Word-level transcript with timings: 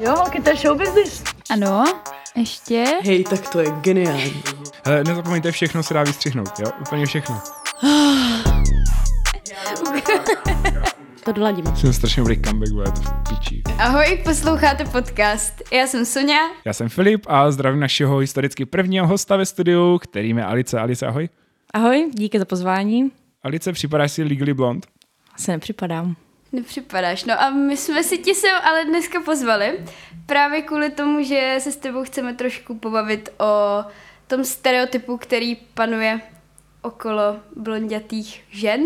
Jo, 0.00 0.16
holky, 0.16 0.40
to 0.40 0.50
je 0.50 0.56
show 0.56 0.78
business. 0.78 1.22
Ano, 1.50 1.84
ještě. 2.36 2.84
Hej, 3.04 3.24
tak 3.24 3.48
to 3.48 3.60
je 3.60 3.70
geniální. 3.80 4.42
Hele, 4.84 5.04
nezapomeňte, 5.04 5.52
všechno 5.52 5.82
se 5.82 5.94
dá 5.94 6.02
vystřihnout, 6.02 6.58
jo? 6.58 6.66
Úplně 6.80 7.06
všechno. 7.06 7.40
To 11.24 11.32
doladíme. 11.32 11.76
Jsem 11.76 11.92
strašně 11.92 12.20
dobrý 12.20 12.42
comeback, 12.42 12.72
bude 12.72 12.84
to 12.84 13.00
v 13.00 13.28
piči. 13.28 13.62
Ahoj, 13.78 14.20
posloucháte 14.24 14.84
podcast. 14.84 15.62
Já 15.72 15.86
jsem 15.86 16.04
Sonja. 16.04 16.38
Já 16.64 16.72
jsem 16.72 16.88
Filip 16.88 17.26
a 17.28 17.50
zdravím 17.50 17.80
našeho 17.80 18.18
historicky 18.18 18.66
prvního 18.66 19.06
hosta 19.06 19.36
ve 19.36 19.46
studiu, 19.46 19.98
kterým 19.98 20.38
je 20.38 20.44
Alice. 20.44 20.78
Alice, 20.80 21.06
ahoj. 21.06 21.28
Ahoj, 21.74 22.10
díky 22.14 22.38
za 22.38 22.44
pozvání. 22.44 23.10
Alice, 23.42 23.72
připadáš 23.72 24.12
si 24.12 24.22
Legally 24.22 24.54
Blonde? 24.54 24.88
Se 25.36 25.52
nepřipadám. 25.52 26.16
Nepřipadáš. 26.52 27.24
No 27.24 27.42
a 27.42 27.50
my 27.50 27.76
jsme 27.76 28.02
si 28.02 28.18
ti 28.18 28.34
sem 28.34 28.56
ale 28.62 28.84
dneska 28.84 29.20
pozvali 29.20 29.78
právě 30.26 30.62
kvůli 30.62 30.90
tomu, 30.90 31.22
že 31.24 31.56
se 31.58 31.72
s 31.72 31.76
tebou 31.76 32.04
chceme 32.04 32.34
trošku 32.34 32.78
pobavit 32.78 33.28
o 33.38 33.84
tom 34.26 34.44
stereotypu, 34.44 35.16
který 35.16 35.56
panuje 35.56 36.20
okolo 36.82 37.36
blondětých 37.56 38.42
žen. 38.50 38.84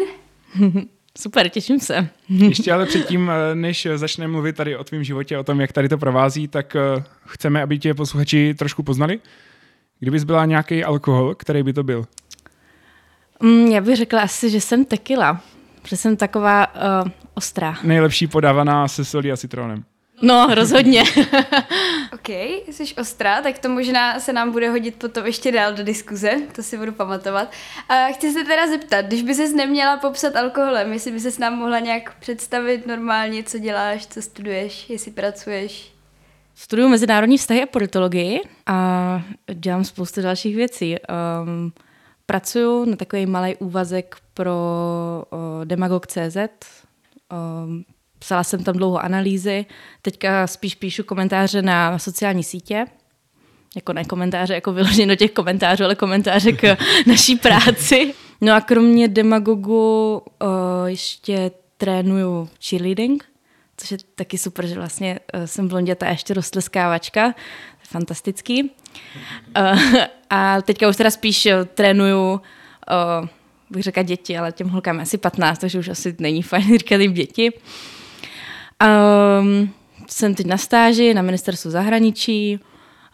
Super, 1.18 1.48
těším 1.48 1.80
se. 1.80 2.08
Ještě 2.28 2.72
ale 2.72 2.86
předtím, 2.86 3.30
eh, 3.30 3.54
než 3.54 3.88
začneme 3.94 4.32
mluvit 4.32 4.56
tady 4.56 4.76
o 4.76 4.84
tvém 4.84 5.04
životě, 5.04 5.38
o 5.38 5.44
tom, 5.44 5.60
jak 5.60 5.72
tady 5.72 5.88
to 5.88 5.98
provází, 5.98 6.48
tak 6.48 6.76
eh, 6.76 7.04
chceme, 7.26 7.62
aby 7.62 7.78
tě 7.78 7.94
posluchači 7.94 8.54
trošku 8.54 8.82
poznali. 8.82 9.20
Kdybys 10.00 10.24
byla 10.24 10.44
nějaký 10.44 10.84
alkohol, 10.84 11.34
který 11.34 11.62
by 11.62 11.72
to 11.72 11.82
byl? 11.82 12.04
Mm, 13.42 13.66
já 13.66 13.80
bych 13.80 13.96
řekla 13.96 14.20
asi, 14.20 14.50
že 14.50 14.60
jsem 14.60 14.84
tequila, 14.84 15.40
protože 15.82 15.96
jsem 15.96 16.16
taková 16.16 16.74
uh, 16.74 17.10
ostrá. 17.34 17.76
Nejlepší 17.82 18.26
podávaná 18.26 18.88
se 18.88 19.04
solí 19.04 19.32
a 19.32 19.36
citronem. 19.36 19.84
No, 20.22 20.54
rozhodně. 20.54 21.02
OK, 22.12 22.28
jsi 22.68 22.94
ostrá, 22.94 23.42
tak 23.42 23.58
to 23.58 23.68
možná 23.68 24.20
se 24.20 24.32
nám 24.32 24.52
bude 24.52 24.70
hodit 24.70 24.94
potom 24.94 25.26
ještě 25.26 25.52
dál 25.52 25.72
do 25.72 25.84
diskuze, 25.84 26.32
to 26.52 26.62
si 26.62 26.78
budu 26.78 26.92
pamatovat. 26.92 27.52
A 27.88 28.06
chci 28.06 28.32
se 28.32 28.44
teda 28.44 28.66
zeptat, 28.66 29.06
když 29.06 29.22
by 29.22 29.34
ses 29.34 29.54
neměla 29.54 29.96
popsat 29.96 30.36
alkoholem, 30.36 30.92
jestli 30.92 31.12
by 31.12 31.20
ses 31.20 31.38
nám 31.38 31.54
mohla 31.54 31.78
nějak 31.78 32.14
představit 32.18 32.86
normálně, 32.86 33.42
co 33.42 33.58
děláš, 33.58 34.06
co 34.06 34.22
studuješ, 34.22 34.90
jestli 34.90 35.10
pracuješ. 35.10 35.92
Studuju 36.54 36.88
mezinárodní 36.88 37.38
vztahy 37.38 37.62
a 37.62 37.66
politologii 37.66 38.40
a 38.66 39.22
dělám 39.54 39.84
spoustu 39.84 40.22
dalších 40.22 40.56
věcí. 40.56 40.96
Um, 41.42 41.72
pracuju 42.26 42.84
na 42.84 42.96
takový 42.96 43.26
malý 43.26 43.56
úvazek 43.56 44.16
pro 44.34 44.54
uh, 45.30 45.64
Demagog.cz. 45.64 46.36
Um, 47.34 47.84
psala 48.18 48.44
jsem 48.44 48.64
tam 48.64 48.76
dlouho 48.76 49.04
analýzy, 49.04 49.66
teďka 50.02 50.46
spíš 50.46 50.74
píšu 50.74 51.04
komentáře 51.04 51.62
na 51.62 51.98
sociální 51.98 52.44
sítě, 52.44 52.86
jako 53.76 53.92
ne 53.92 54.04
komentáře, 54.04 54.54
jako 54.54 54.72
vyloženě 54.72 55.06
do 55.06 55.16
těch 55.16 55.30
komentářů, 55.30 55.84
ale 55.84 55.94
komentáře 55.94 56.52
k 56.52 56.76
naší 57.06 57.36
práci. 57.36 58.14
No 58.40 58.54
a 58.54 58.60
kromě 58.60 59.08
demagogu 59.08 60.22
uh, 60.42 60.48
ještě 60.86 61.50
trénuju 61.76 62.48
cheerleading, 62.68 63.24
což 63.76 63.90
je 63.90 63.98
taky 64.14 64.38
super, 64.38 64.66
že 64.66 64.74
vlastně 64.74 65.20
uh, 65.34 65.44
jsem 65.44 65.68
blonděta 65.68 66.06
a 66.06 66.10
ještě 66.10 66.34
rostleskávačka. 66.34 67.34
Fantastický. 67.82 68.62
Uh, 68.62 68.70
a 70.30 70.62
teďka 70.62 70.88
už 70.88 70.96
teda 70.96 71.10
spíš 71.10 71.48
trénuju 71.74 72.32
uh, 72.32 73.28
bych 73.74 73.82
řekla 73.82 74.02
děti, 74.02 74.38
ale 74.38 74.52
těm 74.52 74.68
holkám 74.68 75.00
asi 75.00 75.18
15, 75.18 75.58
takže 75.58 75.78
už 75.78 75.88
asi 75.88 76.16
není 76.18 76.42
fajn 76.42 76.78
říkat 76.78 76.96
jim 76.96 77.12
děti. 77.12 77.52
Um, 79.40 79.70
jsem 80.08 80.34
teď 80.34 80.46
na 80.46 80.56
stáži 80.56 81.14
na 81.14 81.22
ministerstvu 81.22 81.70
zahraničí, 81.70 82.60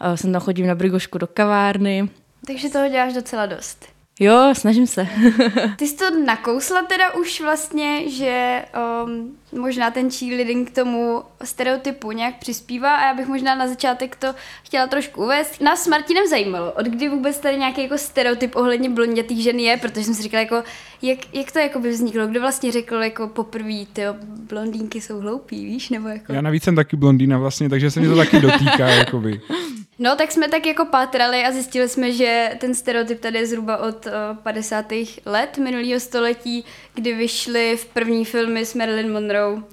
uh, 0.05 0.13
jsem 0.15 0.31
tam 0.31 0.41
chodím 0.41 0.67
na 0.67 0.75
brigošku 0.75 1.17
do 1.17 1.27
kavárny. 1.27 2.09
Takže 2.47 2.69
toho 2.69 2.89
děláš 2.89 3.13
docela 3.13 3.45
dost. 3.45 3.90
Jo, 4.21 4.53
snažím 4.53 4.87
se. 4.87 5.07
Ty 5.75 5.87
jsi 5.87 5.95
to 5.97 6.05
nakousla 6.25 6.81
teda 6.81 7.13
už 7.13 7.41
vlastně, 7.41 8.09
že 8.09 8.61
um, 9.05 9.31
možná 9.61 9.91
ten 9.91 10.11
cheerleading 10.11 10.71
k 10.71 10.75
tomu 10.75 11.23
stereotypu 11.43 12.11
nějak 12.11 12.35
přispívá 12.39 12.95
a 12.95 13.07
já 13.07 13.13
bych 13.13 13.27
možná 13.27 13.55
na 13.55 13.67
začátek 13.67 14.15
to 14.15 14.27
chtěla 14.63 14.87
trošku 14.87 15.23
uvést. 15.23 15.61
Nás 15.61 15.83
s 15.83 15.87
Martinem 15.87 16.27
zajímalo, 16.29 16.71
od 16.71 16.85
kdy 16.85 17.09
vůbec 17.09 17.39
tady 17.39 17.57
nějaký 17.57 17.83
jako 17.83 17.97
stereotyp 17.97 18.55
ohledně 18.55 18.89
blondětých 18.89 19.43
žen 19.43 19.59
je, 19.59 19.77
protože 19.77 20.05
jsem 20.05 20.13
si 20.13 20.23
říkala, 20.23 20.41
jako, 20.41 20.63
jak, 21.01 21.19
jak 21.33 21.51
to 21.51 21.59
jako 21.59 21.79
by 21.79 21.89
vzniklo, 21.89 22.27
kdo 22.27 22.41
vlastně 22.41 22.71
řekl 22.71 22.95
jako 22.95 23.27
poprvé, 23.27 23.85
ty 23.93 24.01
blondýnky 24.49 25.01
jsou 25.01 25.19
hloupí, 25.19 25.65
víš, 25.65 25.89
nebo 25.89 26.07
jako... 26.07 26.33
Já 26.33 26.41
navíc 26.41 26.63
jsem 26.63 26.75
taky 26.75 26.95
blondýna 26.95 27.37
vlastně, 27.37 27.69
takže 27.69 27.91
se 27.91 27.99
mi 27.99 28.07
to 28.07 28.15
taky 28.15 28.39
dotýká, 28.39 28.89
jakoby. 28.89 29.41
No, 30.03 30.15
tak 30.15 30.31
jsme 30.31 30.47
tak 30.47 30.65
jako 30.65 30.85
pátrali 30.85 31.43
a 31.43 31.51
zjistili 31.51 31.89
jsme, 31.89 32.11
že 32.11 32.51
ten 32.57 32.75
stereotyp 32.75 33.19
tady 33.19 33.37
je 33.37 33.47
zhruba 33.47 33.77
od 33.77 34.05
uh, 34.05 34.11
50. 34.43 34.85
let 35.25 35.57
minulého 35.57 35.99
století, 35.99 36.65
kdy 36.93 37.13
vyšly 37.13 37.77
v 37.77 37.85
první 37.85 38.25
filmy 38.25 38.65
s 38.65 38.73
Marilyn 38.73 39.13
Monroe. 39.13 39.63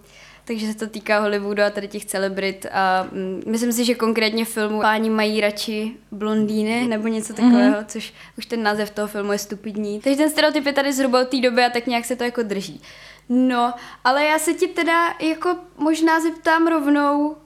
Takže 0.44 0.66
se 0.66 0.78
to 0.78 0.86
týká 0.86 1.20
Hollywoodu 1.20 1.62
a 1.62 1.70
tady 1.70 1.88
těch 1.88 2.04
celebrit 2.04 2.66
a 2.72 3.06
mm, 3.12 3.42
myslím 3.46 3.72
si, 3.72 3.84
že 3.84 3.94
konkrétně 3.94 4.44
v 4.44 4.48
filmu 4.48 4.80
Páni 4.80 5.10
mají 5.10 5.40
radši 5.40 5.96
blondýny 6.10 6.88
nebo 6.88 7.08
něco 7.08 7.34
takového, 7.34 7.74
mm-hmm. 7.74 7.86
což 7.86 8.12
už 8.38 8.46
ten 8.46 8.62
název 8.62 8.90
toho 8.90 9.08
filmu 9.08 9.32
je 9.32 9.38
stupidní. 9.38 10.00
Takže 10.00 10.16
ten 10.16 10.30
stereotyp 10.30 10.66
je 10.66 10.72
tady 10.72 10.92
zhruba 10.92 11.20
od 11.20 11.28
té 11.28 11.40
doby 11.40 11.64
a 11.64 11.70
tak 11.70 11.86
nějak 11.86 12.04
se 12.04 12.16
to 12.16 12.24
jako 12.24 12.42
drží. 12.42 12.80
No, 13.28 13.74
ale 14.04 14.24
já 14.24 14.38
se 14.38 14.54
ti 14.54 14.68
teda 14.68 15.14
jako 15.20 15.56
možná 15.78 16.20
zeptám 16.20 16.66
rovnou, 16.66 17.36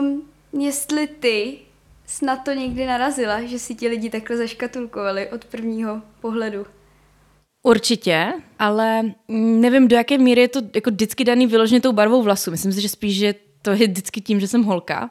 um, 0.00 0.22
jestli 0.52 1.06
ty 1.06 1.58
snad 2.08 2.36
to 2.44 2.52
někdy 2.52 2.86
narazila, 2.86 3.42
že 3.42 3.58
si 3.58 3.74
ti 3.74 3.88
lidi 3.88 4.10
takhle 4.10 4.36
zaškatulkovali 4.36 5.30
od 5.30 5.44
prvního 5.44 6.02
pohledu? 6.20 6.66
Určitě, 7.62 8.32
ale 8.58 9.02
nevím, 9.28 9.88
do 9.88 9.96
jaké 9.96 10.18
míry 10.18 10.40
je 10.40 10.48
to 10.48 10.60
jako 10.74 10.90
vždycky 10.90 11.24
daný 11.24 11.46
vyloženě 11.46 11.80
tou 11.80 11.92
barvou 11.92 12.22
vlasu. 12.22 12.50
Myslím 12.50 12.72
si, 12.72 12.80
že 12.80 12.88
spíš, 12.88 13.18
že 13.18 13.34
to 13.62 13.70
je 13.70 13.86
vždycky 13.88 14.20
tím, 14.20 14.40
že 14.40 14.48
jsem 14.48 14.62
holka. 14.62 15.10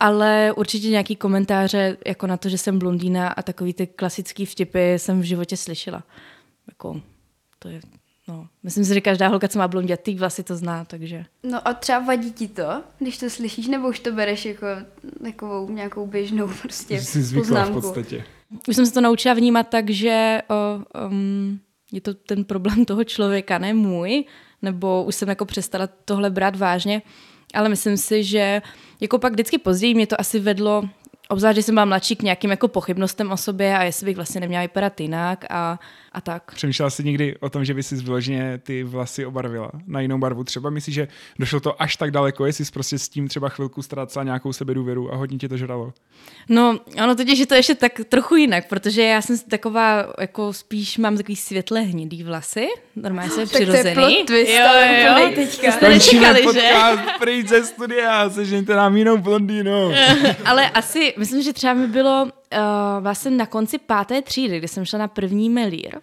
Ale 0.00 0.52
určitě 0.56 0.88
nějaký 0.88 1.16
komentáře 1.16 1.96
jako 2.06 2.26
na 2.26 2.36
to, 2.36 2.48
že 2.48 2.58
jsem 2.58 2.78
blondýna 2.78 3.28
a 3.28 3.42
takový 3.42 3.74
ty 3.74 3.86
klasický 3.86 4.46
vtipy 4.46 4.94
jsem 4.94 5.20
v 5.20 5.24
životě 5.24 5.56
slyšela. 5.56 6.02
Jako, 6.68 7.00
to 7.58 7.68
je 7.68 7.80
No, 8.28 8.46
myslím 8.62 8.84
si, 8.84 8.94
že 8.94 9.00
každá 9.00 9.28
holka, 9.28 9.48
co 9.48 9.58
má 9.58 9.68
blondětý 9.68 10.14
vlasy, 10.14 10.42
to 10.42 10.56
zná, 10.56 10.84
takže... 10.84 11.24
No 11.42 11.68
a 11.68 11.74
třeba 11.74 11.98
vadí 11.98 12.32
ti 12.32 12.48
to, 12.48 12.82
když 12.98 13.18
to 13.18 13.30
slyšíš, 13.30 13.68
nebo 13.68 13.88
už 13.88 14.00
to 14.00 14.12
bereš 14.12 14.44
jako 14.44 14.66
takovou 15.22 15.70
nějakou 15.70 16.06
běžnou 16.06 16.48
prostě 16.62 17.00
Jsi 17.00 17.34
poznámku? 17.34 17.80
v 17.80 17.82
podstatě. 17.82 18.24
Už 18.68 18.76
jsem 18.76 18.86
se 18.86 18.92
to 18.92 19.00
naučila 19.00 19.34
vnímat 19.34 19.68
tak, 19.68 19.90
že 19.90 20.42
o, 20.48 20.54
um, 21.08 21.60
je 21.92 22.00
to 22.00 22.14
ten 22.14 22.44
problém 22.44 22.84
toho 22.84 23.04
člověka, 23.04 23.58
ne 23.58 23.74
můj, 23.74 24.24
nebo 24.62 25.04
už 25.04 25.14
jsem 25.14 25.28
jako 25.28 25.44
přestala 25.44 25.88
tohle 26.04 26.30
brát 26.30 26.56
vážně, 26.56 27.02
ale 27.54 27.68
myslím 27.68 27.96
si, 27.96 28.24
že 28.24 28.62
jako 29.00 29.18
pak 29.18 29.32
vždycky 29.32 29.58
později 29.58 29.94
mě 29.94 30.06
to 30.06 30.20
asi 30.20 30.40
vedlo 30.40 30.82
obzvlášť, 31.28 31.56
že 31.56 31.62
jsem 31.62 31.74
byla 31.74 31.84
mladší 31.84 32.16
k 32.16 32.22
nějakým 32.22 32.50
jako 32.50 32.68
pochybnostem 32.68 33.32
o 33.32 33.36
sobě 33.36 33.78
a 33.78 33.82
jestli 33.82 34.06
bych 34.06 34.16
vlastně 34.16 34.40
neměla 34.40 34.62
vypadat 34.62 35.00
jinak 35.00 35.44
a, 35.50 35.78
a 36.14 36.20
tak. 36.20 36.54
Přemýšlela 36.54 36.90
jsi 36.90 37.04
někdy 37.04 37.36
o 37.40 37.50
tom, 37.50 37.64
že 37.64 37.74
by 37.74 37.82
si 37.82 37.96
vyloženě 37.96 38.58
ty 38.58 38.84
vlasy 38.84 39.26
obarvila 39.26 39.70
na 39.86 40.00
jinou 40.00 40.18
barvu? 40.18 40.44
Třeba 40.44 40.70
myslíš, 40.70 40.94
že 40.94 41.08
došlo 41.38 41.60
to 41.60 41.82
až 41.82 41.96
tak 41.96 42.10
daleko, 42.10 42.46
jestli 42.46 42.64
jsi 42.64 42.72
prostě 42.72 42.98
s 42.98 43.08
tím 43.08 43.28
třeba 43.28 43.48
chvilku 43.48 43.82
ztrácela 43.82 44.24
nějakou 44.24 44.52
sebedůvěru 44.52 45.12
a 45.12 45.16
hodně 45.16 45.38
tě 45.38 45.48
to 45.48 45.56
žralo? 45.56 45.92
No, 46.48 46.78
ono 47.02 47.14
totiž 47.14 47.38
je 47.38 47.46
to 47.46 47.54
ještě 47.54 47.74
tak 47.74 47.92
trochu 48.08 48.36
jinak, 48.36 48.68
protože 48.68 49.02
já 49.02 49.22
jsem 49.22 49.38
taková, 49.38 50.12
jako 50.20 50.52
spíš 50.52 50.98
mám 50.98 51.16
takový 51.16 51.36
světle 51.36 51.80
hnědý 51.80 52.22
vlasy, 52.22 52.66
normálně 52.96 53.30
jsem 53.30 53.48
přirozený. 53.48 53.82
Tak 53.82 53.94
to 53.94 54.00
je 54.00 54.16
plot 54.16 54.26
twist, 54.26 54.52
jo, 54.52 54.66
jo, 55.04 55.18
jo. 55.18 55.32
teďka. 55.34 55.72
Jste 55.72 55.88
nečekali, 55.88 56.42
že? 56.54 56.72
Pryč 57.18 57.48
ze 57.48 57.64
studia, 57.64 58.30
sežeňte 58.30 58.76
nám 58.76 58.96
jinou 58.96 59.16
blondýnu. 59.18 59.92
Ale 60.44 60.70
asi, 60.70 61.14
myslím, 61.18 61.42
že 61.42 61.52
třeba 61.52 61.74
mi 61.74 61.86
bylo 61.86 62.28
uh, 62.52 63.02
vlastně 63.02 63.30
na 63.30 63.46
konci 63.46 63.78
páté 63.78 64.22
třídy, 64.22 64.58
kdy 64.58 64.68
jsem 64.68 64.84
šla 64.84 64.98
na 64.98 65.08
první 65.08 65.50
melír, 65.50 66.00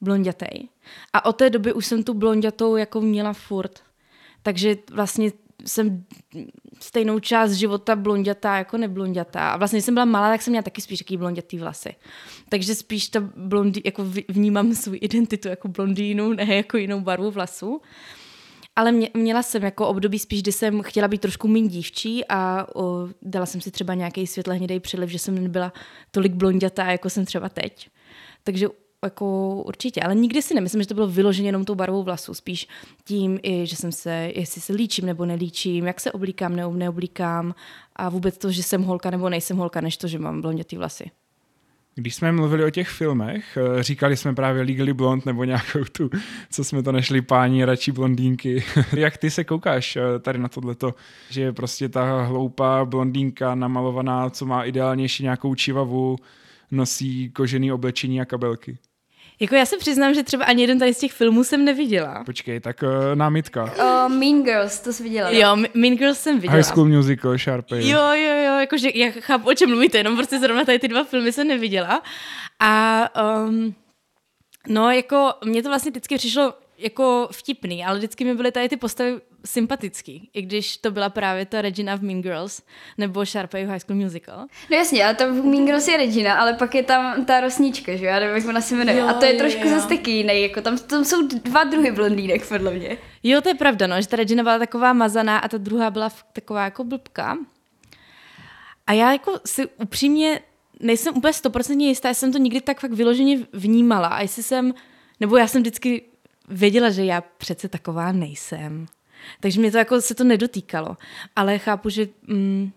blondětej. 0.00 0.68
A 1.12 1.24
od 1.24 1.32
té 1.32 1.50
doby 1.50 1.72
už 1.72 1.86
jsem 1.86 2.02
tu 2.02 2.14
blondětou 2.14 2.76
jako 2.76 3.00
měla 3.00 3.32
furt. 3.32 3.80
Takže 4.42 4.76
vlastně 4.90 5.32
jsem 5.66 6.04
stejnou 6.80 7.18
část 7.18 7.52
života 7.52 7.96
blondětá 7.96 8.56
jako 8.56 8.76
neblondětá. 8.76 9.50
A 9.50 9.56
vlastně, 9.56 9.76
když 9.76 9.84
jsem 9.84 9.94
byla 9.94 10.04
malá, 10.04 10.30
tak 10.30 10.42
jsem 10.42 10.50
měla 10.50 10.62
taky 10.62 10.80
spíš 10.80 10.98
takový 10.98 11.16
blondětý 11.16 11.58
vlasy. 11.58 11.94
Takže 12.48 12.74
spíš 12.74 13.08
ta 13.08 13.20
blondý, 13.36 13.80
jako 13.84 14.04
vnímám 14.28 14.74
svou 14.74 14.94
identitu 15.00 15.48
jako 15.48 15.68
blondýnu, 15.68 16.32
ne 16.32 16.54
jako 16.54 16.76
jinou 16.76 17.00
barvu 17.00 17.30
vlasů. 17.30 17.80
Ale 18.76 18.92
mě, 18.92 19.10
měla 19.14 19.42
jsem 19.42 19.62
jako 19.62 19.88
období 19.88 20.18
spíš, 20.18 20.42
kdy 20.42 20.52
jsem 20.52 20.82
chtěla 20.82 21.08
být 21.08 21.20
trošku 21.20 21.48
méně 21.48 21.68
dívčí 21.68 22.24
a 22.28 22.66
o, 22.74 23.08
dala 23.22 23.46
jsem 23.46 23.60
si 23.60 23.70
třeba 23.70 23.94
nějaký 23.94 24.26
světle 24.26 24.54
hnědej 24.54 24.80
příliv, 24.80 25.10
že 25.10 25.18
jsem 25.18 25.42
nebyla 25.42 25.72
tolik 26.10 26.32
blondětá, 26.32 26.90
jako 26.90 27.10
jsem 27.10 27.24
třeba 27.24 27.48
teď. 27.48 27.88
Takže 28.44 28.68
jako 29.04 29.56
určitě, 29.66 30.00
ale 30.00 30.14
nikdy 30.14 30.42
si 30.42 30.54
nemyslím, 30.54 30.82
že 30.82 30.88
to 30.88 30.94
bylo 30.94 31.06
vyloženě 31.06 31.48
jenom 31.48 31.64
tou 31.64 31.74
barvou 31.74 32.02
vlasů, 32.02 32.34
spíš 32.34 32.68
tím 33.04 33.38
i, 33.42 33.66
že 33.66 33.76
jsem 33.76 33.92
se, 33.92 34.32
jestli 34.34 34.60
se 34.60 34.72
líčím 34.72 35.06
nebo 35.06 35.24
nelíčím, 35.26 35.86
jak 35.86 36.00
se 36.00 36.12
oblíkám 36.12 36.56
nebo 36.56 36.74
neoblíkám 36.74 37.54
a 37.96 38.08
vůbec 38.08 38.38
to, 38.38 38.50
že 38.50 38.62
jsem 38.62 38.82
holka 38.82 39.10
nebo 39.10 39.28
nejsem 39.28 39.56
holka, 39.56 39.80
než 39.80 39.96
to, 39.96 40.08
že 40.08 40.18
mám 40.18 40.40
blondětý 40.40 40.76
vlasy. 40.76 41.10
Když 41.96 42.14
jsme 42.14 42.32
mluvili 42.32 42.64
o 42.64 42.70
těch 42.70 42.88
filmech, 42.88 43.58
eh, 43.78 43.82
říkali 43.82 44.16
jsme 44.16 44.34
právě 44.34 44.62
Legally 44.62 44.92
Blonde 44.92 45.22
nebo 45.26 45.44
nějakou 45.44 45.84
tu, 45.92 46.10
co 46.50 46.64
jsme 46.64 46.82
to 46.82 46.92
nešli, 46.92 47.22
páni, 47.22 47.64
radši 47.64 47.92
blondýnky. 47.92 48.64
Jak 48.96 49.16
ty 49.16 49.30
se 49.30 49.44
koukáš 49.44 49.96
eh, 49.96 50.18
tady 50.18 50.38
na 50.38 50.48
tohleto, 50.48 50.94
že 51.30 51.42
je 51.42 51.52
prostě 51.52 51.88
ta 51.88 52.22
hloupá 52.22 52.84
blondýnka 52.84 53.54
namalovaná, 53.54 54.30
co 54.30 54.46
má 54.46 54.64
ideálnější 54.64 55.22
nějakou 55.22 55.54
čivavu, 55.54 56.16
nosí 56.70 57.30
kožený 57.30 57.72
oblečení 57.72 58.20
a 58.20 58.24
kabelky? 58.24 58.78
Jako 59.40 59.54
já 59.54 59.66
se 59.66 59.76
přiznám, 59.76 60.14
že 60.14 60.22
třeba 60.22 60.44
ani 60.44 60.62
jeden 60.62 60.78
tady 60.78 60.94
z 60.94 60.98
těch 60.98 61.12
filmů 61.12 61.44
jsem 61.44 61.64
neviděla. 61.64 62.22
Počkej, 62.26 62.60
tak 62.60 62.82
uh, 62.82 62.88
námitka. 63.14 63.64
Uh, 63.64 64.12
mean 64.12 64.42
Girls, 64.42 64.80
to 64.80 64.92
jsi 64.92 65.02
viděla. 65.02 65.30
ne? 65.30 65.38
Jo, 65.38 65.56
Mean 65.74 65.96
Girls 65.96 66.18
jsem 66.18 66.34
viděla. 66.40 66.54
High 66.54 66.64
School 66.64 66.88
Musical, 66.88 67.38
Sharpay. 67.38 67.88
Jo, 67.88 68.00
jo, 68.12 68.34
jo, 68.44 68.58
jakože 68.60 68.88
já 68.94 69.10
chápu, 69.20 69.48
o 69.48 69.54
čem 69.54 69.70
mluvíte, 69.70 69.98
jenom 69.98 70.16
prostě 70.16 70.38
zrovna 70.38 70.64
tady 70.64 70.78
ty 70.78 70.88
dva 70.88 71.04
filmy 71.04 71.32
jsem 71.32 71.48
neviděla. 71.48 72.02
A 72.60 73.04
um, 73.46 73.74
no, 74.68 74.90
jako 74.90 75.32
mně 75.44 75.62
to 75.62 75.68
vlastně 75.68 75.90
vždycky 75.90 76.16
přišlo 76.16 76.54
jako 76.78 77.28
vtipný, 77.32 77.84
ale 77.84 77.98
vždycky 77.98 78.24
mi 78.24 78.34
byly 78.34 78.52
tady 78.52 78.68
ty 78.68 78.76
postavy 78.76 79.20
sympatický, 79.46 80.30
i 80.32 80.42
když 80.42 80.76
to 80.76 80.90
byla 80.90 81.08
právě 81.08 81.46
ta 81.46 81.62
Regina 81.62 81.96
v 81.96 82.02
Mean 82.02 82.22
Girls 82.22 82.62
nebo 82.98 83.24
Sharpay 83.24 83.64
v 83.64 83.68
High 83.68 83.78
School 83.78 83.96
Musical. 83.96 84.46
No 84.70 84.76
jasně, 84.76 85.04
ale 85.04 85.14
tam 85.14 85.40
v 85.40 85.44
Mean 85.44 85.66
Girls 85.66 85.88
je 85.88 85.96
Regina, 85.96 86.34
ale 86.34 86.54
pak 86.54 86.74
je 86.74 86.82
tam 86.82 87.24
ta 87.24 87.40
rosnička, 87.40 87.96
že 87.96 88.04
jo, 88.04 88.10
já 88.10 88.20
nevím, 88.20 88.36
jak 88.36 88.48
ona 88.48 88.60
se 88.60 88.74
jmenuje. 88.74 88.98
Jo, 88.98 89.08
a 89.08 89.12
to 89.12 89.24
je 89.24 89.32
jo, 89.32 89.38
trošku 89.38 89.68
jo. 89.68 89.74
zase 89.74 89.88
taky 89.88 90.10
jiný, 90.10 90.42
jako 90.42 90.60
tam, 90.60 90.78
tam 90.78 91.04
jsou 91.04 91.28
dva 91.28 91.64
druhy 91.64 91.92
blondýnek, 91.92 92.48
podle 92.48 92.70
mě. 92.70 92.98
Jo, 93.22 93.40
to 93.40 93.48
je 93.48 93.54
pravda, 93.54 93.86
no, 93.86 94.00
že 94.00 94.08
ta 94.08 94.16
Regina 94.16 94.42
byla 94.42 94.58
taková 94.58 94.92
mazaná 94.92 95.38
a 95.38 95.48
ta 95.48 95.58
druhá 95.58 95.90
byla 95.90 96.10
taková 96.32 96.64
jako 96.64 96.84
blbka. 96.84 97.38
A 98.86 98.92
já 98.92 99.12
jako 99.12 99.40
si 99.46 99.66
upřímně 99.66 100.40
nejsem 100.80 101.16
úplně 101.16 101.32
stoprocentně 101.32 101.88
jistá, 101.88 102.08
jestli 102.08 102.20
jsem 102.20 102.32
to 102.32 102.38
nikdy 102.38 102.60
tak 102.60 102.80
fakt 102.80 102.92
vyloženě 102.92 103.38
vnímala 103.52 104.08
a 104.08 104.22
jestli 104.22 104.42
jsem, 104.42 104.74
nebo 105.20 105.36
já 105.36 105.46
jsem 105.46 105.62
vždycky 105.62 106.02
věděla, 106.48 106.90
že 106.90 107.04
já 107.04 107.20
přece 107.20 107.68
taková 107.68 108.12
nejsem. 108.12 108.86
Takže 109.40 109.60
mě 109.60 109.70
to 109.70 109.78
jako 109.78 110.00
se 110.00 110.14
to 110.14 110.24
nedotýkalo. 110.24 110.96
Ale 111.36 111.58
chápu, 111.58 111.88
že 111.88 112.08
mm, 112.26 112.72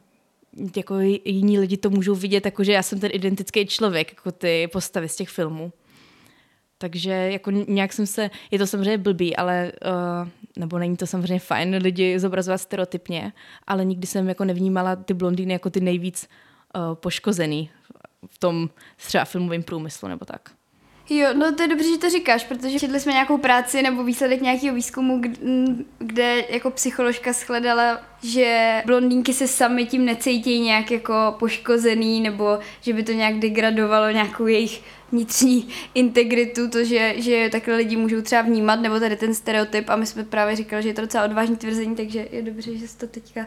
jako 0.75 0.99
jiní 1.25 1.59
lidi 1.59 1.77
to 1.77 1.89
můžou 1.89 2.15
vidět, 2.15 2.45
jako 2.45 2.63
že 2.63 2.71
já 2.71 2.83
jsem 2.83 2.99
ten 2.99 3.11
identický 3.13 3.65
člověk, 3.65 4.11
jako 4.11 4.31
ty 4.31 4.69
postavy 4.71 5.09
z 5.09 5.15
těch 5.15 5.29
filmů. 5.29 5.71
Takže 6.77 7.11
jako 7.11 7.51
nějak 7.51 7.93
jsem 7.93 8.05
se, 8.05 8.29
je 8.51 8.59
to 8.59 8.67
samozřejmě 8.67 8.97
blbý, 8.97 9.35
ale, 9.35 9.71
uh, 9.85 10.29
nebo 10.57 10.79
není 10.79 10.97
to 10.97 11.07
samozřejmě 11.07 11.39
fajn 11.39 11.75
lidi 11.75 12.19
zobrazovat 12.19 12.61
stereotypně, 12.61 13.33
ale 13.67 13.85
nikdy 13.85 14.07
jsem 14.07 14.29
jako 14.29 14.45
nevnímala 14.45 14.95
ty 14.95 15.13
blondýny 15.13 15.53
jako 15.53 15.69
ty 15.69 15.81
nejvíc 15.81 16.29
uh, 16.75 16.95
poškozený 16.95 17.69
v 18.27 18.37
tom 18.37 18.69
třeba 19.05 19.25
filmovém 19.25 19.63
průmyslu 19.63 20.07
nebo 20.07 20.25
tak. 20.25 20.56
Jo, 21.09 21.27
no 21.33 21.55
to 21.55 21.61
je 21.61 21.67
dobře, 21.67 21.89
že 21.89 21.97
to 21.97 22.09
říkáš, 22.09 22.43
protože 22.43 22.79
četli 22.79 22.99
jsme 22.99 23.11
nějakou 23.11 23.37
práci 23.37 23.81
nebo 23.81 24.03
výsledek 24.03 24.41
nějakého 24.41 24.75
výzkumu, 24.75 25.21
kde 25.97 26.43
jako 26.49 26.71
psycholožka 26.71 27.33
shledala, 27.33 28.01
že 28.23 28.81
blondýnky 28.85 29.33
se 29.33 29.47
sami 29.47 29.85
tím 29.85 30.05
necítí 30.05 30.59
nějak 30.59 30.91
jako 30.91 31.13
poškozený, 31.39 32.21
nebo 32.21 32.59
že 32.81 32.93
by 32.93 33.03
to 33.03 33.11
nějak 33.11 33.35
degradovalo 33.35 34.09
nějakou 34.09 34.47
jejich 34.47 34.81
vnitřní 35.11 35.67
integritu, 35.93 36.69
to, 36.69 36.83
že, 36.83 37.13
že 37.17 37.49
takhle 37.51 37.75
lidi 37.75 37.95
můžou 37.95 38.21
třeba 38.21 38.41
vnímat, 38.41 38.81
nebo 38.81 38.99
tady 38.99 39.15
ten 39.15 39.33
stereotyp 39.33 39.89
a 39.89 39.95
my 39.95 40.05
jsme 40.05 40.23
právě 40.23 40.55
říkali, 40.55 40.83
že 40.83 40.89
je 40.89 40.93
to 40.93 41.01
docela 41.01 41.25
odvážný 41.25 41.55
tvrzení, 41.55 41.95
takže 41.95 42.27
je 42.31 42.41
dobře, 42.41 42.77
že 42.77 42.87
jsi 42.87 42.97
to 42.97 43.07
teďka 43.07 43.45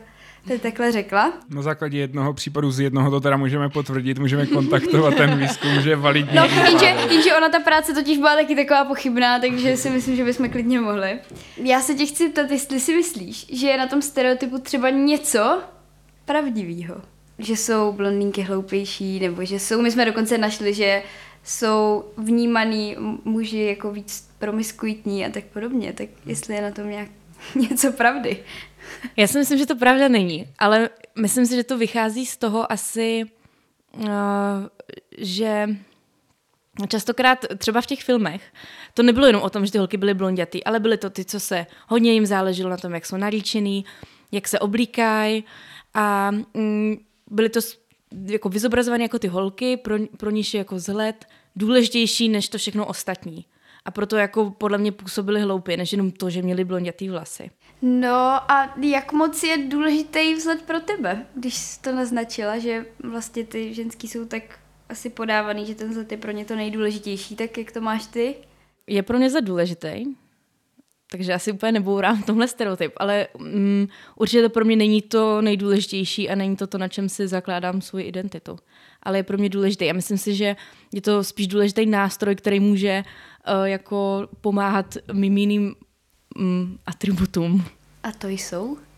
tady 0.48 0.58
takhle 0.58 0.92
řekla. 0.92 1.32
Na 1.48 1.62
základě 1.62 1.98
jednoho 1.98 2.34
případu 2.34 2.70
z 2.70 2.80
jednoho 2.80 3.10
to 3.10 3.20
teda 3.20 3.36
můžeme 3.36 3.68
potvrdit, 3.68 4.18
můžeme 4.18 4.46
kontaktovat 4.46 5.14
ten 5.14 5.38
výzkum, 5.38 5.80
že 5.80 5.90
je 5.90 5.96
validní. 5.96 6.36
No, 6.36 6.44
jenže, 6.44 6.86
jenže 6.86 7.36
ona 7.36 7.48
ta 7.48 7.60
práce 7.60 7.94
totiž 7.94 8.18
byla 8.18 8.34
taky 8.34 8.56
taková 8.56 8.84
pochybná, 8.84 9.40
takže 9.40 9.76
si 9.76 9.90
myslím, 9.90 10.16
že 10.16 10.24
bychom 10.24 10.50
klidně 10.50 10.80
mohli. 10.80 11.18
Já 11.56 11.80
se 11.80 11.94
tě 11.94 12.06
chci 12.06 12.28
ptat, 12.28 12.50
jestli 12.50 12.80
si 12.80 12.96
myslíš, 12.96 13.46
že 13.52 13.66
je 13.66 13.78
na 13.78 13.86
tom 13.86 14.02
stereotypu 14.02 14.58
třeba 14.58 14.90
něco 14.90 15.62
pravdivého. 16.24 16.96
Že 17.38 17.56
jsou 17.56 17.92
blondýnky 17.92 18.42
hloupější, 18.42 19.20
nebo 19.20 19.44
že 19.44 19.58
jsou, 19.58 19.82
my 19.82 19.90
jsme 19.90 20.04
dokonce 20.04 20.38
našli, 20.38 20.74
že 20.74 21.02
jsou 21.44 22.04
vnímaný 22.16 22.96
muži 23.24 23.58
jako 23.58 23.92
víc 23.92 24.30
promiskuitní 24.38 25.26
a 25.26 25.30
tak 25.30 25.44
podobně, 25.44 25.92
tak 25.92 26.08
jestli 26.26 26.54
je 26.54 26.62
na 26.62 26.70
tom 26.70 26.90
nějak 26.90 27.08
něco 27.70 27.92
pravdy. 27.92 28.44
Já 29.16 29.26
si 29.26 29.38
myslím, 29.38 29.58
že 29.58 29.66
to 29.66 29.76
pravda 29.76 30.08
není, 30.08 30.46
ale 30.58 30.90
myslím 31.18 31.46
si, 31.46 31.56
že 31.56 31.64
to 31.64 31.78
vychází 31.78 32.26
z 32.26 32.36
toho 32.36 32.72
asi, 32.72 33.24
uh, 33.98 34.06
že 35.18 35.68
častokrát 36.88 37.46
třeba 37.58 37.80
v 37.80 37.86
těch 37.86 38.02
filmech 38.02 38.52
to 38.94 39.02
nebylo 39.02 39.26
jenom 39.26 39.42
o 39.42 39.50
tom, 39.50 39.66
že 39.66 39.72
ty 39.72 39.78
holky 39.78 39.96
byly 39.96 40.14
blondětý, 40.14 40.64
ale 40.64 40.80
byly 40.80 40.96
to 40.96 41.10
ty, 41.10 41.24
co 41.24 41.40
se 41.40 41.66
hodně 41.88 42.12
jim 42.12 42.26
záleželo 42.26 42.70
na 42.70 42.76
tom, 42.76 42.94
jak 42.94 43.06
jsou 43.06 43.16
nalíčený, 43.16 43.84
jak 44.32 44.48
se 44.48 44.58
oblíkají 44.58 45.44
a 45.94 46.30
mm, 46.54 46.96
byly 47.30 47.48
to 47.48 47.60
jako 48.26 48.48
vyzobrazované 48.48 49.04
jako 49.04 49.18
ty 49.18 49.28
holky, 49.28 49.76
pro, 49.76 49.96
pro 50.16 50.30
níž 50.30 50.54
je 50.54 50.58
jako 50.58 50.74
vzhled 50.74 51.24
důležitější 51.56 52.28
než 52.28 52.48
to 52.48 52.58
všechno 52.58 52.86
ostatní. 52.86 53.44
A 53.84 53.90
proto 53.90 54.16
jako 54.16 54.50
podle 54.50 54.78
mě 54.78 54.92
působily 54.92 55.40
hloupě, 55.40 55.76
než 55.76 55.92
jenom 55.92 56.10
to, 56.10 56.30
že 56.30 56.42
měli 56.42 56.64
blondětý 56.64 57.08
vlasy. 57.08 57.50
No 57.82 58.50
a 58.50 58.74
jak 58.82 59.12
moc 59.12 59.42
je 59.42 59.68
důležitý 59.68 60.34
vzhled 60.34 60.62
pro 60.62 60.80
tebe, 60.80 61.26
když 61.34 61.54
jsi 61.54 61.80
to 61.80 61.92
naznačila, 61.92 62.58
že 62.58 62.86
vlastně 63.04 63.44
ty 63.44 63.74
ženský 63.74 64.08
jsou 64.08 64.24
tak 64.24 64.42
asi 64.88 65.10
podávaný, 65.10 65.66
že 65.66 65.74
ten 65.74 65.90
vzhled 65.90 66.12
je 66.12 66.18
pro 66.18 66.30
ně 66.30 66.44
to 66.44 66.56
nejdůležitější, 66.56 67.36
tak 67.36 67.58
jak 67.58 67.72
to 67.72 67.80
máš 67.80 68.06
ty? 68.06 68.34
je 68.90 69.02
pro 69.02 69.18
mě 69.18 69.30
za 69.30 69.40
důležitý, 69.40 70.04
takže 71.10 71.34
asi 71.34 71.52
úplně 71.52 71.72
nebourám 71.72 72.22
tomhle 72.22 72.48
stereotyp, 72.48 72.92
ale 72.96 73.26
mm, 73.38 73.86
určitě 74.16 74.42
to 74.42 74.50
pro 74.50 74.64
mě 74.64 74.76
není 74.76 75.02
to 75.02 75.42
nejdůležitější 75.42 76.30
a 76.30 76.34
není 76.34 76.56
to 76.56 76.66
to, 76.66 76.78
na 76.78 76.88
čem 76.88 77.08
si 77.08 77.28
zakládám 77.28 77.80
svou 77.80 77.98
identitu. 77.98 78.56
Ale 79.02 79.18
je 79.18 79.22
pro 79.22 79.38
mě 79.38 79.48
důležitý 79.48 79.90
a 79.90 79.92
myslím 79.92 80.18
si, 80.18 80.34
že 80.34 80.56
je 80.92 81.00
to 81.00 81.24
spíš 81.24 81.46
důležitý 81.46 81.86
nástroj, 81.86 82.34
který 82.34 82.60
může 82.60 83.02
uh, 83.06 83.10
jako 83.64 84.28
pomáhat 84.40 84.96
mým 85.12 85.38
jiným 85.38 85.74
mm, 86.38 86.78
atributům. 86.86 87.64
A 88.02 88.12
to 88.12 88.28
jsou? 88.28 88.78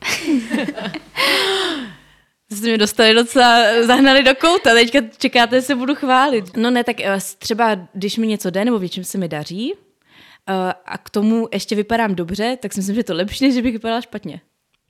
Jste 2.53 2.67
mě 2.67 2.79
dostali 2.79 3.15
docela, 3.15 3.82
zahnali 3.87 4.22
do 4.22 4.34
kouta, 4.34 4.75
teďka 4.75 4.99
čekáte, 5.19 5.56
že 5.56 5.63
se 5.63 5.75
budu 5.75 5.94
chválit. 5.94 6.56
No 6.56 6.70
ne, 6.70 6.84
tak 6.84 7.01
eh, 7.01 7.19
třeba 7.39 7.89
když 7.93 8.17
mi 8.17 8.27
něco 8.27 8.51
jde, 8.51 8.65
nebo 8.65 8.79
v 8.79 8.82
něčem 8.82 9.05
se 9.05 9.19
mi 9.19 9.29
daří, 9.29 9.75
eh, 10.49 10.72
a 10.87 10.99
k 10.99 11.11
tomu 11.11 11.49
ještě 11.53 11.75
vypadám 11.75 12.15
dobře, 12.15 12.58
tak 12.63 12.72
si 12.72 12.81
myslím, 12.81 12.94
že 12.94 13.01
je 13.01 13.05
to 13.05 13.15
lepší, 13.15 13.44
než 13.44 13.55
že 13.55 13.63
bych 13.63 13.72
vypadala 13.72 14.01
špatně. 14.01 14.41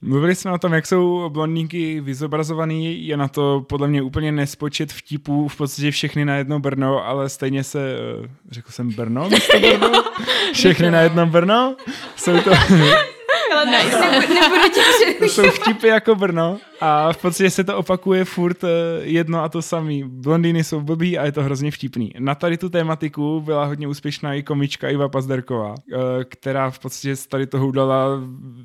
Mluvili 0.05 0.35
jsme 0.35 0.53
o 0.53 0.59
tom, 0.59 0.73
jak 0.73 0.87
jsou 0.87 1.29
blondýnky 1.29 2.01
vyzobrazovaný, 2.01 3.07
je 3.07 3.17
na 3.17 3.29
to 3.29 3.65
podle 3.69 3.89
mě 3.89 4.03
úplně 4.03 4.33
nespočet 4.33 4.93
vtipů, 4.93 5.49
v 5.49 5.57
podstatě 5.57 5.91
všechny 5.91 6.25
na 6.25 6.37
jedno 6.37 6.61
Brno, 6.61 7.07
ale 7.07 7.29
stejně 7.29 7.65
se, 7.65 7.97
eh, 8.25 8.29
řekl 8.51 8.73
jsem 8.73 8.89
Brno, 8.89 9.29
Brno? 9.61 10.03
Všechny 10.53 10.91
na 10.91 11.01
jedno 11.01 11.27
Brno? 11.27 11.77
Jsou 12.17 12.41
to, 12.41 12.51
Ale 13.53 13.67
ne, 13.67 13.85
nebudu, 13.85 14.35
nebudu 14.35 14.69
tě 14.75 15.15
to 15.19 15.25
jsou 15.25 15.51
vtipy 15.51 15.89
jako 15.89 16.15
Brno 16.15 16.59
a 16.81 17.13
v 17.13 17.17
podstatě 17.17 17.51
se 17.51 17.65
to 17.65 17.77
opakuje 17.77 18.25
furt 18.25 18.65
eh, 18.65 18.69
jedno 19.03 19.43
a 19.43 19.49
to 19.49 19.63
samý. 19.63 20.05
Blondýny 20.05 20.65
jsou 20.65 20.81
blbý 20.81 21.19
a 21.19 21.25
je 21.25 21.33
to 21.33 21.43
hrozně 21.43 21.71
vtipný. 21.71 22.13
Na 22.19 22.35
tady 22.35 22.59
tu 22.59 22.69
tématiku 22.69 23.41
byla 23.41 23.65
hodně 23.65 23.89
úspěšná 23.89 24.35
i 24.35 24.43
komička 24.43 24.89
Iva 24.89 25.09
Pazderková, 25.09 25.75
eh, 25.75 25.97
která 26.25 26.71
v 26.71 26.79
podstatě 26.79 27.17
z 27.17 27.27
tady 27.27 27.47
toho 27.47 27.67
udala 27.67 28.07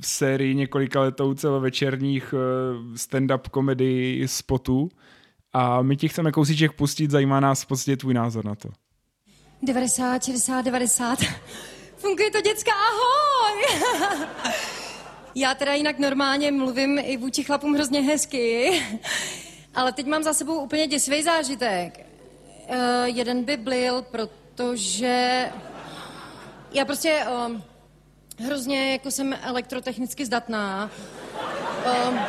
sérii 0.01 0.56
několika 0.56 1.01
letou 1.01 1.34
celovečerních 1.34 2.34
eh, 2.34 2.98
stand-up 2.98 3.50
komedy 3.51 4.24
spotů 4.25 4.89
a 5.53 5.82
my 5.82 5.98
ti 5.98 6.08
chceme 6.08 6.32
kousíček 6.32 6.72
pustit, 6.72 7.12
zajímá 7.12 7.39
nás 7.39 7.63
v 7.63 7.67
podstatě 7.67 7.98
tvůj 7.98 8.13
názor 8.13 8.46
na 8.46 8.56
to. 8.56 8.70
90, 9.62 10.24
60, 10.24 10.62
90. 10.62 11.20
Funguje 11.98 12.32
to, 12.32 12.41
děcka, 12.41 12.72
ahoj! 12.72 13.63
Já 15.39 15.56
teda 15.56 15.74
jinak 15.74 16.00
normálně 16.00 16.51
mluvím 16.51 17.00
i 17.00 17.17
vůči 17.17 17.44
chlapům 17.44 17.74
hrozně 17.74 18.01
hezky, 18.01 18.82
ale 19.75 19.91
teď 19.91 20.06
mám 20.06 20.24
za 20.24 20.34
sebou 20.34 20.56
úplně 20.56 20.88
děsivý 20.88 21.24
zážitek. 21.24 22.06
Uh, 22.70 22.75
jeden 23.03 23.44
by 23.44 23.58
byl, 23.58 24.01
protože 24.01 25.46
já 26.74 26.86
prostě 26.86 27.25
um, 27.48 27.63
hrozně 28.39 28.91
jako 28.91 29.12
jsem 29.12 29.36
elektrotechnicky 29.41 30.25
zdatná. 30.25 30.89
Um, 32.10 32.20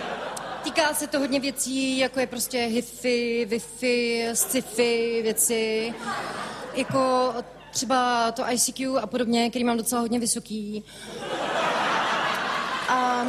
týká 0.63 0.95
se 0.95 1.07
to 1.07 1.19
hodně 1.19 1.41
věcí, 1.41 1.99
jako 1.99 2.21
je 2.21 2.27
prostě 2.27 2.59
hi-fi, 2.59 3.47
wi-fi, 3.51 4.29
sci-fi 4.33 5.21
věci. 5.23 5.95
Jako 6.75 7.35
třeba 7.71 8.33
to 8.33 8.43
ICQ 8.53 8.99
a 9.01 9.07
podobně, 9.07 9.51
který 9.51 9.65
mám 9.65 9.77
docela 9.77 10.01
hodně 10.01 10.19
vysoký. 10.19 10.85
A 12.89 13.25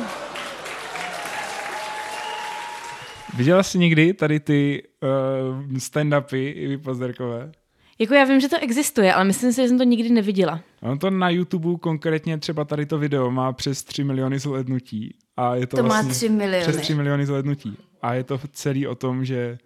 Viděla 3.37 3.63
jsi 3.63 3.77
někdy 3.77 4.13
tady 4.13 4.39
ty 4.39 4.83
uh, 5.01 5.77
stand-upy 5.77 6.53
i 6.55 6.77
Pazderkové? 6.77 7.51
Jako 7.99 8.13
já 8.13 8.25
vím, 8.25 8.39
že 8.39 8.49
to 8.49 8.55
existuje, 8.61 9.13
ale 9.13 9.23
myslím 9.23 9.53
si, 9.53 9.61
že 9.61 9.67
jsem 9.67 9.77
to 9.77 9.83
nikdy 9.83 10.09
neviděla. 10.09 10.61
On 10.81 10.99
to 10.99 11.09
na 11.09 11.29
YouTube 11.29 11.79
konkrétně 11.79 12.37
třeba 12.37 12.65
tady 12.65 12.85
to 12.85 12.97
video 12.97 13.31
má 13.31 13.53
přes 13.53 13.83
3 13.83 14.03
miliony 14.03 14.39
zhlédnutí. 14.39 15.15
A 15.37 15.55
je 15.55 15.67
to, 15.67 15.77
To 15.77 15.83
má 15.83 15.89
vlastně 15.89 16.13
3 16.13 16.29
miliony. 16.29 16.61
Přes 16.71 16.81
3 16.81 16.95
miliony 16.95 17.25
zhlédnutí. 17.25 17.77
A 18.01 18.13
je 18.13 18.23
to 18.23 18.39
celý 18.51 18.87
o 18.87 18.95
tom, 18.95 19.25
že 19.25 19.57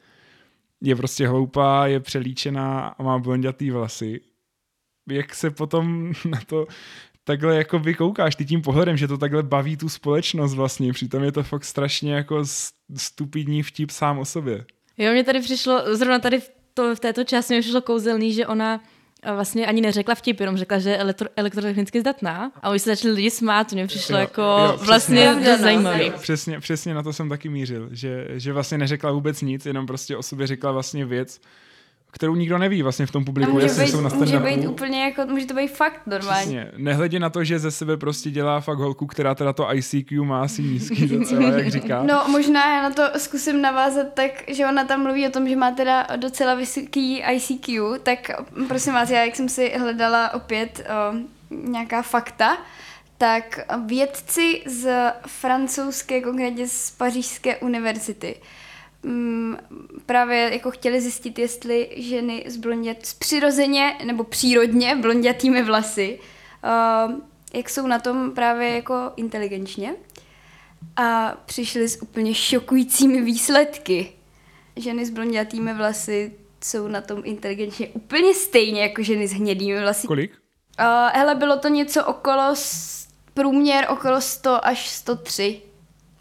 je 0.82 0.96
prostě 0.96 1.28
hloupá, 1.28 1.88
je 1.88 2.00
přelíčená 2.00 2.88
a 2.88 3.04
má 3.04 3.20
blondětý 3.20 3.72
vlasy. 3.72 4.22
Jak 5.10 5.36
se 5.36 5.52
potom 5.52 6.14
na 6.26 6.40
to 6.48 6.68
takhle 7.24 7.56
jako 7.56 7.82
koukáš 7.98 8.36
ty 8.36 8.46
tím 8.46 8.62
pohledem, 8.62 8.98
že 8.98 9.08
to 9.08 9.18
takhle 9.18 9.44
baví 9.44 9.78
tu 9.78 9.90
společnost 9.90 10.54
vlastně, 10.54 10.94
přitom 10.94 11.24
je 11.24 11.32
to 11.32 11.44
fakt 11.44 11.66
strašně 11.66 12.14
jako 12.14 12.44
stupidní 12.96 13.64
vtip 13.64 13.92
sám 13.92 14.20
o 14.20 14.26
sobě. 14.26 14.66
Jo, 14.98 15.12
mě 15.12 15.24
tady 15.24 15.40
přišlo, 15.42 15.96
zrovna 15.96 16.20
tady 16.20 16.40
v, 16.40 16.52
to, 16.74 16.96
v 16.96 17.00
této 17.00 17.24
části 17.24 17.54
mi 17.54 17.62
přišlo 17.62 17.82
kouzelný, 17.82 18.34
že 18.34 18.48
ona 18.48 18.82
a 19.24 19.34
vlastně 19.34 19.68
ani 19.68 19.82
neřekla 19.82 20.16
vtip, 20.16 20.40
jenom 20.40 20.58
řekla, 20.58 20.80
že 20.80 20.90
je 20.90 20.98
elektro, 20.98 21.30
elektrotechnicky 21.36 22.00
zdatná. 22.02 22.52
A 22.62 22.72
už 22.72 22.82
se 22.82 22.90
začali 22.90 23.14
lidi 23.14 23.32
smát, 23.32 23.70
to 23.70 23.76
mě 23.76 23.88
přišlo 23.88 24.16
Jo, 24.16 24.22
jako 24.22 24.42
jo, 24.42 24.74
přesně. 24.76 24.86
vlastně 24.88 25.36
no. 25.52 25.58
zajímavý. 25.58 26.12
Přesně, 26.12 26.60
přesně 26.60 26.94
na 26.94 27.04
to 27.04 27.14
jsem 27.14 27.30
taky 27.30 27.50
mířil, 27.50 27.90
že, 27.92 28.28
že 28.34 28.54
vlastně 28.54 28.78
neřekla 28.78 29.12
vůbec 29.12 29.42
nic, 29.42 29.66
jenom 29.66 29.86
prostě 29.86 30.18
o 30.18 30.24
sobě 30.24 30.48
řekla 30.48 30.72
vlastně 30.72 31.06
věc, 31.06 31.42
kterou 32.14 32.36
nikdo 32.36 32.58
neví 32.58 32.82
vlastně 32.82 33.06
v 33.06 33.12
tom 33.12 33.24
A 33.24 33.26
publiku, 33.26 33.52
může 33.52 33.66
jestli 33.66 33.86
být, 33.86 33.92
jsou 33.92 34.02
na 34.02 34.10
může 34.10 34.40
být 34.40 34.68
úplně 34.68 35.04
jako, 35.04 35.26
může 35.26 35.46
to 35.46 35.54
být 35.54 35.68
fakt 35.68 36.08
normální. 36.08 36.42
Přesně. 36.42 36.72
Nehledě 36.78 37.20
na 37.20 37.30
to, 37.30 37.44
že 37.44 37.60
ze 37.60 37.72
sebe 37.72 37.98
prostě 37.98 38.32
dělá 38.32 38.60
fakt 38.60 38.78
holku, 38.78 39.08
která 39.08 39.36
teda 39.36 39.54
to 39.54 39.76
ICQ 39.76 40.24
má 40.24 40.42
asi 40.42 40.64
nízký 40.64 41.08
docela, 41.18 41.50
jak 41.50 41.68
říká. 41.68 42.04
No 42.04 42.24
možná 42.28 42.76
já 42.76 42.90
na 42.90 42.90
to 42.90 43.20
zkusím 43.20 43.62
navázat 43.62 44.08
tak, 44.14 44.32
že 44.48 44.66
ona 44.66 44.84
tam 44.84 45.04
mluví 45.04 45.28
o 45.28 45.32
tom, 45.32 45.50
že 45.50 45.56
má 45.56 45.72
teda 45.72 46.08
docela 46.16 46.56
vysoký 46.56 47.24
ICQ, 47.32 48.00
tak 48.04 48.32
prosím 48.68 48.94
vás, 48.94 49.10
já 49.10 49.26
jak 49.26 49.36
jsem 49.36 49.50
si 49.50 49.74
hledala 49.78 50.34
opět 50.34 50.88
o, 50.90 51.16
nějaká 51.50 52.02
fakta, 52.02 52.58
tak 53.18 53.60
vědci 53.86 54.64
z 54.66 55.12
francouzské, 55.28 56.22
konkrétně 56.22 56.68
z 56.68 56.92
pařížské 56.92 57.58
univerzity, 57.58 58.36
mm, 59.04 59.58
právě 60.06 60.50
jako 60.54 60.72
chtěli 60.72 61.02
zjistit, 61.02 61.40
jestli 61.40 61.90
ženy 61.96 62.44
s, 62.48 62.58
blondět, 62.58 63.06
s 63.06 63.14
přirozeně 63.14 63.98
nebo 64.06 64.24
přírodně 64.24 64.96
blondětými 64.96 65.64
vlasy, 65.64 66.20
uh, 67.08 67.16
jak 67.54 67.70
jsou 67.70 67.88
na 67.88 68.00
tom 68.00 68.32
právě 68.32 68.70
jako 68.70 69.12
inteligenčně. 69.16 69.96
A 70.96 71.38
přišli 71.46 71.90
s 71.90 72.02
úplně 72.02 72.34
šokujícími 72.34 73.22
výsledky. 73.22 74.12
Ženy 74.76 75.06
s 75.06 75.10
blondětými 75.10 75.74
vlasy 75.74 76.34
jsou 76.64 76.88
na 76.88 77.02
tom 77.02 77.22
inteligenčně 77.24 77.88
úplně 77.88 78.34
stejně 78.34 78.82
jako 78.82 79.04
ženy 79.04 79.28
s 79.28 79.32
hnědými 79.32 79.82
vlasy. 79.82 80.08
Kolik? 80.08 80.32
Uh, 80.80 80.86
hele, 81.14 81.36
bylo 81.36 81.58
to 81.58 81.68
něco 81.68 82.06
okolo, 82.06 82.54
průměr 83.34 83.86
okolo 83.90 84.22
100 84.22 84.66
až 84.66 84.90
103. 84.90 85.62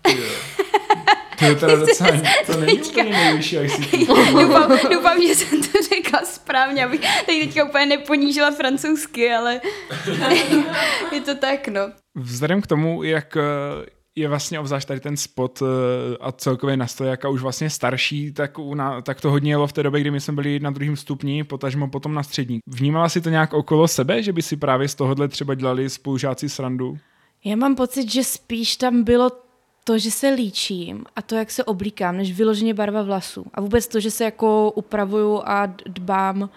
To 1.42 1.48
je 1.48 1.54
teda 1.54 1.76
docela, 1.76 2.10
to 2.46 2.60
není 2.60 2.82
úplně 2.82 3.10
nejvyšší 3.10 3.56
ICQ. 3.56 4.06
doufám, 4.32 4.78
doufám, 4.92 5.22
že 5.28 5.34
jsem 5.34 5.62
to 5.62 5.78
řekla 5.94 6.20
správně, 6.24 6.84
abych 6.84 7.00
tady 7.26 7.46
teďka 7.46 7.64
úplně 7.64 7.86
neponížila 7.86 8.50
francouzsky, 8.50 9.32
ale 9.32 9.60
je 11.12 11.20
to 11.20 11.34
tak, 11.34 11.68
no. 11.68 11.80
Vzhledem 12.14 12.62
k 12.62 12.66
tomu, 12.66 13.02
jak 13.02 13.36
eh, 13.36 13.42
je 14.16 14.28
vlastně 14.28 14.60
obzvlášť 14.60 14.88
tady 14.88 15.00
ten 15.00 15.16
spot 15.16 15.62
eh, 15.62 16.16
a 16.20 16.32
celkově 16.32 16.76
na 16.76 16.86
stojáka 16.86 17.28
už 17.28 17.42
vlastně 17.42 17.70
starší, 17.70 18.32
tak, 18.32 18.58
u 18.58 18.74
na, 18.74 19.02
tak 19.02 19.20
to 19.20 19.30
hodně 19.30 19.52
jelo 19.52 19.66
v 19.66 19.72
té 19.72 19.82
době, 19.82 20.00
kdy 20.00 20.10
my 20.10 20.20
jsme 20.20 20.34
byli 20.34 20.60
na 20.60 20.70
druhém 20.70 20.96
stupni, 20.96 21.44
potažmo 21.44 21.88
potom 21.88 22.14
na 22.14 22.22
střední. 22.22 22.58
Vnímala 22.66 23.08
si 23.08 23.20
to 23.20 23.30
nějak 23.30 23.52
okolo 23.54 23.88
sebe, 23.88 24.22
že 24.22 24.32
by 24.32 24.42
si 24.42 24.56
právě 24.56 24.88
z 24.88 24.94
tohohle 24.94 25.28
třeba 25.28 25.54
dělali 25.54 25.90
spolužáci 25.90 26.48
srandu? 26.48 26.98
Já 27.44 27.56
mám 27.56 27.74
pocit, 27.74 28.10
že 28.10 28.24
spíš 28.24 28.76
tam 28.76 29.04
bylo 29.04 29.30
to, 29.84 29.98
že 29.98 30.10
se 30.10 30.28
líčím 30.28 31.04
a 31.16 31.22
to, 31.22 31.34
jak 31.34 31.50
se 31.50 31.64
oblíkám, 31.64 32.16
než 32.16 32.32
vyloženě 32.32 32.74
barva 32.74 33.02
vlasů. 33.02 33.46
A 33.54 33.60
vůbec 33.60 33.86
to, 33.86 34.00
že 34.00 34.10
se 34.10 34.24
jako 34.24 34.72
upravuju 34.76 35.42
a 35.44 35.66
dbám 35.86 36.50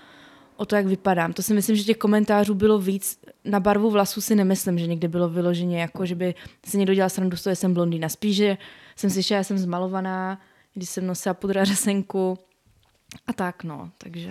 o 0.55 0.65
to, 0.65 0.75
jak 0.75 0.86
vypadám. 0.86 1.34
To 1.34 1.41
si 1.41 1.53
myslím, 1.53 1.75
že 1.75 1.84
těch 1.84 1.98
komentářů 1.98 2.53
bylo 2.53 2.79
víc. 2.79 3.20
Na 3.46 3.60
barvu 3.60 3.89
vlasů 3.89 4.22
si 4.22 4.36
nemyslím, 4.36 4.79
že 4.79 4.88
někdy 4.88 5.08
bylo 5.08 5.29
vyloženě 5.29 5.82
jako, 5.82 6.05
že 6.05 6.15
by 6.15 6.36
se 6.65 6.77
někdo 6.77 6.94
dělal 6.94 7.10
srandu 7.10 7.38
že 7.38 7.55
jsem 7.55 7.74
blondýna. 7.74 8.10
Spíš, 8.10 8.36
že 8.36 8.58
jsem 8.96 9.10
slyšela, 9.10 9.39
že 9.39 9.44
jsem 9.44 9.58
zmalovaná, 9.58 10.41
když 10.74 10.89
jsem 10.89 11.08
nosila 11.08 11.34
pudrařasenku 11.34 12.38
a 13.27 13.34
tak 13.34 13.63
no, 13.63 13.89
takže... 13.98 14.29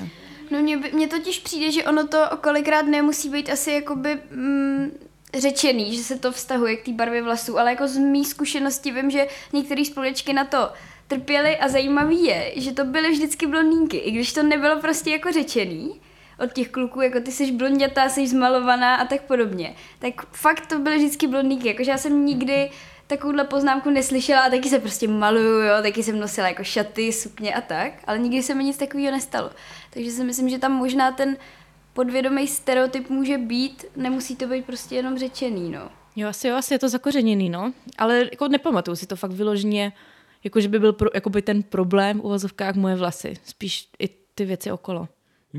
No 0.50 0.62
mně, 0.62 0.76
mně 0.76 1.08
totiž 1.08 1.38
přijde, 1.38 1.72
že 1.72 1.84
ono 1.84 2.08
to 2.08 2.18
kolikrát 2.40 2.82
nemusí 2.82 3.28
být 3.28 3.50
asi 3.50 3.70
jakoby 3.70 4.18
mm, 4.30 4.90
řečený, 5.38 5.96
že 5.96 6.02
se 6.02 6.18
to 6.18 6.32
vztahuje 6.32 6.76
k 6.76 6.84
té 6.84 6.92
barvě 6.92 7.22
vlasů, 7.22 7.58
ale 7.58 7.70
jako 7.70 7.88
z 7.88 7.96
mý 7.96 8.24
zkušenosti 8.24 8.90
vím, 8.90 9.10
že 9.10 9.26
některé 9.52 9.84
společky 9.84 10.32
na 10.32 10.44
to 10.44 10.70
trpěly 11.08 11.56
a 11.56 11.68
zajímavý 11.68 12.24
je, 12.24 12.52
že 12.56 12.72
to 12.72 12.84
byly 12.84 13.10
vždycky 13.10 13.46
blondýnky, 13.46 13.96
i 13.96 14.10
když 14.10 14.32
to 14.32 14.42
nebylo 14.42 14.80
prostě 14.80 15.10
jako 15.10 15.32
řečený 15.32 16.00
od 16.38 16.52
těch 16.52 16.68
kluků, 16.68 17.00
jako 17.00 17.20
ty 17.20 17.32
jsi 17.32 17.52
blondětá, 17.52 18.08
jsi 18.08 18.28
zmalovaná 18.28 18.94
a 18.94 19.04
tak 19.04 19.22
podobně. 19.22 19.74
Tak 19.98 20.26
fakt 20.32 20.66
to 20.66 20.78
byly 20.78 20.96
vždycky 20.96 21.26
blondýnky, 21.26 21.68
jakože 21.68 21.90
já 21.90 21.98
jsem 21.98 22.26
nikdy 22.26 22.70
takovouhle 23.06 23.44
poznámku 23.44 23.90
neslyšela 23.90 24.40
a 24.40 24.50
taky 24.50 24.68
se 24.68 24.78
prostě 24.78 25.08
maluju, 25.08 25.60
jo, 25.60 25.82
taky 25.82 26.02
jsem 26.02 26.20
nosila 26.20 26.48
jako 26.48 26.64
šaty, 26.64 27.12
sukně 27.12 27.54
a 27.54 27.60
tak, 27.60 27.92
ale 28.04 28.18
nikdy 28.18 28.42
se 28.42 28.54
mi 28.54 28.64
nic 28.64 28.76
takového 28.76 29.12
nestalo. 29.12 29.50
Takže 29.90 30.10
si 30.10 30.24
myslím, 30.24 30.48
že 30.48 30.58
tam 30.58 30.72
možná 30.72 31.12
ten 31.12 31.36
podvědomý 31.94 32.46
stereotyp 32.46 33.10
může 33.10 33.38
být, 33.38 33.84
nemusí 33.96 34.36
to 34.36 34.46
být 34.46 34.64
prostě 34.64 34.94
jenom 34.94 35.18
řečený, 35.18 35.70
no. 35.70 35.90
Jo, 36.16 36.28
asi 36.28 36.48
jo, 36.48 36.56
asi 36.56 36.74
je 36.74 36.78
to 36.78 36.88
zakořeněný, 36.88 37.50
no. 37.50 37.72
Ale 37.98 38.18
jako 38.18 38.48
nepamatuju 38.48 38.96
si 38.96 39.06
to 39.06 39.16
fakt 39.16 39.30
vyloženě, 39.30 39.92
jako 40.44 40.60
že 40.60 40.68
by 40.68 40.78
byl 40.78 40.92
pro, 40.92 41.10
jakoby 41.14 41.42
ten 41.42 41.62
problém 41.62 42.20
v 42.20 42.24
uvozovkách 42.24 42.74
moje 42.74 42.96
vlasy. 42.96 43.34
Spíš 43.44 43.88
i 43.98 44.08
ty 44.34 44.44
věci 44.44 44.72
okolo. 44.72 45.08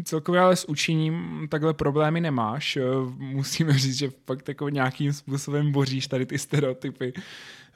Celkově 0.03 0.41
ale 0.41 0.55
s 0.55 0.69
učením 0.69 1.47
takhle 1.51 1.73
problémy 1.73 2.21
nemáš. 2.21 2.77
Eh, 2.77 2.81
Musíme 3.17 3.73
říct, 3.79 3.97
že 3.97 4.09
fakt 4.25 4.47
jako 4.47 4.69
nějakým 4.69 5.13
způsobem 5.13 5.71
boříš 5.71 6.07
tady 6.07 6.25
ty 6.25 6.39
stereotypy. 6.39 7.13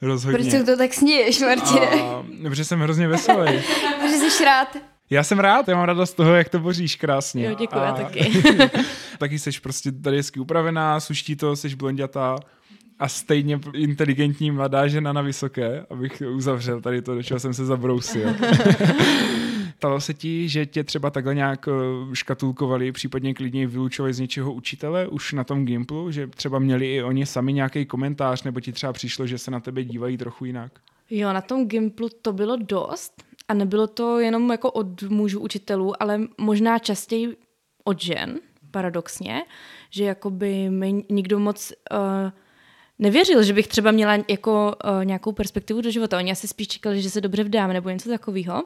Rozhodně. 0.02 0.40
Proč 0.40 0.52
se 0.52 0.64
to 0.64 0.78
tak 0.78 0.94
sníješ, 0.94 1.40
Martine? 1.42 1.88
A, 1.88 2.26
protože 2.44 2.66
jsem 2.66 2.80
hrozně 2.80 3.08
veselý. 3.08 3.62
Protože 4.00 4.32
jsi 4.32 4.46
rád. 4.46 4.78
Já 5.10 5.24
jsem 5.24 5.40
rád, 5.40 5.68
já 5.68 5.76
mám 5.76 5.86
radost 5.86 6.10
z 6.10 6.14
toho, 6.14 6.36
jak 6.36 6.50
to 6.50 6.60
boříš 6.60 6.96
krásně. 6.96 7.46
Jo, 7.46 7.56
děkuji, 7.60 7.80
já 7.80 7.94
taky. 7.94 8.44
taky 9.18 9.40
jsi 9.40 9.52
prostě 9.64 9.92
tady 9.92 10.18
hezky 10.18 10.40
upravená, 10.40 11.00
suští 11.00 11.36
to, 11.36 11.56
jsi 11.56 11.76
blondětá 11.76 12.36
a 13.00 13.08
stejně 13.08 13.60
inteligentní 13.74 14.52
mladá 14.52 14.88
žena 14.88 15.14
na 15.14 15.22
vysoké, 15.22 15.86
abych 15.90 16.24
uzavřel 16.36 16.82
tady 16.82 17.02
to, 17.02 17.16
do 17.16 17.24
čeho 17.24 17.40
jsem 17.40 17.54
se 17.54 17.66
zabrousil. 17.66 18.30
Stalo 19.76 20.02
se 20.02 20.14
ti, 20.14 20.50
že 20.50 20.66
tě 20.66 20.84
třeba 20.84 21.10
takhle 21.10 21.36
nějak 21.36 21.68
eh, 21.68 21.72
škatulkovali, 22.16 22.92
případně 22.92 23.34
klidně 23.34 23.68
vylučovali 23.68 24.14
z 24.14 24.20
něčeho 24.20 24.54
učitele 24.54 25.08
už 25.08 25.34
na 25.34 25.44
tom 25.44 25.66
Gimplu, 25.66 26.12
že 26.12 26.28
třeba 26.28 26.60
měli 26.60 26.96
i 26.96 27.04
oni 27.04 27.26
sami 27.26 27.54
nějaký 27.54 27.86
komentář, 27.86 28.44
nebo 28.44 28.60
ti 28.60 28.72
třeba 28.72 28.94
přišlo, 28.94 29.28
že 29.28 29.38
se 29.38 29.52
na 29.52 29.60
tebe 29.60 29.84
dívají 29.84 30.18
trochu 30.18 30.46
jinak? 30.46 30.72
Jo, 31.10 31.34
na 31.34 31.42
tom 31.42 31.68
Gimplu 31.68 32.10
to 32.22 32.34
bylo 32.34 32.58
dost 32.58 33.29
a 33.50 33.54
nebylo 33.54 33.88
to 33.88 34.20
jenom 34.20 34.52
jako 34.52 34.72
od 34.72 35.04
mužů 35.04 35.40
učitelů, 35.40 36.02
ale 36.02 36.22
možná 36.38 36.80
častěji 36.80 37.38
od 37.84 38.02
žen, 38.02 38.40
paradoxně, 38.72 39.44
že 39.90 40.04
jakoby 40.04 40.70
mi 40.70 41.06
nikdo 41.10 41.40
moc 41.40 41.74
uh, 41.92 41.98
nevěřil, 43.00 43.44
že 43.44 43.54
bych 43.54 43.68
třeba 43.68 43.92
měla 43.92 44.18
jako 44.28 44.76
uh, 44.86 45.06
nějakou 45.06 45.32
perspektivu 45.32 45.82
do 45.82 45.92
života. 45.92 46.18
Oni 46.18 46.32
asi 46.32 46.48
spíš 46.48 46.68
čekali, 46.68 47.02
že 47.02 47.10
se 47.10 47.22
dobře 47.22 47.44
vdám 47.44 47.74
nebo 47.74 47.90
něco 47.90 48.10
takového. 48.10 48.64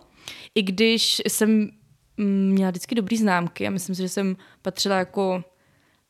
I 0.55 0.61
když 0.61 1.21
jsem 1.27 1.69
mm, 2.17 2.51
měla 2.51 2.71
vždycky 2.71 2.95
dobrý 2.95 3.17
známky 3.17 3.67
a 3.67 3.69
myslím 3.69 3.95
si, 3.95 4.01
že 4.01 4.09
jsem 4.09 4.37
patřila 4.61 4.97
jako, 4.97 5.43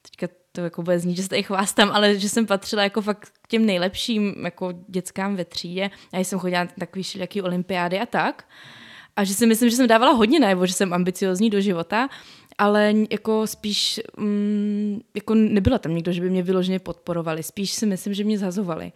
teďka 0.02 0.43
to 0.56 0.62
jako 0.62 0.84
bude 0.84 1.00
znít, 1.00 1.16
že 1.16 1.24
se 1.24 1.30
tady 1.30 1.44
chvástám, 1.44 1.92
ale 1.92 2.20
že 2.20 2.30
jsem 2.30 2.46
patřila 2.46 2.84
jako 2.84 3.02
fakt 3.02 3.30
k 3.42 3.48
těm 3.48 3.66
nejlepším 3.66 4.36
jako 4.44 4.74
dětskám 4.88 5.36
ve 5.36 5.46
třídě. 5.46 5.90
A 6.14 6.20
jsem 6.20 6.40
chodila 6.40 6.64
na 6.64 6.70
takový 6.80 7.04
všelijaký 7.04 7.42
olympiády 7.42 8.00
a 8.00 8.06
tak. 8.06 8.46
A 9.16 9.24
že 9.24 9.34
si 9.34 9.46
myslím, 9.46 9.70
že 9.70 9.76
jsem 9.76 9.88
dávala 9.88 10.12
hodně 10.12 10.40
najevo, 10.40 10.66
že 10.66 10.74
jsem 10.74 10.94
ambiciozní 10.94 11.50
do 11.50 11.62
života, 11.62 12.10
ale 12.58 12.94
jako 13.12 13.48
spíš 13.48 14.02
mm, 14.18 15.02
jako 15.16 15.36
nebyla 15.36 15.78
tam 15.78 15.96
nikdo, 15.96 16.12
že 16.12 16.22
by 16.22 16.30
mě 16.30 16.44
vyloženě 16.44 16.80
podporovali. 16.80 17.44
Spíš 17.44 17.72
si 17.72 17.86
myslím, 17.86 18.14
že 18.14 18.24
mě 18.24 18.38
zhazovali. 18.38 18.92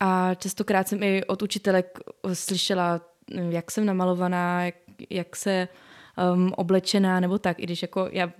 A 0.00 0.34
častokrát 0.34 0.88
jsem 0.88 1.02
i 1.02 1.24
od 1.24 1.42
učitelek 1.42 1.98
slyšela, 2.32 3.00
jak 3.50 3.70
jsem 3.70 3.86
namalovaná, 3.86 4.64
jak, 4.64 4.74
jak 5.10 5.36
se 5.36 5.68
um, 6.34 6.52
oblečená 6.56 7.20
nebo 7.20 7.38
tak, 7.38 7.60
i 7.60 7.62
když 7.62 7.82
jako 7.82 8.08
já 8.12 8.32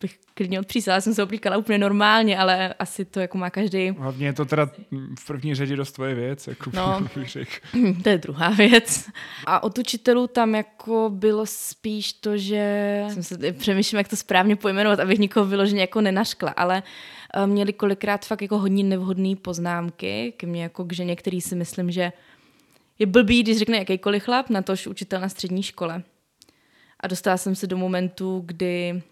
bych 0.00 0.18
klidně 0.34 0.60
odpřísala, 0.60 1.00
jsem 1.00 1.14
se 1.14 1.22
oblíkala 1.22 1.56
úplně 1.56 1.78
normálně, 1.78 2.38
ale 2.38 2.74
asi 2.74 3.04
to 3.04 3.20
jako 3.20 3.38
má 3.38 3.50
každý. 3.50 3.90
Hlavně 3.90 4.26
je 4.26 4.32
to 4.32 4.44
teda 4.44 4.70
v 5.18 5.26
první 5.26 5.54
řadě 5.54 5.76
dost 5.76 5.92
tvoje 5.92 6.14
věc, 6.14 6.46
jako 6.46 6.70
No. 6.74 7.08
To 8.02 8.08
je 8.08 8.18
druhá 8.18 8.48
věc. 8.48 9.10
A 9.46 9.62
od 9.62 9.78
učitelů 9.78 10.26
tam 10.26 10.54
jako 10.54 11.10
bylo 11.14 11.46
spíš 11.46 12.12
to, 12.12 12.36
že 12.36 13.04
jsem 13.12 13.22
se 13.22 13.52
přemýšlím, 13.52 13.98
jak 13.98 14.08
to 14.08 14.16
správně 14.16 14.56
pojmenovat, 14.56 15.00
abych 15.00 15.18
nikoho 15.18 15.46
vyloženě 15.46 15.80
jako 15.80 16.00
nenaškla, 16.00 16.50
ale 16.50 16.82
eh, 17.34 17.46
měli 17.46 17.72
kolikrát 17.72 18.26
fakt 18.26 18.42
jako 18.42 18.58
hodně 18.58 18.84
nevhodné 18.84 19.36
poznámky 19.36 20.34
ke 20.36 20.46
mně 20.46 20.62
jako 20.62 20.84
k 20.84 20.92
ženě, 20.92 21.16
který 21.16 21.40
si 21.40 21.54
myslím, 21.54 21.90
že 21.90 22.12
je 22.98 23.06
blbý, 23.06 23.42
když 23.42 23.58
řekne 23.58 23.78
jakýkoliv 23.78 24.22
chlap, 24.22 24.50
na 24.50 24.62
tož 24.62 24.86
učitel 24.86 25.20
na 25.20 25.28
střední 25.28 25.62
škole. 25.62 26.02
A 27.00 27.06
dostala 27.06 27.36
jsem 27.36 27.54
se 27.54 27.66
do 27.66 27.76
momentu, 27.76 28.42
kdy 28.46 29.02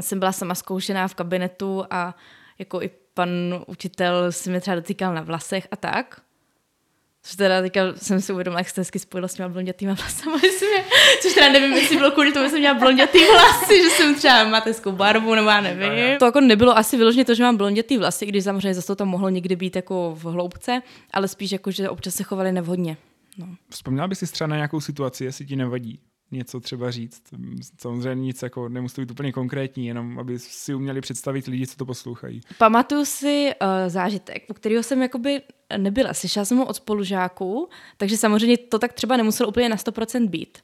jsem 0.00 0.18
byla 0.18 0.32
sama 0.32 0.54
zkoušená 0.54 1.08
v 1.08 1.14
kabinetu 1.14 1.84
a 1.90 2.14
jako 2.58 2.82
i 2.82 2.90
pan 3.14 3.30
učitel 3.66 4.32
si 4.32 4.50
mě 4.50 4.60
třeba 4.60 4.74
dotýkal 4.74 5.14
na 5.14 5.22
vlasech 5.22 5.68
a 5.70 5.76
tak. 5.76 6.20
Což 7.22 7.36
teda 7.36 7.60
teďka 7.60 7.80
jsem 7.96 8.20
si 8.20 8.32
uvědomila, 8.32 8.60
jak 8.60 8.68
se 8.68 8.74
to 8.74 8.80
hezky 8.80 8.98
spojilo 8.98 9.28
s 9.28 9.34
těma 9.34 9.48
blondětýma 9.48 9.94
vlasama, 9.94 10.38
jestli 10.42 10.66
mě, 10.66 10.84
což 11.22 11.34
teda 11.34 11.52
nevím, 11.52 11.72
jestli 11.72 11.96
bylo 11.96 12.10
kvůli 12.10 12.32
tomu, 12.32 12.44
že 12.44 12.50
jsem 12.50 12.58
měla 12.58 12.78
blondětý 12.78 13.18
vlasy, 13.32 13.82
že 13.82 13.90
jsem 13.90 14.14
třeba 14.14 14.44
mateskou 14.44 14.92
barvu, 14.92 15.34
nebo 15.34 15.48
já 15.48 15.60
nevím. 15.60 16.18
To 16.18 16.24
jako 16.24 16.40
nebylo 16.40 16.78
asi 16.78 16.96
vyloženě 16.96 17.24
to, 17.24 17.34
že 17.34 17.42
mám 17.42 17.56
blondětý 17.56 17.98
vlasy, 17.98 18.26
když 18.26 18.44
samozřejmě 18.44 18.74
zase 18.74 18.86
to 18.86 18.96
tam 18.96 19.08
mohlo 19.08 19.28
někdy 19.28 19.56
být 19.56 19.76
jako 19.76 20.14
v 20.14 20.24
hloubce, 20.24 20.82
ale 21.12 21.28
spíš 21.28 21.52
jako, 21.52 21.70
že 21.70 21.90
občas 21.90 22.14
se 22.14 22.22
chovali 22.22 22.52
nevhodně. 22.52 22.96
No. 23.38 23.46
Vzpomněla 23.70 24.08
bys 24.08 24.18
si 24.18 24.26
třeba 24.26 24.48
na 24.48 24.56
nějakou 24.56 24.80
situaci, 24.80 25.24
jestli 25.24 25.46
ti 25.46 25.56
nevadí 25.56 26.00
něco 26.30 26.60
třeba 26.60 26.90
říct. 26.90 27.22
Samozřejmě 27.78 28.24
nic 28.24 28.42
jako 28.42 28.68
nemusí 28.68 29.00
být 29.00 29.10
úplně 29.10 29.32
konkrétní, 29.32 29.86
jenom 29.86 30.18
aby 30.18 30.38
si 30.38 30.74
uměli 30.74 31.00
představit 31.00 31.46
lidi, 31.46 31.66
co 31.66 31.76
to 31.76 31.86
poslouchají. 31.86 32.40
Pamatuju 32.58 33.04
si 33.04 33.50
uh, 33.62 33.68
zážitek, 33.88 34.44
u 34.48 34.54
kterého 34.54 34.82
jsem 34.82 35.02
jakoby 35.02 35.42
nebyla. 35.76 36.14
Slyšela 36.14 36.44
jsem 36.44 36.58
ho 36.58 36.66
od 36.66 36.76
spolužáků, 36.76 37.68
takže 37.96 38.16
samozřejmě 38.16 38.56
to 38.56 38.78
tak 38.78 38.92
třeba 38.92 39.16
nemuselo 39.16 39.48
úplně 39.48 39.68
na 39.68 39.76
100% 39.76 40.28
být. 40.28 40.58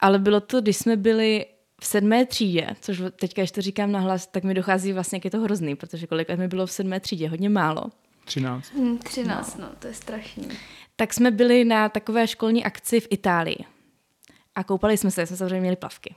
Ale 0.00 0.18
bylo 0.18 0.40
to, 0.40 0.60
když 0.60 0.76
jsme 0.76 0.96
byli 0.96 1.46
v 1.80 1.86
sedmé 1.86 2.26
třídě, 2.26 2.66
což 2.80 3.02
teďka, 3.20 3.42
když 3.42 3.50
to 3.50 3.62
říkám 3.62 3.92
nahlas, 3.92 4.26
tak 4.26 4.44
mi 4.44 4.54
dochází 4.54 4.92
vlastně, 4.92 5.16
jak 5.16 5.24
je 5.24 5.30
to 5.30 5.40
hrozný, 5.40 5.76
protože 5.76 6.06
kolik 6.06 6.28
mi 6.36 6.48
bylo 6.48 6.66
v 6.66 6.72
sedmé 6.72 7.00
třídě, 7.00 7.28
hodně 7.28 7.48
málo. 7.48 7.82
13. 8.24 8.72
Hmm, 8.74 8.98
13, 8.98 9.58
no, 9.58 9.68
to 9.78 9.86
je 9.86 9.94
strašný. 9.94 10.48
Tak 10.96 11.14
jsme 11.14 11.30
byli 11.30 11.64
na 11.64 11.88
takové 11.88 12.26
školní 12.26 12.64
akci 12.64 13.00
v 13.00 13.06
Itálii. 13.10 13.75
A 14.56 14.64
koupali 14.64 14.96
jsme 14.96 15.10
se, 15.10 15.26
jsme 15.26 15.36
samozřejmě 15.36 15.60
měli 15.60 15.76
plavky. 15.76 16.14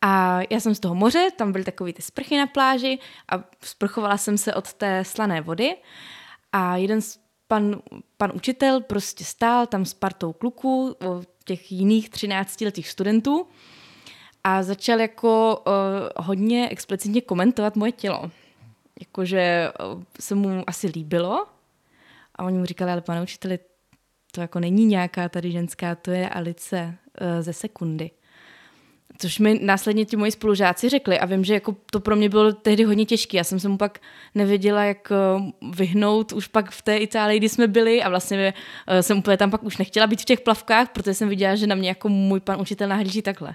A 0.00 0.40
já 0.50 0.60
jsem 0.60 0.74
z 0.74 0.80
toho 0.80 0.94
moře, 0.94 1.28
tam 1.36 1.52
byly 1.52 1.64
takové 1.64 1.92
ty 1.92 2.02
sprchy 2.02 2.38
na 2.38 2.46
pláži 2.46 2.98
a 3.28 3.44
sprchovala 3.60 4.16
jsem 4.16 4.38
se 4.38 4.54
od 4.54 4.72
té 4.72 5.04
slané 5.04 5.40
vody 5.40 5.76
a 6.52 6.76
jeden 6.76 7.00
z- 7.00 7.18
pan, 7.48 7.76
pan 8.16 8.32
učitel 8.34 8.80
prostě 8.80 9.24
stál 9.24 9.66
tam 9.66 9.84
s 9.84 9.94
partou 9.94 10.32
kluků, 10.32 10.96
těch 11.44 11.72
jiných 11.72 12.10
13-letých 12.10 12.88
studentů 12.88 13.46
a 14.44 14.62
začal 14.62 15.00
jako 15.00 15.62
uh, 15.66 15.72
hodně 16.26 16.68
explicitně 16.68 17.20
komentovat 17.20 17.76
moje 17.76 17.92
tělo. 17.92 18.30
Jakože 19.00 19.72
uh, 19.94 20.02
se 20.20 20.34
mu 20.34 20.64
asi 20.66 20.86
líbilo 20.86 21.46
a 22.34 22.44
oni 22.44 22.58
mu 22.58 22.64
říkali, 22.64 22.92
ale 22.92 23.00
pane 23.00 23.22
učiteli, 23.22 23.58
to 24.32 24.40
jako 24.40 24.60
není 24.60 24.86
nějaká 24.86 25.28
tady 25.28 25.50
ženská, 25.50 25.94
to 25.94 26.10
je 26.10 26.28
Alice 26.28 26.94
ze 27.40 27.52
sekundy. 27.52 28.10
Což 29.18 29.38
mi 29.38 29.58
následně 29.62 30.04
ti 30.04 30.16
moji 30.16 30.30
spolužáci 30.30 30.88
řekli 30.88 31.18
a 31.18 31.26
vím, 31.26 31.44
že 31.44 31.54
jako 31.54 31.76
to 31.90 32.00
pro 32.00 32.16
mě 32.16 32.28
bylo 32.28 32.52
tehdy 32.52 32.84
hodně 32.84 33.06
těžké. 33.06 33.36
Já 33.36 33.44
jsem 33.44 33.60
se 33.60 33.68
mu 33.68 33.76
pak 33.76 33.98
nevěděla, 34.34 34.84
jak 34.84 35.12
eh, 35.12 35.52
vyhnout 35.76 36.32
už 36.32 36.46
pak 36.46 36.70
v 36.70 36.82
té 36.82 36.96
Itálii, 36.96 37.38
kdy 37.38 37.48
jsme 37.48 37.66
byli 37.66 38.02
a 38.02 38.08
vlastně 38.08 38.54
eh, 38.86 39.02
jsem 39.02 39.18
úplně 39.18 39.36
tam 39.36 39.50
pak 39.50 39.62
už 39.62 39.76
nechtěla 39.76 40.06
být 40.06 40.20
v 40.20 40.24
těch 40.24 40.40
plavkách, 40.40 40.88
protože 40.92 41.14
jsem 41.14 41.28
viděla, 41.28 41.54
že 41.54 41.66
na 41.66 41.74
mě 41.74 41.88
jako 41.88 42.08
můj 42.08 42.40
pan 42.40 42.60
učitel 42.60 42.88
nahlíží 42.88 43.22
takhle. 43.22 43.54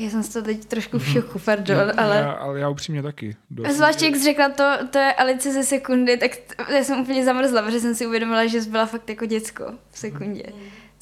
Já 0.00 0.10
jsem 0.10 0.22
z 0.22 0.28
toho 0.28 0.44
teď 0.44 0.64
trošku 0.64 0.98
v 0.98 1.06
šoku, 1.08 1.38
pardon, 1.38 1.92
ale... 1.96 2.16
Já, 2.16 2.30
ale 2.30 2.60
já 2.60 2.68
upřímně 2.68 3.02
taky. 3.02 3.36
Dost. 3.50 3.68
A 3.68 3.72
zvláště 3.72 4.04
jak 4.04 4.16
jsi 4.16 4.24
řekla 4.24 4.48
to, 4.48 4.86
to 4.90 4.98
je 4.98 5.12
Alice 5.12 5.52
ze 5.52 5.62
sekundy, 5.62 6.16
tak 6.16 6.36
t- 6.36 6.74
já 6.74 6.84
jsem 6.84 7.00
úplně 7.00 7.24
zamrzla, 7.24 7.62
protože 7.62 7.80
jsem 7.80 7.94
si 7.94 8.06
uvědomila, 8.06 8.46
že 8.46 8.62
jsi 8.62 8.70
byla 8.70 8.86
fakt 8.86 9.08
jako 9.08 9.26
děcko 9.26 9.72
v 9.90 9.98
sekundě. 9.98 10.42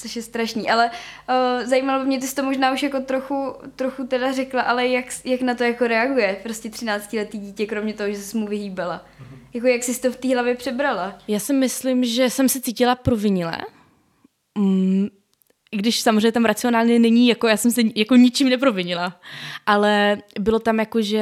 Což 0.02 0.16
je 0.16 0.22
strašný, 0.22 0.70
ale 0.70 0.90
uh, 0.90 1.66
zajímalo 1.66 2.00
by 2.00 2.06
mě, 2.06 2.20
ty 2.20 2.26
jsi 2.26 2.34
to 2.34 2.42
možná 2.42 2.72
už 2.72 2.82
jako 2.82 3.00
trochu, 3.00 3.54
trochu 3.76 4.06
teda 4.06 4.32
řekla, 4.32 4.62
ale 4.62 4.86
jak, 4.86 5.04
jak 5.24 5.40
na 5.40 5.54
to 5.54 5.64
jako 5.64 5.86
reaguje 5.86 6.36
prostě 6.42 6.68
13-letý 6.68 7.38
dítě, 7.38 7.66
kromě 7.66 7.94
toho, 7.94 8.10
že 8.10 8.16
jsi 8.16 8.36
mu 8.38 8.46
vyhýbala. 8.46 9.06
Jako 9.54 9.66
jak 9.66 9.82
jsi 9.82 10.00
to 10.00 10.12
v 10.12 10.16
té 10.16 10.34
hlavě 10.34 10.54
přebrala? 10.54 11.18
Já 11.28 11.38
si 11.38 11.52
myslím, 11.52 12.04
že 12.04 12.30
jsem 12.30 12.48
se 12.48 12.60
cítila 12.60 12.94
provinile. 12.94 13.58
Mm, 14.58 15.08
I 15.72 15.76
když 15.76 16.00
samozřejmě 16.00 16.32
tam 16.32 16.44
racionálně 16.44 16.98
není, 16.98 17.28
jako 17.28 17.48
já 17.48 17.56
jsem 17.56 17.70
se 17.70 17.80
jako 17.94 18.16
ničím 18.16 18.48
neprovinila. 18.48 19.20
Ale 19.66 20.18
bylo 20.40 20.58
tam 20.58 20.78
jako, 20.78 21.02
že 21.02 21.18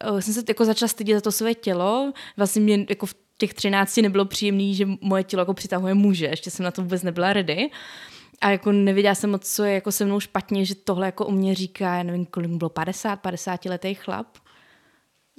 eh, 0.00 0.22
jsem 0.22 0.34
se 0.34 0.42
jako 0.48 0.64
začala 0.64 0.88
stydět 0.88 1.16
za 1.16 1.20
to 1.20 1.32
své 1.32 1.54
tělo. 1.54 2.12
Vlastně 2.36 2.62
mě 2.62 2.86
jako 2.88 3.06
v 3.06 3.14
těch 3.38 3.54
13 3.54 3.96
nebylo 3.96 4.24
příjemný, 4.24 4.74
že 4.74 4.88
moje 5.00 5.24
tělo 5.24 5.40
jako 5.40 5.54
přitahuje 5.54 5.94
muže. 5.94 6.26
Ještě 6.26 6.50
jsem 6.50 6.64
na 6.64 6.70
to 6.70 6.82
vůbec 6.82 7.02
nebyla 7.02 7.32
ready. 7.32 7.70
A 8.42 8.50
jako 8.50 8.72
nevěděla 8.72 9.14
jsem 9.14 9.30
moc, 9.30 9.54
co 9.54 9.64
je 9.64 9.74
jako 9.74 9.92
se 9.92 10.04
mnou 10.04 10.20
špatně, 10.20 10.64
že 10.64 10.74
tohle 10.74 11.06
jako 11.06 11.26
u 11.26 11.30
mě 11.30 11.54
říká, 11.54 11.94
já 11.94 12.02
nevím, 12.02 12.26
kolik 12.26 12.50
bylo, 12.50 12.70
50, 12.70 13.16
50 13.16 13.64
letý 13.64 13.94
chlap. 13.94 14.26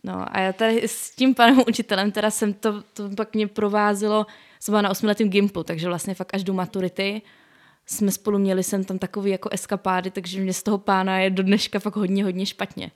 No 0.03 0.35
a 0.35 0.39
já 0.39 0.53
tady 0.53 0.87
s 0.87 1.15
tím 1.15 1.35
panem 1.35 1.63
učitelem, 1.67 2.11
teda 2.11 2.31
jsem 2.31 2.53
to, 2.53 2.81
to 2.81 3.09
pak 3.17 3.35
mě 3.35 3.47
provázelo, 3.47 4.25
jsem 4.59 4.71
byla 4.71 4.81
na 4.81 4.89
osmiletém 4.89 5.29
gimplu, 5.29 5.63
takže 5.63 5.87
vlastně 5.87 6.13
fakt 6.13 6.33
až 6.33 6.43
do 6.43 6.53
maturity 6.53 7.21
jsme 7.85 8.11
spolu 8.11 8.39
měli 8.39 8.63
jsem 8.63 8.83
tam 8.83 8.99
takový 8.99 9.31
jako 9.31 9.49
eskapády, 9.51 10.11
takže 10.11 10.41
mě 10.41 10.53
z 10.53 10.63
toho 10.63 10.77
pána 10.77 11.19
je 11.19 11.29
do 11.29 11.43
dneška 11.43 11.79
fakt 11.79 11.95
hodně, 11.95 12.23
hodně 12.23 12.45
špatně. 12.45 12.91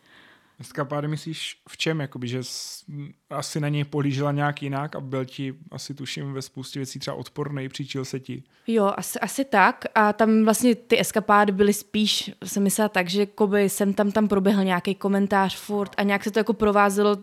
Eskapády 0.60 1.08
myslíš 1.08 1.62
v 1.70 1.78
čem? 1.78 2.00
Jakoby, 2.00 2.28
že 2.28 2.43
jsi 2.43 2.86
asi 3.30 3.60
na 3.60 3.70
něj 3.70 3.84
polížila 3.84 4.32
nějak 4.32 4.63
jinak 4.63 4.96
a 4.96 5.00
byl 5.00 5.26
ti 5.26 5.54
asi 5.72 5.93
tuším 5.93 6.34
ve 6.34 6.41
spoustě 6.41 6.80
věcí 6.80 7.00
třeba 7.00 7.17
odporný, 7.17 7.70
příčil 7.70 8.06
se 8.06 8.20
ti. 8.20 8.43
Jo, 8.67 8.93
asi, 8.98 9.20
asi 9.20 9.46
tak. 9.46 9.86
A 9.96 10.13
tam 10.13 10.43
vlastně 10.43 10.76
ty 10.76 11.00
eskapády 11.00 11.52
byly 11.52 11.74
spíš, 11.74 12.32
jsem 12.46 12.63
myslela 12.63 12.89
tak, 12.89 13.10
že 13.10 13.26
koby 13.26 13.70
jsem 13.70 13.93
tam 13.93 14.12
tam 14.12 14.28
proběhl 14.28 14.63
nějaký 14.63 14.96
komentář 14.96 15.56
furt 15.58 15.91
a 15.98 16.04
nějak 16.04 16.24
se 16.24 16.32
to 16.32 16.39
jako 16.39 16.54
provázelo 16.54 17.17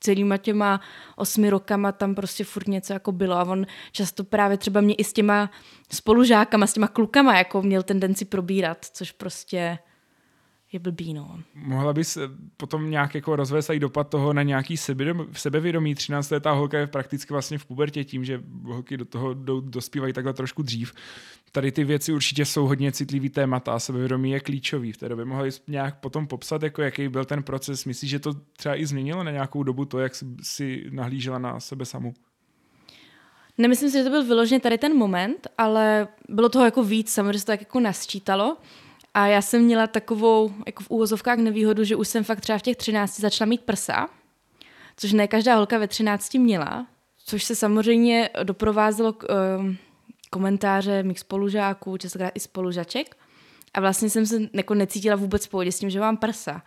celýma 0.00 0.36
těma 0.36 0.80
osmi 1.16 1.50
rokama, 1.50 1.92
tam 1.92 2.14
prostě 2.14 2.44
furt 2.44 2.68
něco 2.68 2.92
jako 2.92 3.12
bylo 3.12 3.36
a 3.36 3.42
on 3.44 3.66
často 3.92 4.24
právě 4.24 4.56
třeba 4.56 4.80
mě 4.80 4.94
i 4.94 5.04
s 5.04 5.12
těma 5.12 5.50
spolužákama, 5.92 6.66
s 6.66 6.72
těma 6.72 6.88
klukama 6.88 7.38
jako 7.38 7.62
měl 7.62 7.82
tendenci 7.82 8.24
probírat, 8.24 8.84
což 8.92 9.12
prostě 9.12 9.78
je 10.72 10.78
blbý, 10.78 11.14
no. 11.14 11.40
Mohla 11.54 11.92
bys 11.92 12.16
eh, 12.16 12.20
potom 12.56 12.90
nějak 12.90 13.14
jako 13.14 13.36
rozvést 13.36 13.70
i 13.70 13.80
dopad 13.80 14.08
toho 14.08 14.32
na 14.32 14.42
nějaký 14.42 14.76
sebevědomí, 14.76 15.26
sebevědomí 15.32 15.94
13 15.94 16.30
letá 16.30 16.52
holka 16.52 16.78
je 16.78 16.86
prakticky 16.86 17.32
vlastně 17.32 17.58
v 17.58 17.66
pubertě 17.66 18.04
tím, 18.04 18.24
že 18.24 18.42
holky 18.62 18.96
do 18.96 19.04
toho 19.04 19.34
jdou, 19.34 19.60
dospívají 19.60 20.12
takhle 20.12 20.32
trošku 20.32 20.62
dřív. 20.62 20.94
Tady 21.52 21.72
ty 21.72 21.84
věci 21.84 22.12
určitě 22.12 22.44
jsou 22.44 22.66
hodně 22.66 22.92
citlivý 22.92 23.28
témata 23.28 23.72
a 23.72 23.78
sebevědomí 23.78 24.30
je 24.30 24.40
klíčový 24.40 24.92
v 24.92 24.96
té 24.96 25.08
době. 25.08 25.24
Mohla 25.24 25.44
bys 25.44 25.62
nějak 25.68 26.00
potom 26.00 26.26
popsat, 26.26 26.62
jako 26.62 26.82
jaký 26.82 27.08
byl 27.08 27.24
ten 27.24 27.42
proces? 27.42 27.84
Myslíš, 27.84 28.10
že 28.10 28.18
to 28.18 28.34
třeba 28.34 28.76
i 28.76 28.86
změnilo 28.86 29.24
na 29.24 29.30
nějakou 29.30 29.62
dobu 29.62 29.84
to, 29.84 29.98
jak 29.98 30.12
si 30.42 30.86
nahlížela 30.90 31.38
na 31.38 31.60
sebe 31.60 31.84
samu? 31.84 32.14
Nemyslím 33.58 33.90
si, 33.90 33.98
že 33.98 34.04
to 34.04 34.10
byl 34.10 34.24
vyloženě 34.24 34.60
tady 34.60 34.78
ten 34.78 34.96
moment, 34.96 35.46
ale 35.58 36.08
bylo 36.28 36.48
toho 36.48 36.64
jako 36.64 36.84
víc, 36.84 37.12
samozřejmě 37.12 37.38
se 37.38 37.46
to 37.46 37.52
tak 37.52 37.60
jako 37.60 37.80
nasčítalo. 37.80 38.56
A 39.14 39.26
já 39.26 39.42
jsem 39.42 39.62
měla 39.62 39.86
takovou, 39.86 40.52
jako 40.66 40.82
v 40.82 40.90
úvozovkách 40.90 41.38
nevýhodu, 41.38 41.84
že 41.84 41.96
už 41.96 42.08
jsem 42.08 42.24
fakt 42.24 42.40
třeba 42.40 42.58
v 42.58 42.62
těch 42.62 42.76
13 42.76 43.20
začala 43.20 43.48
mít 43.48 43.60
prsa, 43.60 44.08
což 44.96 45.12
ne 45.12 45.28
každá 45.28 45.54
holka 45.54 45.78
ve 45.78 45.88
13 45.88 46.34
měla, 46.34 46.86
což 47.24 47.44
se 47.44 47.54
samozřejmě 47.54 48.30
doprovázelo 48.42 49.12
k, 49.12 49.26
um, 49.58 49.76
komentáře 50.30 51.02
mých 51.02 51.20
spolužáků, 51.20 51.96
častokrát 51.96 52.32
i 52.34 52.40
spolužaček. 52.40 53.16
A 53.74 53.80
vlastně 53.80 54.10
jsem 54.10 54.26
se 54.26 54.40
jako 54.52 54.74
necítila 54.74 55.16
vůbec 55.16 55.46
v 55.46 55.48
pohodě 55.48 55.72
s 55.72 55.78
tím, 55.78 55.90
že 55.90 56.00
mám 56.00 56.16
prsa. 56.16 56.62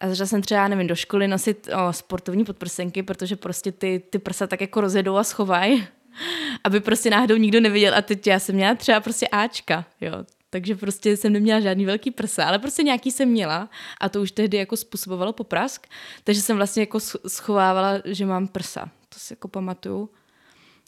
A 0.00 0.08
začala 0.08 0.26
jsem 0.26 0.42
třeba, 0.42 0.68
nevím, 0.68 0.86
do 0.86 0.94
školy 0.94 1.28
nosit 1.28 1.68
o, 1.68 1.92
sportovní 1.92 2.44
podprsenky, 2.44 3.02
protože 3.02 3.36
prostě 3.36 3.72
ty, 3.72 4.02
ty 4.10 4.18
prsa 4.18 4.46
tak 4.46 4.60
jako 4.60 4.80
rozjedou 4.80 5.16
a 5.16 5.24
schovají, 5.24 5.86
aby 6.64 6.80
prostě 6.80 7.10
náhodou 7.10 7.36
nikdo 7.36 7.60
neviděl. 7.60 7.94
A 7.94 8.02
teď 8.02 8.26
já 8.26 8.38
jsem 8.38 8.54
měla 8.54 8.74
třeba 8.74 9.00
prostě 9.00 9.28
Ačka, 9.28 9.84
jo. 10.00 10.12
Takže 10.54 10.76
prostě 10.76 11.16
jsem 11.16 11.32
neměla 11.32 11.60
žádný 11.60 11.84
velký 11.84 12.10
prsa, 12.10 12.44
ale 12.44 12.58
prostě 12.58 12.82
nějaký 12.82 13.10
jsem 13.10 13.28
měla 13.28 13.68
a 14.00 14.08
to 14.08 14.22
už 14.22 14.32
tehdy 14.32 14.56
jako 14.56 14.76
způsobovalo 14.76 15.32
poprask, 15.32 15.86
takže 16.24 16.40
jsem 16.40 16.56
vlastně 16.56 16.82
jako 16.82 16.98
sch- 16.98 17.28
schovávala, 17.28 17.92
že 18.04 18.26
mám 18.26 18.48
prsa. 18.48 18.90
To 19.08 19.18
si 19.18 19.32
jako 19.32 19.48
pamatuju. 19.48 20.10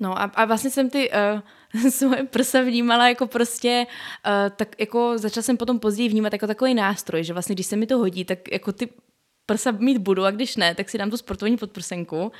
No 0.00 0.18
a, 0.18 0.22
a 0.22 0.44
vlastně 0.44 0.70
jsem 0.70 0.90
ty 0.90 1.10
uh, 1.74 1.90
svoje 1.90 2.24
prsa 2.24 2.60
vnímala 2.60 3.08
jako 3.08 3.26
prostě, 3.26 3.86
uh, 4.26 4.56
tak 4.56 4.80
jako 4.80 5.18
začala 5.18 5.42
jsem 5.42 5.56
potom 5.56 5.78
později 5.78 6.08
vnímat 6.08 6.32
jako 6.32 6.46
takový 6.46 6.74
nástroj, 6.74 7.24
že 7.24 7.32
vlastně 7.32 7.54
když 7.54 7.66
se 7.66 7.76
mi 7.76 7.86
to 7.86 7.98
hodí, 7.98 8.24
tak 8.24 8.52
jako 8.52 8.72
ty 8.72 8.88
prsa 9.46 9.70
mít 9.70 9.98
budu 9.98 10.24
a 10.24 10.30
když 10.30 10.56
ne, 10.56 10.74
tak 10.74 10.90
si 10.90 10.98
dám 10.98 11.10
tu 11.10 11.16
sportovní 11.16 11.56
podprsenku. 11.56 12.32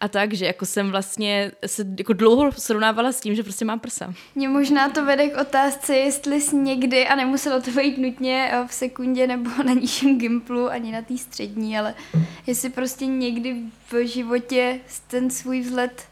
A 0.00 0.08
tak, 0.08 0.34
že 0.34 0.46
jako 0.46 0.66
jsem 0.66 0.90
vlastně 0.90 1.52
se 1.66 1.84
jako 1.98 2.12
dlouho 2.12 2.52
srovnávala 2.52 3.12
s 3.12 3.20
tím, 3.20 3.34
že 3.34 3.42
prostě 3.42 3.64
mám 3.64 3.80
prsa. 3.80 4.14
Mě 4.34 4.48
možná 4.48 4.88
to 4.88 5.04
vede 5.04 5.28
k 5.28 5.40
otázce, 5.40 5.96
jestli 5.96 6.40
jsi 6.40 6.56
někdy, 6.56 7.06
a 7.06 7.14
nemuselo 7.14 7.60
to 7.60 7.70
být 7.70 7.98
nutně 7.98 8.50
eh, 8.52 8.66
v 8.66 8.74
sekundě 8.74 9.26
nebo 9.26 9.50
na 9.64 9.72
nižším 9.72 10.18
gimplu, 10.18 10.70
ani 10.70 10.92
na 10.92 11.02
té 11.02 11.18
střední, 11.18 11.78
ale 11.78 11.94
jestli 12.46 12.70
prostě 12.70 13.06
někdy 13.06 13.56
v 13.92 14.06
životě 14.06 14.80
ten 15.06 15.30
svůj 15.30 15.60
vzhled 15.60 16.08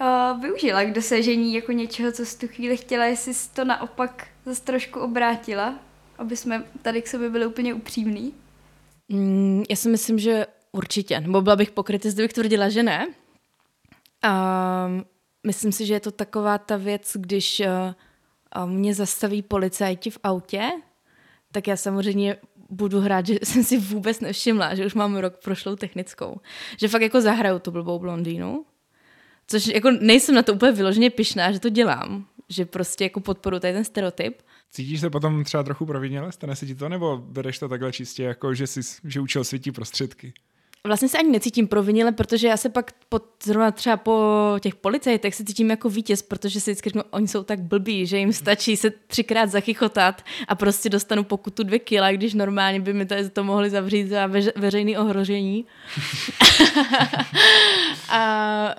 uh, 0.00 0.42
využila 0.42 0.84
k 0.84 0.92
dosažení 0.92 1.54
jako 1.54 1.72
něčeho, 1.72 2.12
co 2.12 2.26
jsi 2.26 2.38
tu 2.38 2.48
chvíli 2.48 2.76
chtěla, 2.76 3.04
jestli 3.04 3.34
jsi 3.34 3.50
to 3.50 3.64
naopak 3.64 4.26
zase 4.46 4.62
trošku 4.62 5.00
obrátila, 5.00 5.74
aby 6.18 6.36
jsme 6.36 6.64
tady 6.82 7.02
k 7.02 7.08
sobě 7.08 7.30
byli 7.30 7.46
úplně 7.46 7.74
upřímní. 7.74 8.34
Mm, 9.08 9.64
já 9.70 9.76
si 9.76 9.88
myslím, 9.88 10.18
že 10.18 10.46
určitě. 10.72 11.20
Nebo 11.20 11.42
byla 11.42 11.56
bych 11.56 11.70
pokrytý, 11.70 12.12
kdybych 12.12 12.32
tvrdila, 12.32 12.68
že 12.68 12.82
ne. 12.82 13.06
A 14.22 14.88
myslím 15.46 15.72
si, 15.72 15.86
že 15.86 15.94
je 15.94 16.00
to 16.00 16.10
taková 16.10 16.58
ta 16.58 16.76
věc, 16.76 17.12
když 17.14 17.60
uh, 17.60 18.70
mě 18.70 18.94
zastaví 18.94 19.42
policajti 19.42 20.10
v 20.10 20.18
autě, 20.24 20.70
tak 21.52 21.66
já 21.66 21.76
samozřejmě 21.76 22.36
budu 22.70 23.00
hrát, 23.00 23.26
že 23.26 23.38
jsem 23.42 23.64
si 23.64 23.78
vůbec 23.78 24.20
nevšimla, 24.20 24.74
že 24.74 24.86
už 24.86 24.94
mám 24.94 25.16
rok 25.16 25.36
prošlou 25.44 25.76
technickou. 25.76 26.40
Že 26.80 26.88
fakt 26.88 27.02
jako 27.02 27.20
zahraju 27.20 27.58
tu 27.58 27.70
blbou 27.70 27.98
blondýnu. 27.98 28.64
Což 29.46 29.66
jako 29.66 29.90
nejsem 29.90 30.34
na 30.34 30.42
to 30.42 30.54
úplně 30.54 30.72
vyloženě 30.72 31.10
pišná, 31.10 31.52
že 31.52 31.60
to 31.60 31.68
dělám. 31.68 32.26
Že 32.48 32.66
prostě 32.66 33.04
jako 33.04 33.20
podporu 33.20 33.60
tady 33.60 33.72
ten 33.72 33.84
stereotyp. 33.84 34.42
Cítíš 34.70 35.00
se 35.00 35.10
potom 35.10 35.44
třeba 35.44 35.62
trochu 35.62 35.86
provinile? 35.86 36.32
Stane 36.32 36.56
se 36.56 36.66
ti 36.66 36.74
to? 36.74 36.88
Nebo 36.88 37.16
bereš 37.16 37.58
to 37.58 37.68
takhle 37.68 37.92
čistě, 37.92 38.22
jako 38.22 38.54
že, 38.54 38.66
jsi, 38.66 38.80
že 39.04 39.20
učil 39.20 39.44
světí 39.44 39.72
prostředky? 39.72 40.32
Vlastně 40.86 41.08
se 41.08 41.18
ani 41.18 41.30
necítím 41.30 41.68
provinile, 41.68 42.12
protože 42.12 42.48
já 42.48 42.56
se 42.56 42.68
pak 42.68 42.92
po, 43.08 43.20
zrovna 43.44 43.70
třeba 43.70 43.96
po 43.96 44.22
těch 44.60 44.74
policajtech 44.74 45.34
se 45.34 45.44
cítím 45.44 45.70
jako 45.70 45.90
vítěz, 45.90 46.22
protože 46.22 46.60
si 46.60 46.70
vždycky 46.70 46.88
řeknu, 46.88 47.02
oni 47.10 47.28
jsou 47.28 47.42
tak 47.42 47.60
blbí, 47.60 48.06
že 48.06 48.18
jim 48.18 48.32
stačí 48.32 48.76
se 48.76 48.90
třikrát 48.90 49.50
zachychotat 49.50 50.22
a 50.48 50.54
prostě 50.54 50.88
dostanu 50.88 51.24
pokutu 51.24 51.62
dvě 51.62 51.78
kila, 51.78 52.12
když 52.12 52.34
normálně 52.34 52.80
by 52.80 52.92
mi 52.92 53.06
to, 53.06 53.14
to 53.32 53.44
mohli 53.44 53.70
zavřít 53.70 54.08
za 54.08 54.26
veře, 54.26 54.52
veřejné 54.56 54.98
ohrožení. 54.98 55.64
a 58.08 58.74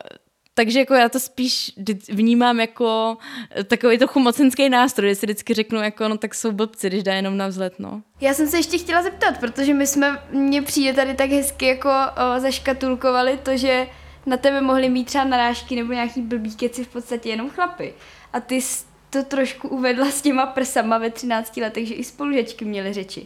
takže 0.58 0.80
jako 0.80 0.94
já 0.94 1.10
to 1.10 1.20
spíš 1.20 1.72
vnímám 2.10 2.60
jako 2.60 3.18
takový 3.68 3.98
trochu 3.98 4.20
mocenský 4.20 4.70
nástroj, 4.70 5.10
že 5.10 5.16
si 5.16 5.26
vždycky 5.26 5.54
řeknu, 5.54 5.82
jako 5.82 6.08
no 6.08 6.18
tak 6.18 6.36
jsou 6.36 6.52
blbci, 6.52 6.88
když 6.88 7.04
dá 7.04 7.14
jenom 7.14 7.38
na 7.38 7.48
vzlet, 7.48 7.80
no. 7.80 8.02
Já 8.22 8.34
jsem 8.34 8.48
se 8.48 8.58
ještě 8.58 8.78
chtěla 8.78 9.04
zeptat, 9.04 9.38
protože 9.38 9.74
my 9.74 9.88
jsme, 9.88 10.22
mně 10.32 10.62
přijde 10.62 10.94
tady 10.94 11.14
tak 11.14 11.30
hezky 11.30 11.68
jako 11.68 11.90
o, 11.90 12.40
zaškatulkovali 12.40 13.40
to, 13.44 13.58
že 13.58 13.88
na 14.26 14.38
tebe 14.38 14.62
mohli 14.62 14.90
mít 14.90 15.06
třeba 15.06 15.24
narážky 15.24 15.76
nebo 15.76 15.94
nějaký 15.94 16.22
blbý 16.22 16.56
keci 16.56 16.84
v 16.84 16.88
podstatě 16.88 17.30
jenom 17.30 17.50
chlapy. 17.50 17.94
A 18.34 18.40
ty 18.40 18.62
jsi 18.62 18.86
to 19.10 19.24
trošku 19.24 19.68
uvedla 19.68 20.12
s 20.12 20.22
těma 20.22 20.46
prsama 20.46 20.98
ve 20.98 21.10
13 21.10 21.58
letech, 21.58 21.88
že 21.88 21.94
i 21.94 22.04
spolužačky 22.04 22.66
měly 22.66 22.94
řeči. 22.94 23.26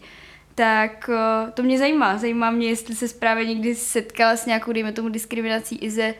Tak 0.55 1.09
o, 1.09 1.51
to 1.51 1.63
mě 1.63 1.77
zajímá. 1.77 2.17
Zajímá 2.17 2.51
mě, 2.51 2.69
jestli 2.69 2.95
se 2.95 3.07
právě 3.19 3.45
někdy 3.45 3.75
setkala 3.75 4.35
s 4.35 4.45
nějakou, 4.45 4.71
dejme 4.71 4.91
tomu, 4.91 5.09
diskriminací 5.09 5.75
i 5.75 5.89
ze 5.89 6.13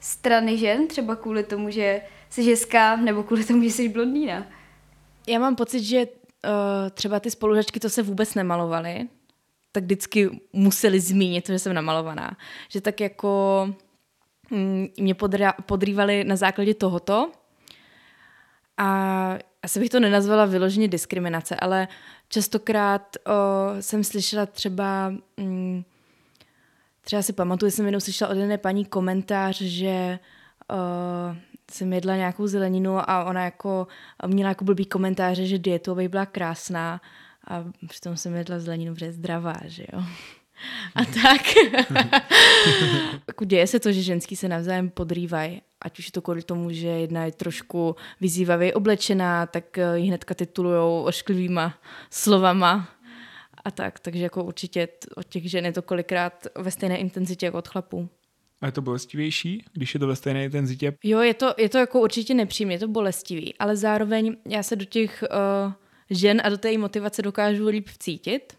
strany 0.00 0.58
žen, 0.58 0.88
třeba 0.88 1.16
kvůli 1.16 1.44
tomu, 1.44 1.70
že 1.70 2.00
jsi 2.30 2.42
ženská, 2.42 2.96
nebo 2.96 3.22
kvůli 3.22 3.44
tomu, 3.44 3.62
že 3.62 3.70
jsi 3.70 3.88
blondýna? 3.88 4.46
Já 5.26 5.38
mám 5.38 5.56
pocit, 5.56 5.82
že 5.82 6.06
uh, 6.06 6.10
třeba 6.90 7.20
ty 7.20 7.30
spolužačky, 7.30 7.80
to 7.80 7.90
se 7.90 8.02
vůbec 8.02 8.34
nemalovaly, 8.34 9.08
tak 9.72 9.84
vždycky 9.84 10.40
museli 10.52 11.00
zmínit, 11.00 11.46
že 11.46 11.58
jsem 11.58 11.74
namalovaná. 11.74 12.36
Že 12.68 12.80
tak 12.80 13.00
jako 13.00 13.68
mm, 14.50 14.88
mě 15.00 15.14
podrývali 15.66 16.24
na 16.24 16.36
základě 16.36 16.74
tohoto 16.74 17.30
a 18.76 19.38
asi 19.62 19.80
bych 19.80 19.90
to 19.90 20.00
nenazvala 20.00 20.44
vyloženě 20.44 20.88
diskriminace, 20.88 21.56
ale 21.56 21.88
častokrát 22.28 23.16
uh, 23.26 23.80
jsem 23.80 24.04
slyšela 24.04 24.46
třeba 24.46 25.12
mm, 25.36 25.84
Třeba 27.06 27.22
si 27.22 27.32
pamatuju, 27.32 27.70
jsem 27.70 27.84
jednou 27.84 28.00
slyšela 28.00 28.30
od 28.30 28.36
jedné 28.36 28.58
paní 28.58 28.84
komentář, 28.84 29.60
že 29.60 30.18
uh, 30.72 31.36
jsem 31.70 31.92
jedla 31.92 32.16
nějakou 32.16 32.46
zeleninu 32.46 33.10
a 33.10 33.24
ona 33.24 33.44
jako 33.44 33.86
měla 34.26 34.48
jako 34.48 34.64
blbý 34.64 34.86
komentáře, 34.86 35.46
že 35.46 35.58
dietu, 35.58 35.92
aby 35.92 36.08
byla 36.08 36.26
krásná 36.26 37.00
a 37.48 37.64
přitom 37.88 38.16
jsem 38.16 38.34
jedla 38.34 38.58
zeleninu, 38.58 38.94
protože 38.94 39.06
je 39.06 39.12
zdravá, 39.12 39.54
že 39.64 39.86
jo. 39.92 40.02
A 40.94 41.04
tak. 41.04 41.42
jako 43.28 43.44
děje 43.44 43.66
se 43.66 43.80
to, 43.80 43.92
že 43.92 44.02
ženský 44.02 44.36
se 44.36 44.48
navzájem 44.48 44.90
podrývají, 44.90 45.62
ať 45.80 45.98
už 45.98 46.06
je 46.06 46.12
to 46.12 46.22
kvůli 46.22 46.42
tomu, 46.42 46.72
že 46.72 46.88
jedna 46.88 47.24
je 47.24 47.32
trošku 47.32 47.96
vyzývavě 48.20 48.74
oblečená, 48.74 49.46
tak 49.46 49.76
ji 49.94 50.08
hnedka 50.08 50.34
titulujou 50.34 51.02
ošklivýma 51.02 51.74
slovama 52.10 52.88
a 53.66 53.70
tak. 53.70 53.98
Takže 54.00 54.22
jako 54.22 54.44
určitě 54.44 54.88
od 55.16 55.26
těch 55.26 55.50
žen 55.50 55.64
je 55.64 55.72
to 55.72 55.82
kolikrát 55.82 56.46
ve 56.58 56.70
stejné 56.70 56.98
intenzitě 56.98 57.46
jako 57.46 57.58
od 57.58 57.68
chlapů. 57.68 58.08
A 58.60 58.66
je 58.66 58.72
to 58.72 58.82
bolestivější, 58.82 59.64
když 59.72 59.94
je 59.94 60.00
to 60.00 60.06
ve 60.06 60.16
stejné 60.16 60.44
intenzitě? 60.44 60.92
Jo, 61.04 61.20
je 61.20 61.34
to, 61.34 61.54
je 61.58 61.68
to 61.68 61.78
jako 61.78 62.00
určitě 62.00 62.34
nepříjemné, 62.34 62.74
je 62.74 62.78
to 62.78 62.88
bolestivý, 62.88 63.54
ale 63.58 63.76
zároveň 63.76 64.36
já 64.48 64.62
se 64.62 64.76
do 64.76 64.84
těch 64.84 65.24
uh, 65.66 65.72
žen 66.10 66.40
a 66.44 66.48
do 66.48 66.58
té 66.58 66.78
motivace 66.78 67.22
dokážu 67.22 67.66
líp 67.68 67.88
vcítit, 67.88 68.56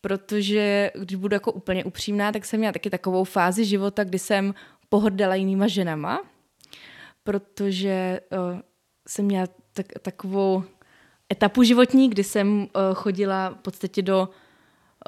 protože 0.00 0.90
když 0.98 1.16
budu 1.16 1.34
jako 1.34 1.52
úplně 1.52 1.84
upřímná, 1.84 2.32
tak 2.32 2.44
jsem 2.44 2.60
měla 2.60 2.72
taky 2.72 2.90
takovou 2.90 3.24
fázi 3.24 3.64
života, 3.64 4.04
kdy 4.04 4.18
jsem 4.18 4.54
pohrdala 4.88 5.34
jinýma 5.34 5.66
ženama, 5.66 6.20
protože 7.24 8.20
uh, 8.32 8.60
jsem 9.08 9.24
měla 9.24 9.46
tak, 9.72 9.86
takovou 10.02 10.64
etapu 11.32 11.62
životní, 11.62 12.10
kdy 12.10 12.24
jsem 12.24 12.60
uh, 12.60 12.66
chodila 12.94 13.48
v 13.50 13.54
podstatě 13.54 14.02
do 14.02 14.28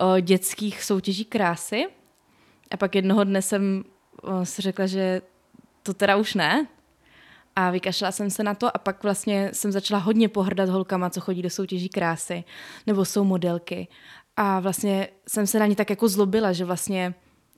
uh, 0.01 0.21
dětských 0.21 0.85
soutěží 0.85 1.25
krásy. 1.25 1.87
A 2.71 2.77
pak 2.77 2.95
jednoho 2.95 3.25
dne 3.25 3.43
jsem 3.43 3.85
uh, 4.23 4.43
si 4.43 4.63
řekla, 4.63 4.87
že 4.87 5.23
to 5.83 5.95
teda 5.95 6.17
už 6.17 6.35
ne. 6.35 6.67
A 7.57 7.71
vykašla 7.71 8.13
jsem 8.13 8.31
se 8.31 8.43
na 8.43 8.55
to 8.55 8.77
a 8.77 8.79
pak 8.79 9.03
vlastně 9.03 9.51
jsem 9.53 9.73
začala 9.73 10.01
hodně 10.01 10.29
pohrdat 10.29 10.69
holkama, 10.69 11.11
co 11.11 11.21
chodí 11.21 11.43
do 11.43 11.51
soutěží 11.51 11.89
krásy 11.89 12.45
nebo 12.87 13.05
jsou 13.05 13.25
modelky. 13.25 13.89
A 14.37 14.61
vlastně 14.61 15.09
jsem 15.29 15.47
se 15.47 15.59
na 15.59 15.67
ně 15.67 15.77
tak 15.77 15.91
jako 15.91 16.09
zlobila, 16.09 16.53
že 16.53 16.65
vlastně 16.65 17.15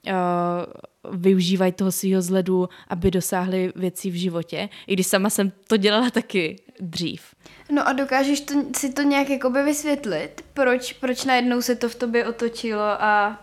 uh, 0.07 1.17
využívají 1.17 1.73
toho 1.73 1.93
svého 1.93 2.23
zledu, 2.23 2.69
aby 2.89 3.11
dosáhli 3.11 3.73
věcí 3.77 4.11
v 4.11 4.15
životě. 4.15 4.69
I 4.87 4.93
když 4.93 5.07
sama 5.07 5.31
jsem 5.31 5.53
to 5.69 5.77
dělala 5.77 6.11
taky 6.11 6.57
dřív. 6.81 7.23
No 7.71 7.89
a 7.89 7.93
dokážeš 7.93 8.41
to, 8.41 8.55
si 8.77 8.93
to 8.93 9.03
nějak 9.03 9.31
jakoby 9.31 9.63
vysvětlit? 9.63 10.45
Proč, 10.55 10.93
proč 10.93 11.25
najednou 11.25 11.63
se 11.63 11.77
to 11.77 11.89
v 11.89 11.95
tobě 11.95 12.27
otočilo 12.27 12.83
a, 12.83 13.43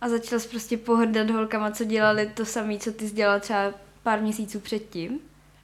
a 0.00 0.08
začala 0.08 0.40
jsi 0.40 0.48
prostě 0.48 0.76
pohrdat 0.76 1.30
holkama, 1.30 1.70
co 1.70 1.84
dělali 1.84 2.30
to 2.34 2.44
samé, 2.44 2.78
co 2.78 2.92
ty 2.92 3.08
jsi 3.08 3.14
dělala 3.14 3.38
třeba 3.38 3.74
pár 4.02 4.20
měsíců 4.20 4.60
předtím? 4.60 5.18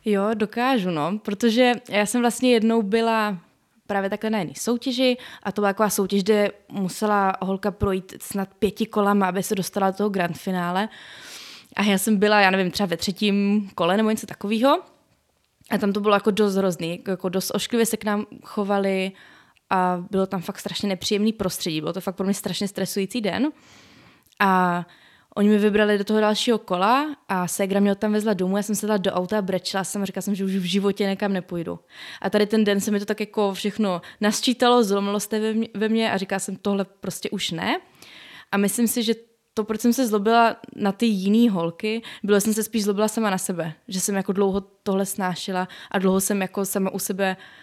Jo, 0.05 0.31
dokážu, 0.35 0.91
no, 0.91 1.19
protože 1.19 1.73
já 1.89 2.07
jsem 2.07 2.21
vlastně 2.21 2.53
jednou 2.53 2.83
byla 2.83 3.39
právě 3.91 4.11
takhle 4.11 4.31
na 4.31 4.39
jedné 4.39 4.55
soutěži 4.57 5.17
a 5.43 5.53
to 5.53 5.61
byla 5.61 5.73
taková 5.73 5.91
soutěž, 5.91 6.23
kde 6.23 6.51
musela 6.73 7.37
holka 7.43 7.71
projít 7.71 8.15
snad 8.21 8.49
pěti 8.59 8.87
kolama, 8.87 9.27
aby 9.27 9.43
se 9.43 9.55
dostala 9.55 9.91
do 9.91 9.97
toho 9.97 10.09
grand 10.11 10.39
finále. 10.39 10.89
A 11.77 11.83
já 11.83 11.99
jsem 11.99 12.17
byla, 12.17 12.41
já 12.41 12.51
nevím, 12.51 12.71
třeba 12.71 12.87
ve 12.87 12.97
třetím 12.97 13.71
kole 13.75 13.97
nebo 13.97 14.11
něco 14.11 14.27
takového. 14.27 14.83
A 15.71 15.79
tam 15.79 15.93
to 15.93 16.01
bylo 16.01 16.15
jako 16.15 16.31
dost 16.31 16.55
hrozný, 16.55 17.03
jako 17.09 17.29
dost 17.29 17.51
ošklivě 17.55 17.87
se 17.87 17.97
k 17.97 18.05
nám 18.05 18.27
chovali 18.45 19.13
a 19.71 20.05
bylo 20.11 20.27
tam 20.27 20.43
fakt 20.43 20.59
strašně 20.59 20.89
nepříjemný 20.89 21.33
prostředí. 21.33 21.81
Bylo 21.81 21.93
to 21.93 22.01
fakt 22.01 22.17
pro 22.17 22.25
mě 22.25 22.35
strašně 22.35 22.69
stresující 22.69 23.21
den. 23.21 23.53
A 24.41 24.85
Oni 25.37 25.49
mi 25.49 25.59
vybrali 25.59 25.99
do 25.99 26.05
toho 26.05 26.21
dalšího 26.21 26.59
kola 26.59 27.17
a 27.29 27.49
ségra 27.49 27.81
mě 27.81 27.95
tam 27.95 28.13
vezla 28.13 28.35
domů, 28.35 28.57
já 28.57 28.63
jsem 28.63 28.75
se 28.75 28.87
dala 28.87 28.97
do 28.97 29.13
auta 29.13 29.39
a 29.39 29.43
brečela 29.43 29.85
jsem 29.85 30.03
a 30.03 30.05
říkala 30.05 30.23
jsem, 30.23 30.35
že 30.35 30.45
už 30.45 30.57
v 30.57 30.65
životě 30.65 31.05
někam 31.05 31.33
nepůjdu. 31.33 31.79
A 32.21 32.31
tady 32.31 32.47
ten 32.47 32.65
den 32.65 32.81
se 32.81 32.91
mi 32.91 32.99
to 32.99 33.05
tak 33.05 33.21
jako 33.21 33.55
všechno 33.55 34.03
nasčítalo, 34.21 34.85
zlomilo 34.85 35.21
se 35.21 35.55
ve 35.75 35.89
mě 35.89 36.13
a 36.13 36.17
říkala 36.17 36.39
jsem, 36.39 36.57
tohle 36.57 36.85
prostě 36.85 37.31
už 37.31 37.51
ne. 37.51 37.81
A 38.53 38.57
myslím 38.57 38.89
si, 38.89 39.03
že 39.03 39.15
to, 39.55 39.65
proč 39.65 39.81
jsem 39.81 39.93
se 39.93 40.07
zlobila 40.07 40.57
na 40.77 40.93
ty 40.93 41.07
jiný 41.07 41.49
holky, 41.49 42.03
bylo, 42.23 42.41
jsem 42.41 42.55
se 42.55 42.63
spíš 42.63 42.85
zlobila 42.85 43.09
sama 43.09 43.31
na 43.31 43.39
sebe. 43.39 43.73
Že 43.89 44.01
jsem 44.01 44.15
jako 44.15 44.33
dlouho 44.33 44.61
tohle 44.61 45.07
snášela 45.07 45.69
a 45.91 45.99
dlouho 45.99 46.21
jsem 46.21 46.43
jako 46.43 46.65
sama 46.65 46.91
u 46.91 46.99
sebe 46.99 47.37
Uh, 47.37 47.60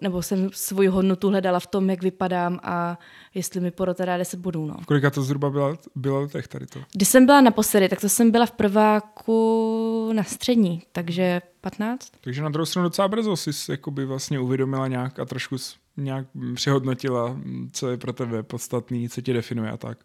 nebo 0.00 0.22
jsem 0.22 0.50
svoji 0.52 0.88
hodnotu 0.88 1.28
hledala 1.28 1.60
v 1.60 1.66
tom, 1.66 1.90
jak 1.90 2.02
vypadám 2.02 2.60
a 2.62 2.98
jestli 3.34 3.60
mi 3.60 3.70
porota 3.70 4.04
dá 4.04 4.16
10 4.16 4.40
bodů. 4.40 4.66
No. 4.66 4.74
V 4.82 4.86
kolika 4.86 5.10
to 5.10 5.22
zhruba 5.22 5.50
byla, 5.50 5.76
bylo 5.94 6.20
letech 6.20 6.48
tady 6.48 6.66
to? 6.66 6.80
Když 6.92 7.08
jsem 7.08 7.26
byla 7.26 7.40
naposledy, 7.40 7.88
tak 7.88 8.00
to 8.00 8.08
jsem 8.08 8.30
byla 8.30 8.46
v 8.46 8.52
prváku 8.52 10.10
na 10.12 10.24
střední, 10.24 10.82
takže 10.92 11.40
15. 11.60 12.12
Takže 12.20 12.42
na 12.42 12.48
druhou 12.48 12.66
stranu 12.66 12.88
docela 12.88 13.08
brzo 13.08 13.36
jsi 13.36 13.50
jakoby 13.70 14.04
vlastně 14.04 14.40
uvědomila 14.40 14.88
nějak 14.88 15.18
a 15.18 15.24
trošku 15.24 15.56
nějak 15.96 16.26
přehodnotila, 16.54 17.36
co 17.72 17.88
je 17.88 17.96
pro 17.96 18.12
tebe 18.12 18.42
podstatný, 18.42 19.08
co 19.08 19.20
tě 19.20 19.32
definuje 19.32 19.70
a 19.70 19.76
tak. 19.76 19.98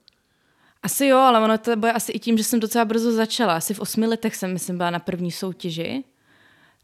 Asi 0.84 1.06
jo, 1.06 1.18
ale 1.18 1.40
ono 1.40 1.58
to 1.58 1.76
bude 1.76 1.92
asi 1.92 2.12
i 2.12 2.20
tím, 2.20 2.38
že 2.38 2.44
jsem 2.44 2.60
docela 2.60 2.86
brzo 2.86 3.12
začala. 3.12 3.56
Asi 3.56 3.74
v 3.74 3.80
osmi 3.80 4.08
letech 4.08 4.36
jsem, 4.36 4.54
myslím, 4.54 4.78
byla 4.78 4.90
na 4.90 5.00
první 5.00 5.32
soutěži. 5.32 6.04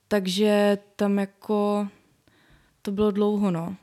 Takže 0.07 0.77
tam 0.95 1.19
jako 1.19 1.87
to 2.87 2.91
bylo 2.91 3.11
dlouho, 3.11 3.51
no. 3.51 3.75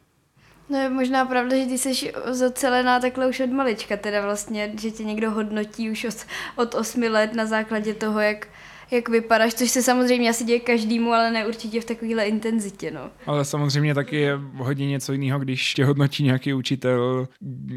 No 0.69 0.79
je 0.79 0.89
možná 0.89 1.25
pravda, 1.25 1.57
že 1.57 1.67
ty 1.67 1.79
jsi 1.79 2.13
zocelená 2.27 3.01
takhle 3.01 3.27
už 3.29 3.41
od 3.41 3.51
malička, 3.51 3.97
teda 3.97 4.21
vlastně, 4.21 4.73
že 4.81 4.91
tě 4.91 5.05
někdo 5.05 5.31
hodnotí 5.31 5.91
už 5.91 6.05
od, 6.05 6.27
od 6.57 6.75
osmi 6.75 7.09
let 7.09 7.35
na 7.35 7.47
základě 7.47 7.95
toho, 7.95 8.21
jak, 8.21 8.49
jak 8.91 9.09
vypadáš, 9.09 9.55
což 9.55 9.71
se 9.71 9.83
samozřejmě 9.83 10.31
asi 10.31 10.45
děje 10.45 10.61
každému, 10.61 11.13
ale 11.13 11.31
ne 11.31 11.47
určitě 11.47 11.81
v 11.81 11.85
takovéhle 11.85 12.25
intenzitě, 12.25 12.91
no. 12.91 13.11
Ale 13.27 13.45
samozřejmě 13.45 13.95
taky 13.95 14.17
je 14.17 14.41
hodně 14.57 14.87
něco 14.87 15.13
jiného, 15.13 15.39
když 15.39 15.75
tě 15.75 15.85
hodnotí 15.85 16.23
nějaký 16.23 16.55
učitel, 16.55 17.29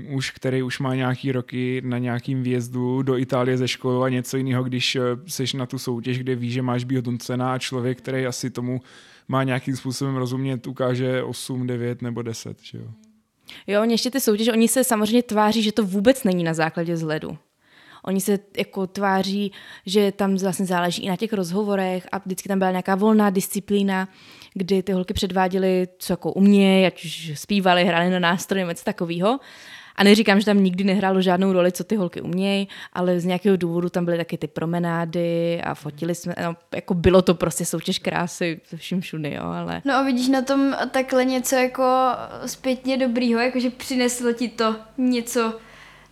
už 0.09 0.31
který 0.31 0.63
už 0.63 0.79
má 0.79 0.95
nějaký 0.95 1.31
roky 1.31 1.81
na 1.85 1.97
nějakým 1.97 2.43
výjezdu 2.43 3.01
do 3.01 3.17
Itálie 3.17 3.57
ze 3.57 3.67
školy 3.67 4.05
a 4.05 4.09
něco 4.09 4.37
jiného, 4.37 4.63
když 4.63 4.97
seš 5.27 5.53
na 5.53 5.65
tu 5.65 5.79
soutěž, 5.79 6.19
kde 6.19 6.35
víš, 6.35 6.53
že 6.53 6.61
máš 6.61 6.83
být 6.83 6.95
hodnocena 6.95 7.53
a 7.53 7.59
člověk, 7.59 7.97
který 7.97 8.25
asi 8.25 8.49
tomu 8.49 8.81
má 9.27 9.43
nějakým 9.43 9.75
způsobem 9.75 10.15
rozumět, 10.15 10.67
ukáže 10.67 11.23
8, 11.23 11.67
9 11.67 12.01
nebo 12.01 12.21
10, 12.21 12.57
že 12.63 12.77
jo. 12.77 12.87
Jo, 13.67 13.81
oni 13.81 13.93
ještě 13.93 14.11
ty 14.11 14.19
soutěže, 14.19 14.51
oni 14.51 14.67
se 14.67 14.83
samozřejmě 14.83 15.23
tváří, 15.23 15.63
že 15.63 15.71
to 15.71 15.83
vůbec 15.83 16.23
není 16.23 16.43
na 16.43 16.53
základě 16.53 16.93
vzhledu. 16.93 17.37
Oni 18.07 18.21
se 18.21 18.39
jako 18.57 18.87
tváří, 18.87 19.51
že 19.85 20.11
tam 20.11 20.35
vlastně 20.35 20.65
záleží 20.65 21.03
i 21.03 21.09
na 21.09 21.15
těch 21.15 21.33
rozhovorech 21.33 22.07
a 22.11 22.17
vždycky 22.17 22.49
tam 22.49 22.59
byla 22.59 22.71
nějaká 22.71 22.95
volná 22.95 23.29
disciplína, 23.29 24.07
kdy 24.53 24.83
ty 24.83 24.91
holky 24.91 25.13
předváděly, 25.13 25.87
co 25.97 26.13
jako 26.13 26.33
umějí, 26.33 26.85
ať 26.85 27.05
už 27.05 27.31
zpívali, 27.35 27.85
hráli 27.85 28.09
na 28.09 28.19
nástroje, 28.19 28.65
něco 28.65 28.83
takového. 28.83 29.39
A 29.95 30.03
neříkám, 30.03 30.39
že 30.39 30.45
tam 30.45 30.63
nikdy 30.63 30.83
nehrálo 30.83 31.21
žádnou 31.21 31.53
roli, 31.53 31.71
co 31.71 31.83
ty 31.83 31.95
holky 31.95 32.21
umějí, 32.21 32.67
ale 32.93 33.19
z 33.19 33.25
nějakého 33.25 33.57
důvodu 33.57 33.89
tam 33.89 34.05
byly 34.05 34.17
taky 34.17 34.37
ty 34.37 34.47
promenády 34.47 35.61
a 35.61 35.73
fotili 35.73 36.15
jsme, 36.15 36.35
no, 36.43 36.55
jako 36.75 36.93
bylo 36.93 37.21
to 37.21 37.35
prostě 37.35 37.65
soutěž 37.65 37.99
krásy 37.99 38.61
ze 38.69 38.77
vším 38.77 39.01
všudy, 39.01 39.33
jo, 39.33 39.43
ale... 39.43 39.81
No 39.85 39.93
a 39.93 40.03
vidíš 40.03 40.27
na 40.27 40.41
tom 40.41 40.75
takhle 40.91 41.25
něco 41.25 41.55
jako 41.55 41.83
zpětně 42.45 42.97
dobrýho, 42.97 43.39
jakože 43.39 43.69
přineslo 43.69 44.33
ti 44.33 44.47
to 44.47 44.75
něco 44.97 45.53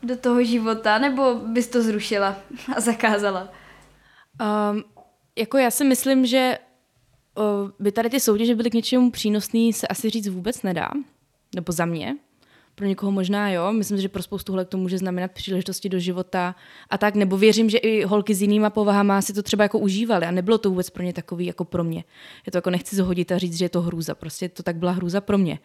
do 0.05 0.17
toho 0.17 0.43
života, 0.43 0.97
nebo 0.97 1.35
bys 1.35 1.67
to 1.67 1.81
zrušila 1.81 2.35
a 2.75 2.81
zakázala? 2.81 3.49
Um, 4.71 4.83
jako 5.35 5.57
já 5.57 5.71
si 5.71 5.83
myslím, 5.83 6.25
že 6.25 6.57
uh, 7.37 7.69
by 7.79 7.91
tady 7.91 8.09
ty 8.09 8.19
soutěže 8.19 8.55
byly 8.55 8.69
k 8.69 8.73
něčemu 8.73 9.11
přínosný, 9.11 9.73
se 9.73 9.87
asi 9.87 10.09
říct 10.09 10.27
vůbec 10.27 10.63
nedá, 10.63 10.89
nebo 11.55 11.71
za 11.71 11.85
mě, 11.85 12.15
pro 12.75 12.85
někoho 12.85 13.11
možná 13.11 13.49
jo, 13.49 13.73
myslím, 13.73 13.97
že 13.97 14.09
pro 14.09 14.23
spoustu 14.23 14.51
holek 14.51 14.67
to 14.67 14.77
může 14.77 14.97
znamenat 14.97 15.31
příležitosti 15.31 15.89
do 15.89 15.99
života 15.99 16.55
a 16.89 16.97
tak, 16.97 17.15
nebo 17.15 17.37
věřím, 17.37 17.69
že 17.69 17.77
i 17.77 18.03
holky 18.03 18.35
s 18.35 18.41
jinýma 18.41 18.69
povahama 18.69 19.21
si 19.21 19.33
to 19.33 19.43
třeba 19.43 19.63
jako 19.63 19.79
užívaly 19.79 20.25
a 20.25 20.31
nebylo 20.31 20.57
to 20.57 20.69
vůbec 20.69 20.89
pro 20.89 21.03
ně 21.03 21.13
takový 21.13 21.45
jako 21.45 21.65
pro 21.65 21.83
mě. 21.83 22.03
Je 22.45 22.51
to 22.51 22.57
jako 22.57 22.69
nechci 22.69 22.95
zhodit 22.95 23.31
a 23.31 23.37
říct, 23.37 23.57
že 23.57 23.65
je 23.65 23.69
to 23.69 23.81
hrůza, 23.81 24.15
prostě 24.15 24.49
to 24.49 24.63
tak 24.63 24.75
byla 24.75 24.91
hrůza 24.91 25.21
pro 25.21 25.37
mě. 25.37 25.59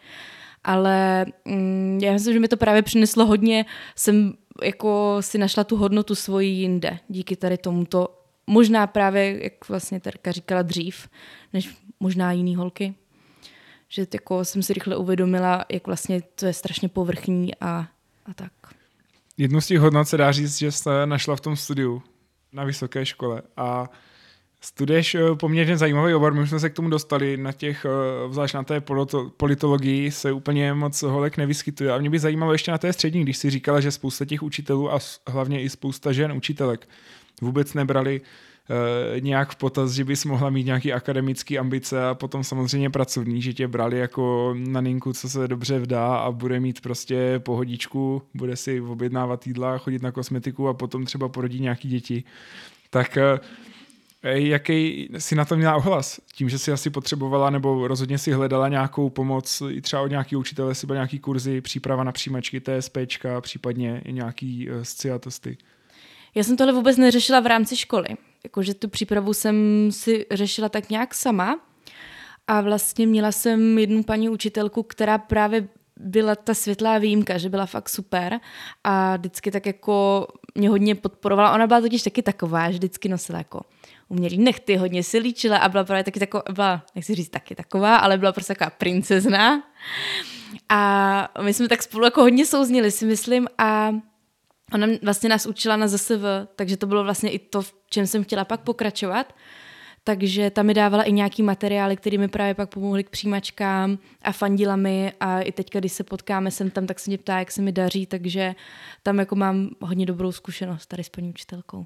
Ale 0.63 1.25
mm, 1.45 1.99
já 2.03 2.13
myslím, 2.13 2.33
že 2.33 2.39
mi 2.39 2.47
to 2.47 2.57
právě 2.57 2.81
přineslo 2.81 3.25
hodně, 3.25 3.65
jsem 3.95 4.33
jako 4.63 5.17
si 5.19 5.37
našla 5.37 5.63
tu 5.63 5.75
hodnotu 5.75 6.15
svoji 6.15 6.49
jinde, 6.49 6.99
díky 7.07 7.35
tady 7.35 7.57
tomuto, 7.57 8.21
možná 8.47 8.87
právě, 8.87 9.43
jak 9.43 9.69
vlastně 9.69 9.99
Terka 9.99 10.31
říkala 10.31 10.61
dřív, 10.61 11.09
než 11.53 11.75
možná 11.99 12.31
jiný 12.31 12.55
holky 12.55 12.95
že 13.93 14.07
jako 14.13 14.45
jsem 14.45 14.63
si 14.63 14.73
rychle 14.73 14.95
uvědomila, 14.95 15.65
jak 15.71 15.87
vlastně 15.87 16.21
to 16.21 16.45
je 16.45 16.53
strašně 16.53 16.89
povrchní 16.89 17.55
a, 17.55 17.87
a 18.25 18.33
tak. 18.35 18.51
Jednu 19.37 19.61
z 19.61 19.67
těch 19.67 19.79
hodnot 19.79 20.07
se 20.07 20.17
dá 20.17 20.31
říct, 20.31 20.57
že 20.57 20.71
jste 20.71 21.05
našla 21.05 21.35
v 21.35 21.41
tom 21.41 21.55
studiu 21.55 22.03
na 22.53 22.63
vysoké 22.63 23.05
škole 23.05 23.41
a 23.57 23.89
studuješ 24.61 25.17
poměrně 25.39 25.77
zajímavý 25.77 26.13
obor, 26.13 26.33
my 26.33 26.47
jsme 26.47 26.59
se 26.59 26.69
k 26.69 26.73
tomu 26.73 26.89
dostali, 26.89 27.37
na 27.37 27.51
těch, 27.51 27.85
eh, 27.85 28.33
zvlášť 28.33 28.55
na 28.55 28.63
té 28.63 28.81
politologii 29.37 30.11
se 30.11 30.31
úplně 30.31 30.73
moc 30.73 31.01
holek 31.01 31.37
nevyskytuje 31.37 31.91
a 31.91 31.97
mě 31.97 32.09
by 32.09 32.19
zajímalo 32.19 32.51
ještě 32.51 32.71
na 32.71 32.77
té 32.77 32.93
střední, 32.93 33.21
když 33.21 33.37
si 33.37 33.49
říkala, 33.49 33.79
že 33.79 33.91
spousta 33.91 34.25
těch 34.25 34.43
učitelů 34.43 34.93
a 34.93 34.99
hlavně 35.27 35.61
i 35.61 35.69
spousta 35.69 36.11
žen 36.11 36.31
učitelek 36.31 36.89
vůbec 37.41 37.73
nebrali 37.73 38.21
Eh, 38.71 39.19
nějak 39.19 39.51
v 39.51 39.55
potaz, 39.55 39.91
že 39.91 40.03
bys 40.03 40.25
mohla 40.25 40.49
mít 40.49 40.65
nějaký 40.65 40.93
akademický 40.93 41.59
ambice 41.59 42.05
a 42.05 42.13
potom 42.13 42.43
samozřejmě 42.43 42.89
pracovní, 42.89 43.41
že 43.41 43.53
tě 43.53 43.67
brali 43.67 43.97
jako 43.97 44.53
na 44.57 44.81
ninku, 44.81 45.13
co 45.13 45.29
se 45.29 45.47
dobře 45.47 45.79
vdá 45.79 46.15
a 46.15 46.31
bude 46.31 46.59
mít 46.59 46.81
prostě 46.81 47.39
pohodičku, 47.39 48.21
bude 48.33 48.55
si 48.55 48.81
objednávat 48.81 49.47
jídla, 49.47 49.77
chodit 49.77 50.01
na 50.01 50.11
kosmetiku 50.11 50.67
a 50.67 50.73
potom 50.73 51.05
třeba 51.05 51.29
porodí 51.29 51.59
nějaký 51.59 51.89
děti. 51.89 52.23
Tak 52.89 53.17
eh, 53.17 53.39
jaký 54.23 55.09
si 55.17 55.35
na 55.35 55.45
to 55.45 55.57
měla 55.57 55.75
ohlas? 55.75 56.19
Tím, 56.33 56.49
že 56.49 56.59
si 56.59 56.71
asi 56.71 56.89
potřebovala 56.89 57.49
nebo 57.49 57.87
rozhodně 57.87 58.17
si 58.17 58.31
hledala 58.31 58.67
nějakou 58.67 59.09
pomoc, 59.09 59.63
i 59.69 59.81
třeba 59.81 60.01
od 60.01 60.07
nějaký 60.07 60.35
učitele, 60.35 60.75
si 60.75 60.87
byl 60.87 60.95
nějaký 60.95 61.19
kurzy, 61.19 61.61
příprava 61.61 62.03
na 62.03 62.11
přijímačky, 62.11 62.61
TSPčka, 62.61 63.41
případně 63.41 64.01
i 64.05 64.13
nějaký 64.13 64.69
uh, 64.69 64.81
sciatosty. 64.81 65.57
Já 66.35 66.43
jsem 66.43 66.57
tohle 66.57 66.73
vůbec 66.73 66.97
neřešila 66.97 67.39
v 67.39 67.47
rámci 67.47 67.77
školy 67.77 68.07
jakože 68.43 68.73
tu 68.73 68.89
přípravu 68.89 69.33
jsem 69.33 69.55
si 69.91 70.25
řešila 70.31 70.69
tak 70.69 70.89
nějak 70.89 71.15
sama 71.15 71.59
a 72.47 72.61
vlastně 72.61 73.07
měla 73.07 73.31
jsem 73.31 73.77
jednu 73.77 74.03
paní 74.03 74.29
učitelku, 74.29 74.83
která 74.83 75.17
právě 75.17 75.67
byla 75.99 76.35
ta 76.35 76.53
světlá 76.53 76.97
výjimka, 76.97 77.37
že 77.37 77.49
byla 77.49 77.65
fakt 77.65 77.89
super 77.89 78.39
a 78.83 79.17
vždycky 79.17 79.51
tak 79.51 79.65
jako 79.65 80.27
mě 80.55 80.69
hodně 80.69 80.95
podporovala. 80.95 81.53
Ona 81.53 81.67
byla 81.67 81.81
totiž 81.81 82.03
taky 82.03 82.21
taková, 82.21 82.71
že 82.71 82.77
vždycky 82.77 83.09
nosila 83.09 83.37
jako 83.37 83.61
umělý 84.11 84.37
nechty, 84.37 84.75
hodně 84.75 85.03
si 85.03 85.17
líčila 85.17 85.57
a 85.57 85.69
byla 85.69 85.83
právě 85.83 86.03
taky 86.03 86.19
taková, 86.19 86.43
byla, 86.51 86.85
nechci 86.95 87.15
říct 87.15 87.29
taky 87.29 87.55
taková, 87.55 87.95
ale 87.95 88.17
byla 88.17 88.31
prostě 88.31 88.53
taková 88.53 88.69
princezna. 88.69 89.63
A 90.69 91.41
my 91.41 91.53
jsme 91.53 91.67
tak 91.67 91.83
spolu 91.83 92.05
jako 92.05 92.21
hodně 92.21 92.45
souznili, 92.45 92.91
si 92.91 93.05
myslím, 93.05 93.47
a 93.57 93.91
Ona 94.73 94.87
vlastně 95.01 95.29
nás 95.29 95.45
učila 95.45 95.77
na 95.77 95.87
ZSV, 95.87 96.23
takže 96.55 96.77
to 96.77 96.87
bylo 96.87 97.03
vlastně 97.03 97.31
i 97.31 97.39
to, 97.39 97.61
v 97.61 97.73
čem 97.89 98.07
jsem 98.07 98.23
chtěla 98.23 98.45
pak 98.45 98.61
pokračovat. 98.61 99.33
Takže 100.03 100.49
tam 100.49 100.65
mi 100.65 100.73
dávala 100.73 101.03
i 101.03 101.11
nějaký 101.11 101.43
materiály, 101.43 101.97
které 101.97 102.17
mi 102.17 102.27
právě 102.27 102.53
pak 102.53 102.69
pomohly 102.69 103.03
k 103.03 103.09
přijímačkám 103.09 103.97
a 104.21 104.31
fandila 104.31 104.75
mi 104.75 105.13
a 105.19 105.41
i 105.41 105.51
teďka, 105.51 105.79
když 105.79 105.91
se 105.91 106.03
potkáme 106.03 106.51
sem 106.51 106.69
tam, 106.69 106.87
tak 106.87 106.99
se 106.99 107.09
mě 107.09 107.17
ptá, 107.17 107.39
jak 107.39 107.51
se 107.51 107.61
mi 107.61 107.71
daří, 107.71 108.05
takže 108.05 108.55
tam 109.03 109.19
jako 109.19 109.35
mám 109.35 109.69
hodně 109.81 110.05
dobrou 110.05 110.31
zkušenost 110.31 110.85
tady 110.85 111.03
s 111.03 111.09
paní 111.09 111.29
učitelkou. 111.29 111.85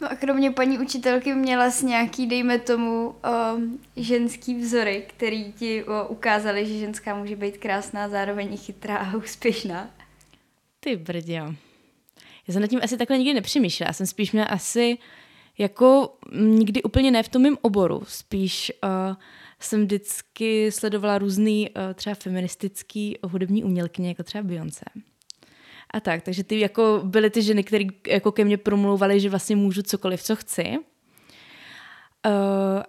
No 0.00 0.10
a 0.10 0.14
kromě 0.14 0.50
paní 0.50 0.78
učitelky 0.78 1.34
měla 1.34 1.70
s 1.70 1.82
nějaký, 1.82 2.26
dejme 2.26 2.58
tomu, 2.58 3.14
um, 3.54 3.80
ženský 3.96 4.54
vzory, 4.54 5.04
který 5.08 5.52
ti 5.52 5.84
uh, 5.84 5.94
ukázali, 6.08 6.66
že 6.66 6.78
ženská 6.78 7.16
může 7.16 7.36
být 7.36 7.56
krásná, 7.56 8.08
zároveň 8.08 8.56
chytrá 8.56 8.96
a 8.96 9.16
úspěšná. 9.16 9.90
Ty 10.80 10.96
brdě. 10.96 11.42
Já 12.48 12.52
jsem 12.52 12.62
nad 12.62 12.68
tím 12.68 12.80
asi 12.82 12.96
takhle 12.96 13.18
nikdy 13.18 13.34
nepřemýšlela. 13.34 13.88
Já 13.88 13.92
jsem 13.92 14.06
spíš 14.06 14.32
měla 14.32 14.46
asi 14.46 14.98
jako 15.58 16.16
nikdy 16.32 16.82
úplně 16.82 17.10
ne 17.10 17.22
v 17.22 17.28
tom 17.28 17.42
mém 17.42 17.56
oboru. 17.62 18.02
Spíš 18.08 18.72
uh, 18.84 19.16
jsem 19.60 19.82
vždycky 19.82 20.72
sledovala 20.72 21.18
různý 21.18 21.70
uh, 21.70 21.94
třeba 21.94 22.14
feministický 22.14 23.18
hudební 23.24 23.64
umělkyně, 23.64 24.08
jako 24.08 24.22
třeba 24.22 24.44
Beyoncé. 24.44 24.84
A 25.90 26.00
tak, 26.00 26.22
takže 26.22 26.44
ty 26.44 26.60
jako 26.60 27.00
byly 27.04 27.30
ty 27.30 27.42
ženy, 27.42 27.64
které 27.64 27.84
jako 28.06 28.32
ke 28.32 28.44
mně 28.44 28.56
promlouvaly, 28.56 29.20
že 29.20 29.30
vlastně 29.30 29.56
můžu 29.56 29.82
cokoliv, 29.82 30.22
co 30.22 30.36
chci. 30.36 30.78
Uh, 32.26 32.82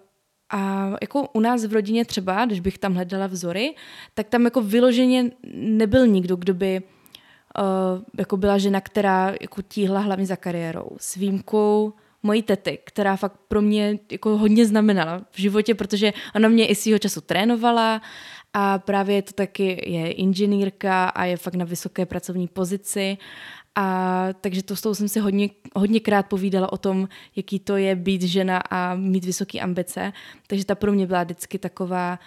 a 0.50 0.92
jako 1.02 1.30
u 1.34 1.40
nás 1.40 1.66
v 1.66 1.74
rodině 1.74 2.06
třeba, 2.06 2.46
když 2.46 2.60
bych 2.60 2.78
tam 2.78 2.94
hledala 2.94 3.28
vzory, 3.28 3.76
tak 4.14 4.28
tam 4.28 4.46
jako 4.46 4.62
vyloženě 4.62 5.32
nebyl 5.54 6.08
nikdo, 6.08 6.36
kdo 6.36 6.54
by 6.54 6.82
uh, 6.82 8.04
jako 8.18 8.38
byla 8.38 8.58
žena, 8.58 8.82
která 8.82 9.34
jako 9.42 9.62
tíhla 9.62 10.00
hlavně 10.00 10.26
za 10.26 10.36
kariérou. 10.36 10.90
S 10.98 11.16
výjimkou 11.16 11.94
mojí 12.24 12.42
tety, 12.42 12.80
která 12.84 13.16
fakt 13.16 13.40
pro 13.48 13.62
mě 13.62 14.00
jako 14.12 14.38
hodně 14.38 14.66
znamenala 14.66 15.22
v 15.32 15.40
životě, 15.40 15.76
protože 15.76 16.14
ona 16.36 16.50
mě 16.50 16.68
i 16.68 16.76
svýho 16.76 17.00
času 17.00 17.22
trénovala 17.22 18.02
a 18.60 18.80
právě 18.80 19.22
to 19.22 19.34
taky 19.34 19.82
je 19.86 20.12
inženýrka 20.12 21.10
a 21.10 21.26
je 21.26 21.38
fakt 21.38 21.56
na 21.56 21.66
vysoké 21.66 22.06
pracovní 22.06 22.48
pozici 22.48 23.18
a 23.76 24.28
takže 24.42 24.64
to 24.64 24.76
s 24.76 24.82
tou 24.82 24.94
jsem 24.94 25.08
si 25.08 25.20
hodně, 25.20 25.50
hodněkrát 25.76 26.26
povídala 26.26 26.74
o 26.74 26.78
tom, 26.78 27.08
jaký 27.36 27.60
to 27.60 27.78
je 27.78 27.96
být 27.96 28.22
žena 28.22 28.58
a 28.58 28.96
mít 28.96 29.26
vysoké 29.26 29.60
ambice. 29.60 30.14
Takže 30.48 30.66
ta 30.66 30.76
pro 30.76 30.92
mě 30.92 31.08
byla 31.08 31.24
vždycky 31.24 31.58
taková, 31.58 32.20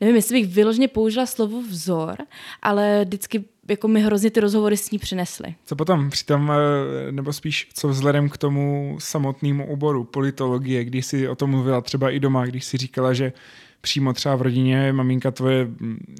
nevím, 0.00 0.16
jestli 0.16 0.40
bych 0.40 0.54
vyloženě 0.54 0.88
použila 0.88 1.26
slovo 1.26 1.62
vzor, 1.62 2.16
ale 2.62 3.04
vždycky 3.04 3.44
jako 3.68 3.88
mi 3.88 4.00
hrozně 4.00 4.30
ty 4.30 4.40
rozhovory 4.40 4.76
s 4.76 4.90
ní 4.90 4.98
přinesly. 4.98 5.54
Co 5.64 5.76
potom 5.76 6.10
při 6.10 6.24
tom, 6.24 6.52
eh, 6.52 7.12
nebo 7.12 7.32
spíš 7.32 7.68
co 7.74 7.88
vzhledem 7.88 8.28
k 8.28 8.36
tomu 8.36 8.96
samotnému 9.00 9.72
oboru 9.72 10.04
politologie, 10.04 10.84
když 10.84 11.06
si 11.06 11.28
o 11.28 11.34
tom 11.34 11.50
mluvila 11.50 11.80
třeba 11.80 12.10
i 12.10 12.20
doma, 12.20 12.46
když 12.46 12.64
si 12.64 12.76
říkala, 12.76 13.12
že 13.12 13.32
přímo 13.80 14.12
třeba 14.12 14.36
v 14.36 14.42
rodině, 14.42 14.92
maminka 14.92 15.30
tvoje 15.30 15.68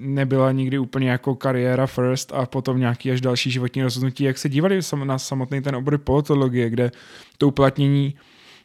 nebyla 0.01 0.53
nikdy 0.53 0.79
úplně 0.79 1.11
jako 1.11 1.35
kariéra 1.35 1.87
first 1.87 2.33
a 2.33 2.47
potom 2.47 2.79
nějaký 2.79 3.11
až 3.11 3.21
další 3.21 3.51
životní 3.51 3.83
rozhodnutí, 3.83 4.25
jak 4.25 4.39
se 4.39 4.49
dívali 4.49 4.81
na 5.05 5.19
samotný 5.19 5.63
ten 5.63 5.77
obor 5.77 5.99
politologie, 5.99 6.71
kde 6.71 6.91
to 7.39 7.49
uplatnění 7.49 8.15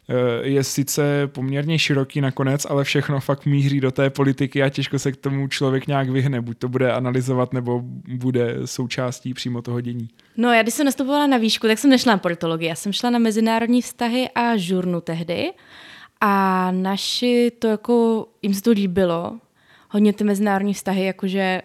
Eh, 0.10 0.48
je 0.48 0.64
sice 0.64 1.28
poměrně 1.28 1.80
široký 1.80 2.22
nakonec, 2.22 2.66
ale 2.70 2.84
všechno 2.84 3.20
fakt 3.20 3.46
míří 3.46 3.80
do 3.80 3.92
té 3.92 4.10
politiky 4.10 4.64
a 4.64 4.70
těžko 4.70 5.00
se 5.00 5.12
k 5.12 5.18
tomu 5.18 5.48
člověk 5.48 5.88
nějak 5.88 6.10
vyhne. 6.10 6.42
Buď 6.42 6.58
to 6.58 6.70
bude 6.70 6.92
analyzovat, 6.92 7.54
nebo 7.54 7.82
bude 8.08 8.56
součástí 8.66 9.34
přímo 9.34 9.62
toho 9.62 9.82
dění. 9.82 10.10
No 10.38 10.54
já 10.54 10.62
když 10.62 10.74
jsem 10.74 10.86
nastupovala 10.86 11.28
na 11.28 11.38
výšku, 11.38 11.68
tak 11.68 11.80
jsem 11.80 11.90
nešla 11.90 12.14
na 12.14 12.18
politologii. 12.18 12.70
Já 12.70 12.76
jsem 12.76 12.94
šla 12.94 13.10
na 13.10 13.20
mezinárodní 13.20 13.82
vztahy 13.82 14.30
a 14.36 14.58
žurnu 14.58 15.02
tehdy. 15.02 15.52
A 16.26 16.72
naši 16.72 17.52
to 17.60 17.68
jako, 17.68 18.26
jim 18.42 18.54
se 18.54 18.62
to 18.62 18.72
líbilo, 18.72 19.40
hodně 19.90 20.14
ty 20.14 20.24
mezinárodní 20.24 20.74
vztahy, 20.74 21.06
jakože 21.06 21.62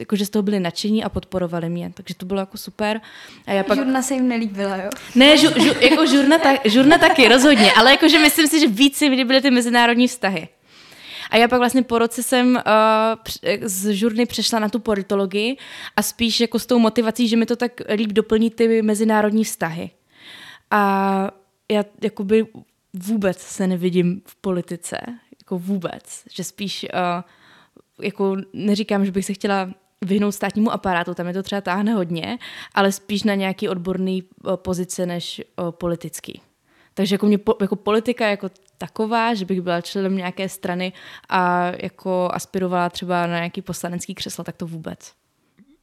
jakože 0.00 0.26
z 0.26 0.30
toho 0.30 0.42
byli 0.42 0.60
nadšení 0.60 1.04
a 1.04 1.08
podporovali 1.08 1.70
mě, 1.70 1.90
takže 1.94 2.14
to 2.14 2.26
bylo 2.26 2.40
jako 2.40 2.56
super. 2.56 3.00
A 3.46 3.52
já 3.52 3.64
pak... 3.64 3.78
Žurna 3.78 4.02
se 4.02 4.14
jim 4.14 4.28
nelíbila, 4.28 4.76
jo? 4.76 4.90
Ne, 5.14 5.36
žu, 5.36 5.48
žu, 5.48 5.72
jako 5.80 6.06
žurna, 6.06 6.38
ta, 6.38 6.54
žurna 6.64 6.98
taky, 6.98 7.28
rozhodně, 7.28 7.72
ale 7.72 7.90
jakože 7.90 8.18
myslím 8.18 8.46
si, 8.46 8.60
že 8.60 8.66
víc 8.66 8.96
si 8.96 9.06
líbily 9.08 9.40
ty 9.40 9.50
mezinárodní 9.50 10.08
vztahy. 10.08 10.48
A 11.30 11.36
já 11.36 11.48
pak 11.48 11.58
vlastně 11.58 11.82
po 11.82 11.98
roce 11.98 12.22
jsem 12.22 12.54
uh, 12.54 13.52
z 13.62 13.92
žurny 13.92 14.26
přešla 14.26 14.58
na 14.58 14.68
tu 14.68 14.78
politologii 14.78 15.56
a 15.96 16.02
spíš 16.02 16.40
jako 16.40 16.58
s 16.58 16.66
tou 16.66 16.78
motivací, 16.78 17.28
že 17.28 17.36
mi 17.36 17.46
to 17.46 17.56
tak 17.56 17.72
líp 17.94 18.12
doplní 18.12 18.50
ty 18.50 18.82
mezinárodní 18.82 19.44
vztahy. 19.44 19.90
A 20.70 21.30
já 21.70 21.84
jakoby 22.02 22.46
vůbec 23.06 23.38
se 23.38 23.66
nevidím 23.66 24.22
v 24.26 24.36
politice, 24.36 24.96
jako 25.40 25.58
vůbec, 25.58 26.24
že 26.30 26.44
spíš 26.44 26.86
uh, 26.94 27.22
jako 28.00 28.36
neříkám, 28.52 29.04
že 29.04 29.12
bych 29.12 29.24
se 29.24 29.32
chtěla 29.32 29.70
vyhnout 30.04 30.32
státnímu 30.32 30.72
aparátu, 30.72 31.14
tam 31.14 31.26
je 31.26 31.32
to 31.32 31.42
třeba 31.42 31.60
táhne 31.60 31.92
hodně, 31.92 32.38
ale 32.74 32.92
spíš 32.92 33.22
na 33.22 33.34
nějaký 33.34 33.68
odborný 33.68 34.22
eh, 34.22 34.56
pozice 34.56 35.06
než 35.06 35.40
eh, 35.40 35.62
politický. 35.70 36.40
Takže 36.94 37.14
jako, 37.14 37.26
mě, 37.26 37.38
jako 37.60 37.76
politika 37.76 38.26
jako 38.26 38.48
taková, 38.78 39.34
že 39.34 39.44
bych 39.44 39.60
byla 39.60 39.80
členem 39.80 40.16
nějaké 40.16 40.48
strany 40.48 40.92
a 41.28 41.72
jako 41.82 42.28
aspirovala 42.32 42.90
třeba 42.90 43.26
na 43.26 43.36
nějaký 43.36 43.62
poslanecký 43.62 44.14
křeslo, 44.14 44.44
tak 44.44 44.56
to 44.56 44.66
vůbec. 44.66 45.12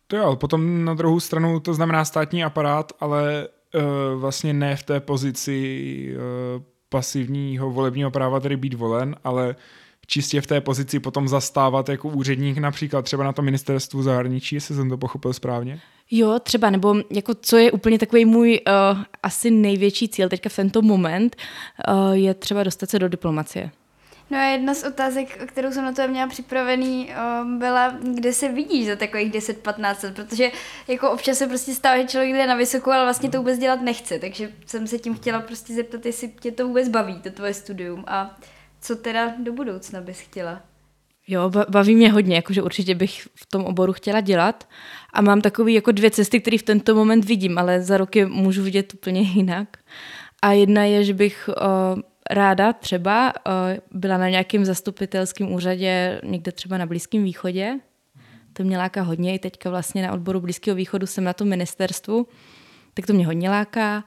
To 0.08 0.18
jo, 0.18 0.36
potom 0.36 0.86
na 0.86 0.94
druhou 0.94 1.20
stranu 1.20 1.60
to 1.60 1.74
znamená 1.74 2.06
státní 2.06 2.44
aparát, 2.44 2.92
ale 3.00 3.48
uh, 3.76 4.22
vlastně 4.22 4.54
ne 4.54 4.76
v 4.76 4.84
té 4.84 5.00
pozici 5.00 6.16
uh, 6.58 6.64
pasivního 6.90 7.72
volebního 7.72 8.12
práva, 8.12 8.40
tedy 8.40 8.58
být 8.58 8.74
volen, 8.74 9.16
ale 9.24 9.56
čistě 10.08 10.42
v 10.42 10.48
té 10.48 10.62
pozici 10.62 11.00
potom 11.00 11.28
zastávat 11.28 11.90
jako 11.90 12.08
úředník 12.10 12.58
například 12.58 13.02
třeba 13.02 13.24
na 13.24 13.34
to 13.34 13.42
ministerstvu 13.42 14.04
zahraničí, 14.04 14.56
jestli 14.56 14.76
jsem 14.76 14.90
to 14.90 14.98
pochopil 14.98 15.34
správně? 15.34 15.80
Jo, 16.12 16.40
třeba, 16.44 16.70
nebo 16.70 16.96
jako 17.12 17.34
co 17.42 17.58
je 17.58 17.72
úplně 17.72 18.00
takový 18.00 18.26
můj 18.26 18.60
uh, 18.68 19.02
asi 19.24 19.52
největší 19.52 20.10
cíl 20.10 20.30
teďka 20.30 20.50
v 20.50 20.56
tento 20.56 20.82
moment, 20.82 21.36
uh, 21.90 22.12
je 22.12 22.34
třeba 22.34 22.64
dostat 22.64 22.90
se 22.90 23.00
do 23.00 23.10
diplomacie. 23.10 23.72
No 24.30 24.38
a 24.38 24.44
jedna 24.44 24.74
z 24.74 24.84
otázek, 24.84 25.44
kterou 25.46 25.72
jsem 25.72 25.86
na 25.86 25.92
to 25.92 26.08
měla 26.08 26.28
připravený, 26.28 27.12
byla, 27.58 27.98
kde 28.14 28.34
se 28.34 28.52
vidíš 28.52 28.88
za 28.88 28.96
takových 28.96 29.32
10-15 29.32 30.04
let, 30.04 30.16
protože 30.16 30.52
jako 30.88 31.12
občas 31.12 31.38
se 31.38 31.48
prostě 31.48 31.74
stává, 31.74 31.98
že 31.98 32.08
člověk 32.08 32.34
jde 32.34 32.48
na 32.48 32.56
vysokou, 32.56 32.92
ale 32.92 33.04
vlastně 33.04 33.30
to 33.30 33.38
vůbec 33.38 33.60
dělat 33.60 33.82
nechce, 33.82 34.20
takže 34.20 34.52
jsem 34.66 34.88
se 34.88 35.00
tím 35.00 35.16
chtěla 35.16 35.40
prostě 35.40 35.74
zeptat, 35.74 36.06
jestli 36.06 36.28
tě 36.40 36.52
to 36.52 36.68
vůbec 36.68 36.90
baví, 36.90 37.20
to 37.22 37.30
tvoje 37.30 37.54
studium 37.54 38.04
a 38.08 38.38
co 38.82 38.96
teda 38.96 39.34
do 39.44 39.54
budoucna 39.54 40.02
bys 40.02 40.20
chtěla? 40.20 40.62
Jo, 41.28 41.52
baví 41.70 41.96
mě 41.96 42.12
hodně, 42.12 42.36
jakože 42.36 42.62
určitě 42.62 42.96
bych 42.96 43.28
v 43.36 43.46
tom 43.46 43.66
oboru 43.66 43.94
chtěla 43.94 44.22
dělat 44.22 44.68
a 45.14 45.22
mám 45.22 45.42
takové 45.42 45.72
jako 45.72 45.92
dvě 45.92 46.12
cesty, 46.12 46.42
které 46.42 46.58
v 46.58 46.64
tento 46.64 46.96
moment 46.96 47.26
vidím, 47.26 47.58
ale 47.58 47.82
za 47.82 47.98
roky 47.98 48.26
můžu 48.26 48.64
vidět 48.64 48.94
úplně 48.94 49.22
jinak. 49.22 49.68
A 50.42 50.52
jedna 50.52 50.84
je, 50.84 51.04
že 51.04 51.14
bych 51.14 51.50
uh, 51.50 52.02
ráda 52.32 52.74
třeba 52.74 53.34
uh, 53.48 53.54
byla 53.92 54.18
na 54.18 54.30
nějakém 54.30 54.66
zastupitelském 54.66 55.52
úřadě 55.52 56.22
někde 56.24 56.52
třeba 56.52 56.78
na 56.78 56.86
Blízkém 56.86 57.24
východě. 57.24 57.80
To 58.54 58.64
mě 58.64 58.78
láká 58.78 59.02
hodně, 59.02 59.36
i 59.36 59.40
teďka 59.40 59.70
vlastně 59.70 60.04
na 60.04 60.14
odboru 60.14 60.42
Blízkého 60.42 60.76
východu 60.76 61.08
jsem 61.08 61.24
na 61.24 61.34
tom 61.34 61.48
ministerstvu, 61.48 62.28
tak 62.94 63.06
to 63.06 63.14
mě 63.14 63.26
hodně 63.26 63.50
láká. 63.50 64.04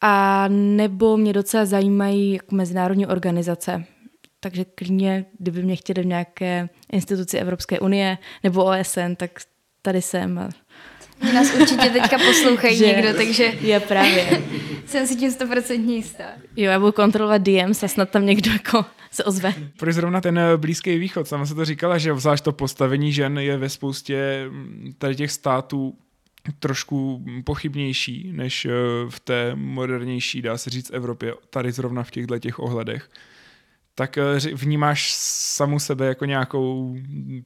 A 0.00 0.44
nebo 0.48 1.16
mě 1.16 1.32
docela 1.32 1.64
zajímají 1.64 2.32
jako 2.32 2.54
mezinárodní 2.54 3.06
organizace. 3.06 3.84
Takže 4.40 4.64
klidně, 4.64 5.24
kdyby 5.38 5.62
mě 5.62 5.76
chtěli 5.76 6.02
v 6.02 6.06
nějaké 6.06 6.68
instituci 6.92 7.38
Evropské 7.38 7.80
unie 7.80 8.18
nebo 8.42 8.64
OSN, 8.64 9.14
tak 9.16 9.30
tady 9.82 10.02
jsem. 10.02 10.48
Mě 11.22 11.32
nás 11.32 11.54
určitě 11.54 11.90
teďka 11.90 12.18
poslouchají 12.18 12.76
že 12.78 12.86
někdo, 12.86 13.14
takže 13.14 13.44
je 13.44 13.80
právě. 13.80 14.42
jsem 14.86 15.06
si 15.06 15.16
tím 15.16 15.30
stoprocentně 15.30 15.96
jistá. 15.96 16.24
Jo, 16.56 16.70
já 16.70 16.80
budu 16.80 16.92
kontrolovat 16.92 17.42
DMs 17.42 17.82
a 17.82 17.88
snad 17.88 18.10
tam 18.10 18.26
někdo 18.26 18.50
jako 18.50 18.84
se 19.10 19.24
ozve. 19.24 19.54
Pro 19.76 19.92
zrovna 19.92 20.20
ten 20.20 20.38
eh, 20.38 20.56
Blízký 20.56 20.98
východ, 20.98 21.28
sama 21.28 21.46
se 21.46 21.54
to 21.54 21.64
říkala, 21.64 21.98
že 21.98 22.14
zvlášť 22.14 22.44
to 22.44 22.52
postavení 22.52 23.12
žen 23.12 23.38
je 23.38 23.56
ve 23.56 23.68
spoustě 23.68 24.46
mm, 24.50 24.94
tady 24.98 25.16
těch 25.16 25.30
států 25.30 25.94
trošku 26.58 27.24
pochybnější 27.44 28.32
než 28.32 28.64
eh, 28.64 28.70
v 29.08 29.20
té 29.20 29.54
modernější, 29.54 30.42
dá 30.42 30.58
se 30.58 30.70
říct, 30.70 30.90
Evropě, 30.94 31.34
tady 31.50 31.72
zrovna 31.72 32.02
v 32.02 32.10
těchto 32.10 32.38
těch 32.38 32.58
ohledech, 32.58 33.10
tak 33.98 34.18
eh, 34.18 34.38
vnímáš 34.54 35.12
samu 35.14 35.78
sebe 35.78 36.06
jako 36.06 36.24
nějakou 36.24 36.96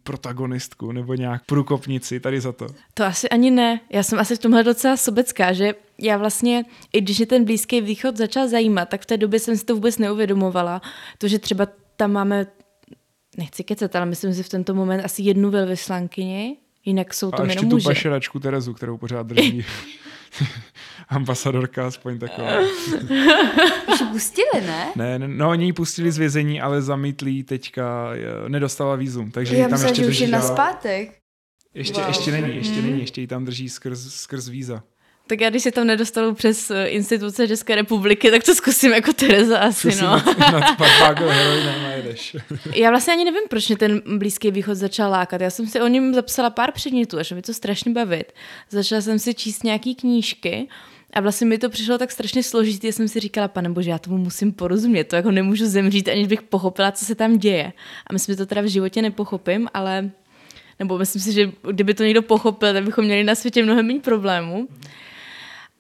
protagonistku 0.03 0.93
nebo 0.93 1.15
nějak 1.15 1.45
průkopnici 1.47 2.21
tady 2.21 2.41
za 2.41 2.53
to? 2.53 2.67
To 2.95 3.05
asi 3.05 3.29
ani 3.29 3.51
ne. 3.51 3.81
Já 3.91 4.03
jsem 4.03 4.19
asi 4.19 4.37
v 4.37 4.39
tomhle 4.39 4.65
docela 4.65 4.97
sobecká, 4.97 5.53
že 5.53 5.75
já 5.99 6.17
vlastně, 6.17 6.65
i 6.93 7.01
když 7.01 7.19
mě 7.19 7.27
ten 7.27 7.45
Blízký 7.45 7.81
východ 7.81 8.17
začal 8.17 8.49
zajímat, 8.49 8.89
tak 8.89 9.03
v 9.03 9.07
té 9.07 9.17
době 9.17 9.41
jsem 9.41 9.57
si 9.57 9.65
to 9.65 9.75
vůbec 9.75 9.99
neuvědomovala. 9.99 10.83
To, 11.19 11.29
že 11.29 11.39
třeba 11.39 11.67
tam 11.97 12.13
máme, 12.13 12.47
nechci 13.39 13.65
kecat, 13.65 13.97
ale 13.97 14.07
myslím 14.07 14.35
si 14.35 14.43
v 14.43 14.49
tento 14.49 14.75
moment 14.75 15.05
asi 15.05 15.23
jednu 15.23 15.51
velvyslankyni, 15.51 16.57
Jinak 16.85 17.15
jsou 17.15 17.31
to 17.31 17.43
a 17.43 17.45
ještě 17.45 17.67
tu 17.67 17.83
pašeračku 17.83 18.41
Terezu, 18.41 18.75
kterou 18.75 18.99
pořád 18.99 19.27
drží. 19.27 19.65
Ambasadorka 21.09 21.87
aspoň 21.87 22.19
taková. 22.19 22.61
Už 23.93 24.03
pustili, 24.13 24.67
ne? 24.67 24.93
Ne, 24.97 25.19
no 25.19 25.51
oni 25.51 25.65
ji 25.65 25.73
pustili 25.73 26.13
z 26.13 26.19
vězení, 26.19 26.61
ale 26.61 26.83
zamítli 26.83 27.43
teďka, 27.43 28.11
nedostala 28.49 28.97
vízum, 28.97 29.31
takže 29.31 29.57
Já 29.57 29.69
tam 29.69 29.83
ještě 29.83 30.03
že 30.03 30.09
už 30.09 30.21
je 30.21 30.29
na 30.29 30.41
zpátek. 30.43 31.21
Ještě, 31.75 32.01
wow. 32.01 32.09
ještě 32.09 32.33
není, 32.33 32.57
ještě 32.57 32.75
hmm. 32.75 32.91
není, 32.91 33.01
ještě 33.01 33.21
ji 33.21 33.27
tam 33.27 33.45
drží 33.45 33.69
skrz, 33.69 34.15
skrz 34.15 34.49
víza. 34.49 34.83
Tak 35.31 35.41
já, 35.41 35.51
když 35.51 35.63
se 35.63 35.71
tam 35.71 35.87
nedostanu 35.87 36.35
přes 36.35 36.71
eh, 36.71 36.87
instituce 36.87 37.49
České 37.49 37.75
republiky, 37.75 38.31
tak 38.31 38.43
to 38.43 38.55
zkusím 38.55 38.93
jako 38.93 39.13
Tereza 39.13 39.59
asi, 39.59 39.89
no. 40.03 40.11
Nad, 40.39 40.79
nad 40.79 41.19
já 42.75 42.91
vlastně 42.91 43.13
ani 43.13 43.25
nevím, 43.25 43.43
proč 43.49 43.69
mě 43.69 43.77
ten 43.77 44.03
Blízký 44.19 44.51
východ 44.51 44.75
začal 44.75 45.11
lákat. 45.11 45.41
Já 45.41 45.51
jsem 45.51 45.67
si 45.67 45.81
o 45.81 45.87
něm 45.87 46.15
zapsala 46.15 46.51
pár 46.51 46.73
předmětů, 46.73 47.19
až 47.19 47.33
mi 47.33 47.43
to 47.43 47.55
strašně 47.55 47.93
bavit. 47.93 48.33
Začala 48.71 49.01
jsem 49.01 49.19
si 49.19 49.35
číst 49.35 49.65
nějaký 49.65 49.95
knížky 49.95 50.69
a 51.13 51.21
vlastně 51.21 51.47
mi 51.47 51.59
to 51.59 51.71
přišlo 51.71 51.99
tak 51.99 52.11
strašně 52.11 52.43
složitý, 52.43 52.87
já 52.87 52.93
jsem 52.93 53.09
si 53.09 53.21
říkala, 53.21 53.49
pane 53.49 53.71
bože, 53.71 53.91
já 53.91 53.99
tomu 53.99 54.19
musím 54.19 54.53
porozumět, 54.53 55.05
to 55.05 55.17
jako 55.17 55.31
nemůžu 55.31 55.67
zemřít, 55.67 56.09
aniž 56.09 56.27
bych 56.27 56.43
pochopila, 56.43 56.93
co 56.93 57.05
se 57.05 57.15
tam 57.15 57.39
děje. 57.39 57.73
A 58.07 58.13
myslím, 58.13 58.33
že 58.33 58.37
to 58.37 58.47
teda 58.47 58.61
v 58.61 58.67
životě 58.67 59.03
nepochopím, 59.03 59.69
ale 59.75 60.11
nebo 60.79 60.99
myslím 60.99 61.23
si, 61.23 61.33
že 61.33 61.53
kdyby 61.71 61.95
to 61.95 62.05
někdo 62.05 62.23
pochopil, 62.23 62.73
tak 62.73 62.85
bychom 62.85 63.05
měli 63.05 63.25
na 63.25 63.35
světě 63.35 63.63
mnohem 63.63 63.87
méně 63.87 64.01
problémů 64.01 64.69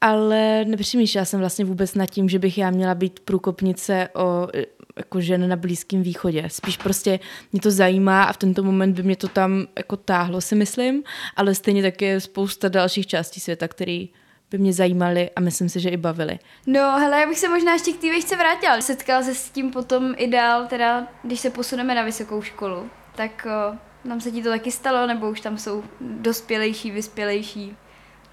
ale 0.00 0.64
nepřemýšlela 0.64 1.24
jsem 1.24 1.40
vlastně 1.40 1.64
vůbec 1.64 1.94
nad 1.94 2.06
tím, 2.06 2.28
že 2.28 2.38
bych 2.38 2.58
já 2.58 2.70
měla 2.70 2.94
být 2.94 3.20
průkopnice 3.20 4.08
o 4.14 4.48
jako 4.96 5.20
žen 5.20 5.48
na 5.48 5.56
Blízkém 5.56 6.02
východě. 6.02 6.44
Spíš 6.48 6.76
prostě 6.76 7.20
mě 7.52 7.60
to 7.60 7.70
zajímá 7.70 8.24
a 8.24 8.32
v 8.32 8.36
tento 8.36 8.62
moment 8.62 8.92
by 8.92 9.02
mě 9.02 9.16
to 9.16 9.28
tam 9.28 9.66
jako 9.76 9.96
táhlo, 9.96 10.40
si 10.40 10.54
myslím, 10.54 11.02
ale 11.36 11.54
stejně 11.54 11.82
tak 11.82 12.02
je 12.02 12.20
spousta 12.20 12.68
dalších 12.68 13.06
částí 13.06 13.40
světa, 13.40 13.68
který 13.68 14.08
by 14.50 14.58
mě 14.58 14.72
zajímaly 14.72 15.30
a 15.36 15.40
myslím 15.40 15.68
si, 15.68 15.80
že 15.80 15.88
i 15.88 15.96
bavily. 15.96 16.38
No, 16.66 16.80
hele, 16.80 17.20
já 17.20 17.26
bych 17.26 17.38
se 17.38 17.48
možná 17.48 17.72
ještě 17.72 17.92
k 17.92 18.00
té 18.00 18.10
výšce 18.10 18.36
vrátila. 18.36 18.80
Setkala 18.80 19.22
se 19.22 19.34
s 19.34 19.50
tím 19.50 19.70
potom 19.70 20.14
i 20.16 20.26
dál, 20.26 20.66
teda 20.66 21.08
když 21.22 21.40
se 21.40 21.50
posuneme 21.50 21.94
na 21.94 22.02
vysokou 22.02 22.42
školu, 22.42 22.90
tak 23.16 23.46
o, 23.46 23.76
nám 24.08 24.20
se 24.20 24.30
ti 24.30 24.42
to 24.42 24.48
taky 24.48 24.70
stalo, 24.70 25.06
nebo 25.06 25.30
už 25.30 25.40
tam 25.40 25.58
jsou 25.58 25.84
dospělejší, 26.00 26.90
vyspělejší, 26.90 27.76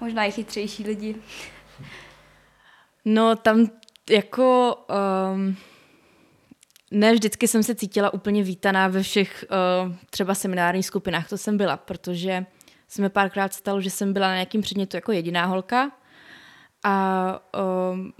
možná 0.00 0.24
i 0.24 0.30
chytřejší 0.30 0.84
lidi. 0.84 1.14
No 3.04 3.36
tam 3.36 3.66
jako 4.10 4.76
um, 5.34 5.56
ne 6.90 7.12
vždycky 7.12 7.48
jsem 7.48 7.62
se 7.62 7.74
cítila 7.74 8.14
úplně 8.14 8.42
vítaná 8.42 8.88
ve 8.88 9.02
všech 9.02 9.44
uh, 9.50 9.94
třeba 10.10 10.34
seminárních 10.34 10.86
skupinách, 10.86 11.28
to 11.28 11.38
jsem 11.38 11.56
byla, 11.56 11.76
protože 11.76 12.46
se 12.88 13.02
mi 13.02 13.08
párkrát 13.08 13.54
stalo, 13.54 13.80
že 13.80 13.90
jsem 13.90 14.12
byla 14.12 14.28
na 14.28 14.34
nějakým 14.34 14.60
předmětu 14.60 14.96
jako 14.96 15.12
jediná 15.12 15.44
holka 15.44 15.90
a 16.84 17.40
um, 17.90 18.12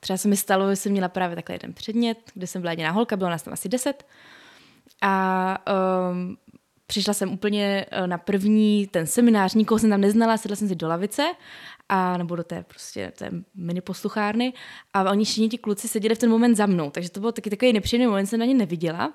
třeba 0.00 0.16
se 0.16 0.28
mi 0.28 0.36
stalo, 0.36 0.70
že 0.70 0.76
jsem 0.76 0.92
měla 0.92 1.08
právě 1.08 1.36
takhle 1.36 1.54
jeden 1.54 1.72
předmět, 1.72 2.18
kde 2.34 2.46
jsem 2.46 2.62
byla 2.62 2.72
jediná 2.72 2.90
holka, 2.90 3.16
bylo 3.16 3.30
nás 3.30 3.42
tam 3.42 3.52
asi 3.52 3.68
deset 3.68 4.06
A 5.02 5.58
um, 6.10 6.36
přišla 6.86 7.14
jsem 7.14 7.32
úplně 7.32 7.86
eh, 7.90 8.06
na 8.06 8.18
první 8.18 8.86
ten 8.86 9.06
seminář, 9.06 9.54
nikoho 9.54 9.78
jsem 9.78 9.90
tam 9.90 10.00
neznala, 10.00 10.36
sedla 10.36 10.56
jsem 10.56 10.68
si 10.68 10.74
do 10.74 10.88
lavice 10.88 11.34
a 11.88 12.16
nebo 12.16 12.36
do 12.36 12.44
té 12.44 12.64
prostě 12.68 13.12
té 13.18 13.30
mini 13.54 13.80
posluchárny 13.80 14.52
a 14.92 15.10
oni 15.10 15.24
všichni 15.24 15.48
ti 15.48 15.58
kluci 15.58 15.88
seděli 15.88 16.14
v 16.14 16.18
ten 16.18 16.30
moment 16.30 16.54
za 16.54 16.66
mnou, 16.66 16.90
takže 16.90 17.10
to 17.10 17.20
byl 17.20 17.32
taky 17.32 17.50
takový 17.50 17.72
nepříjemný 17.72 18.06
moment, 18.06 18.26
jsem 18.26 18.40
na 18.40 18.46
ně 18.46 18.54
neviděla 18.54 19.12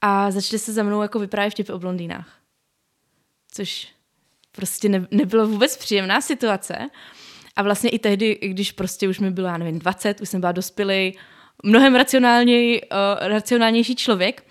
a 0.00 0.30
začali 0.30 0.58
se 0.58 0.72
za 0.72 0.82
mnou 0.82 1.02
jako 1.02 1.18
vyprávět 1.18 1.52
vtipy 1.52 1.72
o 1.72 1.78
blondýnách. 1.78 2.38
Což 3.52 3.88
prostě 4.52 4.88
ne, 4.88 5.06
nebylo 5.10 5.46
vůbec 5.46 5.76
příjemná 5.76 6.20
situace. 6.20 6.90
A 7.56 7.62
vlastně 7.62 7.90
i 7.90 7.98
tehdy, 7.98 8.38
když 8.42 8.72
prostě 8.72 9.08
už 9.08 9.18
mi 9.18 9.30
bylo, 9.30 9.48
já 9.48 9.58
nevím, 9.58 9.78
20, 9.78 10.20
už 10.20 10.28
jsem 10.28 10.40
byla 10.40 10.52
dospělý, 10.52 11.18
mnohem 11.64 11.94
racionálněj, 11.94 12.80
uh, 12.92 13.28
racionálnější 13.28 13.96
člověk, 13.96 14.46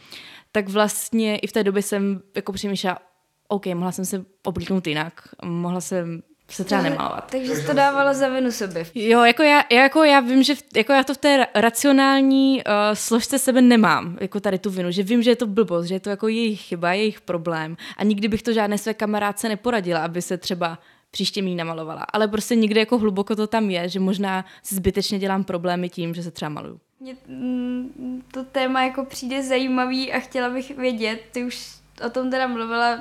tak 0.52 0.70
vlastně 0.70 1.38
i 1.38 1.48
v 1.48 1.52
té 1.52 1.64
době 1.64 1.82
jsem 1.82 2.22
jako 2.36 2.54
přemýšlela, 2.54 3.00
OK, 3.48 3.66
mohla 3.66 3.92
jsem 3.92 4.06
se 4.06 4.26
oblíknout 4.44 4.88
jinak, 4.88 5.22
mohla 5.46 5.82
jsem 5.82 6.24
se 6.56 6.64
třeba 6.64 6.82
nemalovat. 6.82 7.32
Takže 7.32 7.56
jsi 7.56 7.66
to 7.66 7.74
dávala 7.74 8.14
za 8.14 8.30
vinu 8.30 8.52
sobě. 8.52 8.86
Jo, 8.96 9.24
jako 9.24 9.44
já, 9.44 9.64
jako 9.72 10.04
já 10.04 10.20
vím, 10.20 10.44
že 10.44 10.56
v, 10.56 10.64
jako 10.76 10.94
já 10.94 11.04
to 11.04 11.14
v 11.14 11.18
té 11.18 11.48
racionální 11.56 12.64
uh, 12.68 12.74
složce 12.94 13.40
sebe 13.40 13.62
nemám, 13.62 14.18
jako 14.22 14.40
tady 14.40 14.60
tu 14.60 14.70
vinu, 14.70 14.92
že 14.92 15.04
vím, 15.04 15.24
že 15.24 15.32
je 15.32 15.36
to 15.36 15.48
blbost, 15.48 15.86
že 15.86 15.96
je 15.96 16.00
to 16.00 16.10
jako 16.10 16.28
jejich 16.28 16.62
chyba, 16.62 16.94
jejich 16.94 17.22
problém 17.22 17.78
a 17.98 18.04
nikdy 18.04 18.28
bych 18.28 18.44
to 18.44 18.54
žádné 18.54 18.78
své 18.78 18.94
kamarádce 18.94 19.50
neporadila, 19.50 20.00
aby 20.00 20.22
se 20.22 20.38
třeba 20.38 20.80
příště 21.12 21.42
mý 21.42 21.56
namalovala. 21.56 22.06
Ale 22.14 22.28
prostě 22.28 22.56
někde 22.56 22.80
jako 22.80 22.98
hluboko 22.98 23.36
to 23.36 23.48
tam 23.48 23.70
je, 23.70 23.90
že 23.90 24.00
možná 24.00 24.46
si 24.64 24.76
zbytečně 24.76 25.20
dělám 25.20 25.44
problémy 25.44 25.90
tím, 25.90 26.14
že 26.14 26.24
se 26.24 26.32
třeba 26.32 26.50
maluju. 26.50 26.80
Mně 27.00 27.16
mm, 27.28 28.24
to 28.34 28.44
téma 28.44 28.84
jako 28.84 29.06
přijde 29.06 29.44
zajímavý 29.44 30.14
a 30.14 30.20
chtěla 30.20 30.50
bych 30.50 30.78
vědět, 30.78 31.22
ty 31.32 31.44
už 31.44 31.81
o 32.06 32.10
tom 32.10 32.32
teda 32.32 32.48
mluvila 32.48 33.00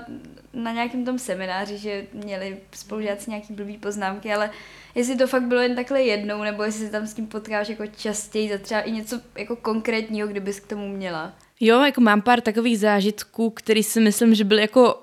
na 0.55 0.73
nějakém 0.73 1.05
tom 1.05 1.19
semináři, 1.19 1.79
že 1.79 2.07
měli 2.13 2.59
spolužáci 2.75 3.31
nějaký 3.31 3.53
blbý 3.53 3.79
poznámky, 3.79 4.35
ale 4.35 4.51
jestli 4.95 5.17
to 5.17 5.27
fakt 5.27 5.43
bylo 5.43 5.61
jen 5.61 5.75
takhle 5.75 6.03
jednou, 6.03 6.43
nebo 6.43 6.63
jestli 6.63 6.87
se 6.87 6.93
tam 6.93 7.07
s 7.07 7.15
tím 7.15 7.27
potkáš 7.27 7.69
jako 7.69 7.87
častěji, 7.87 8.49
za 8.49 8.59
třeba 8.59 8.81
i 8.81 8.93
něco 8.93 9.21
jako 9.39 9.57
konkrétního, 9.57 10.29
kdybys 10.29 10.61
k 10.61 10.67
tomu 10.67 10.89
měla. 10.89 11.33
Jo, 11.61 11.83
jako 11.83 12.01
mám 12.01 12.23
pár 12.23 12.41
takových 12.41 12.79
zážitků, 12.79 13.51
který 13.51 13.83
si 13.83 14.01
myslím, 14.01 14.35
že 14.35 14.45
byly 14.45 14.61
jako 14.61 14.95
uh, 14.95 15.01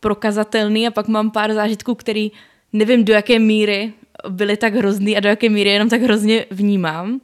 prokazatelný 0.00 0.86
a 0.86 0.90
pak 0.90 1.08
mám 1.08 1.30
pár 1.30 1.54
zážitků, 1.54 1.94
který 1.94 2.32
nevím 2.72 3.04
do 3.04 3.12
jaké 3.12 3.38
míry 3.38 3.92
byly 4.28 4.56
tak 4.56 4.74
hrozný 4.74 5.16
a 5.16 5.20
do 5.20 5.28
jaké 5.28 5.48
míry 5.48 5.70
jenom 5.70 5.88
tak 5.88 6.02
hrozně 6.02 6.46
vnímám. 6.50 7.12
Uh, 7.12 7.20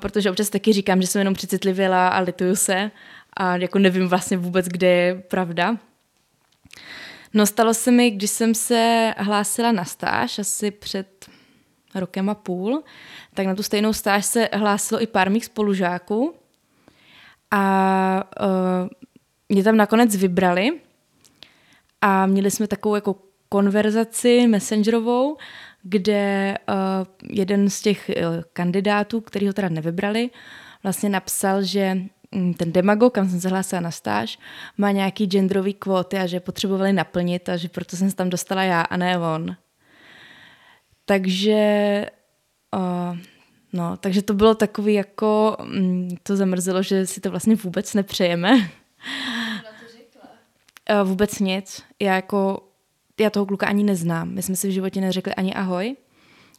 protože 0.00 0.30
občas 0.30 0.50
taky 0.50 0.72
říkám, 0.72 1.00
že 1.00 1.06
jsem 1.06 1.18
jenom 1.18 1.34
přecitlivěla 1.34 2.08
a 2.08 2.20
lituju 2.20 2.56
se 2.56 2.90
a 3.38 3.56
jako 3.56 3.78
nevím 3.78 4.08
vlastně 4.08 4.36
vůbec, 4.36 4.66
kde 4.66 4.86
je 4.86 5.14
pravda. 5.14 5.76
No 7.34 7.46
stalo 7.46 7.74
se 7.74 7.90
mi, 7.90 8.10
když 8.10 8.30
jsem 8.30 8.54
se 8.54 9.14
hlásila 9.18 9.72
na 9.72 9.84
stáž 9.84 10.38
asi 10.38 10.70
před 10.70 11.28
rokem 11.94 12.30
a 12.30 12.34
půl, 12.34 12.82
tak 13.34 13.46
na 13.46 13.54
tu 13.54 13.62
stejnou 13.62 13.92
stáž 13.92 14.26
se 14.26 14.48
hlásilo 14.52 15.02
i 15.02 15.06
pár 15.06 15.30
mých 15.30 15.44
spolužáků 15.44 16.34
a 17.50 18.24
uh, 18.40 18.88
mě 19.48 19.64
tam 19.64 19.76
nakonec 19.76 20.16
vybrali 20.16 20.80
a 22.00 22.26
měli 22.26 22.50
jsme 22.50 22.66
takovou 22.66 22.94
jako 22.94 23.16
konverzaci 23.48 24.46
messengerovou, 24.46 25.36
kde 25.82 26.54
uh, 26.68 26.74
jeden 27.30 27.70
z 27.70 27.80
těch 27.80 28.10
uh, 28.16 28.42
kandidátů, 28.52 29.20
který 29.20 29.46
ho 29.46 29.52
teda 29.52 29.68
nevybrali, 29.68 30.30
vlastně 30.82 31.08
napsal, 31.08 31.62
že 31.62 31.98
ten 32.30 32.72
demagog, 32.72 33.14
kam 33.14 33.28
jsem 33.28 33.40
se 33.40 33.48
hlásila 33.48 33.80
na 33.80 33.90
stáž, 33.90 34.38
má 34.78 34.90
nějaký 34.90 35.26
genderový 35.26 35.74
kvóty 35.74 36.16
a 36.18 36.26
že 36.26 36.40
potřebovali 36.40 36.92
naplnit 36.92 37.48
a 37.48 37.56
že 37.56 37.68
proto 37.68 37.96
jsem 37.96 38.10
se 38.10 38.16
tam 38.16 38.30
dostala 38.30 38.62
já 38.62 38.80
a 38.80 38.96
ne 38.96 39.18
on. 39.18 39.56
Takže, 41.04 42.06
uh, 42.76 43.18
no, 43.72 43.96
takže 43.96 44.22
to 44.22 44.34
bylo 44.34 44.54
takový 44.54 44.94
jako, 44.94 45.56
um, 45.60 46.08
to 46.22 46.36
zamrzelo, 46.36 46.82
že 46.82 47.06
si 47.06 47.20
to 47.20 47.30
vlastně 47.30 47.56
vůbec 47.56 47.94
nepřejeme. 47.94 48.52
uh, 51.02 51.08
vůbec 51.08 51.38
nic. 51.38 51.82
Já 52.00 52.14
jako, 52.14 52.68
já 53.20 53.30
toho 53.30 53.46
kluka 53.46 53.66
ani 53.66 53.84
neznám. 53.84 54.28
My 54.28 54.42
jsme 54.42 54.56
si 54.56 54.68
v 54.68 54.72
životě 54.72 55.00
neřekli 55.00 55.34
ani 55.34 55.54
ahoj, 55.54 55.96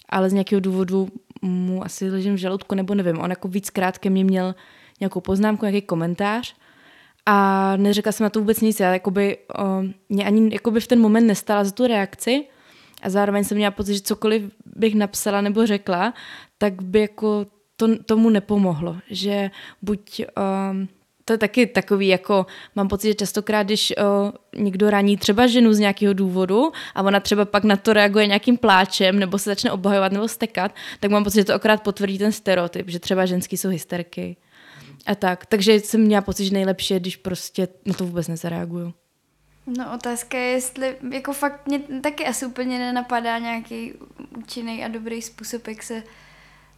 ale 0.09 0.29
z 0.29 0.33
nějakého 0.33 0.59
důvodu 0.59 1.09
mu 1.41 1.85
asi 1.85 2.09
ležím 2.09 2.33
v 2.33 2.37
žaludku, 2.37 2.75
nebo 2.75 2.95
nevím. 2.95 3.19
On 3.19 3.29
jako 3.29 3.47
víckrát 3.47 3.97
ke 3.97 4.09
mně 4.09 4.23
měl 4.23 4.55
nějakou 4.99 5.21
poznámku, 5.21 5.65
nějaký 5.65 5.81
komentář 5.81 6.55
a 7.25 7.73
neřekla 7.77 8.11
jsem 8.11 8.23
na 8.23 8.29
to 8.29 8.39
vůbec 8.39 8.61
nic. 8.61 8.79
Já 8.79 8.93
jakoby, 8.93 9.37
uh, 9.59 9.85
mě 10.09 10.25
ani 10.25 10.53
jakoby 10.53 10.79
v 10.79 10.87
ten 10.87 10.99
moment 10.99 11.27
nestala 11.27 11.63
za 11.63 11.71
tu 11.71 11.87
reakci 11.87 12.45
a 13.01 13.09
zároveň 13.09 13.43
jsem 13.43 13.57
měla 13.57 13.71
pocit, 13.71 13.93
že 13.93 14.01
cokoliv 14.01 14.51
bych 14.65 14.95
napsala 14.95 15.41
nebo 15.41 15.65
řekla, 15.65 16.13
tak 16.57 16.81
by 16.81 16.99
jako 16.99 17.45
to, 17.75 18.03
tomu 18.03 18.29
nepomohlo. 18.29 18.97
Že 19.09 19.51
buď... 19.81 20.25
Uh, 20.37 20.85
to 21.25 21.33
je 21.33 21.37
taky 21.37 21.67
takový, 21.67 22.07
jako 22.07 22.45
mám 22.75 22.87
pocit, 22.87 23.07
že 23.07 23.13
častokrát, 23.13 23.65
když 23.65 23.93
o, 23.97 24.33
někdo 24.57 24.89
raní 24.89 25.17
třeba 25.17 25.47
ženu 25.47 25.73
z 25.73 25.79
nějakého 25.79 26.13
důvodu 26.13 26.71
a 26.95 27.01
ona 27.01 27.19
třeba 27.19 27.45
pak 27.45 27.63
na 27.63 27.75
to 27.75 27.93
reaguje 27.93 28.27
nějakým 28.27 28.57
pláčem 28.57 29.19
nebo 29.19 29.37
se 29.37 29.49
začne 29.49 29.71
obhajovat 29.71 30.11
nebo 30.11 30.27
stekat, 30.27 30.75
tak 30.99 31.11
mám 31.11 31.23
pocit, 31.23 31.39
že 31.39 31.45
to 31.45 31.53
akorát 31.53 31.83
potvrdí 31.83 32.17
ten 32.17 32.31
stereotyp, 32.31 32.89
že 32.89 32.99
třeba 32.99 33.25
ženský 33.25 33.57
jsou 33.57 33.69
hysterky 33.69 34.37
a 35.05 35.15
tak. 35.15 35.45
Takže 35.45 35.79
jsem 35.79 36.01
měla 36.01 36.21
pocit, 36.21 36.45
že 36.45 36.53
nejlepší 36.53 36.93
je, 36.93 36.99
když 36.99 37.15
prostě 37.15 37.67
na 37.85 37.93
to 37.93 38.05
vůbec 38.05 38.27
nezareaguju. 38.27 38.93
No 39.77 39.93
otázka 39.93 40.37
je, 40.37 40.47
jestli 40.47 40.95
jako 41.11 41.33
fakt 41.33 41.67
mě 41.67 41.79
taky 41.79 42.25
asi 42.25 42.45
úplně 42.45 42.79
nenapadá 42.79 43.37
nějaký 43.37 43.93
účinný 44.37 44.83
a 44.83 44.87
dobrý 44.87 45.21
způsob, 45.21 45.67
jak 45.67 45.83
se 45.83 46.03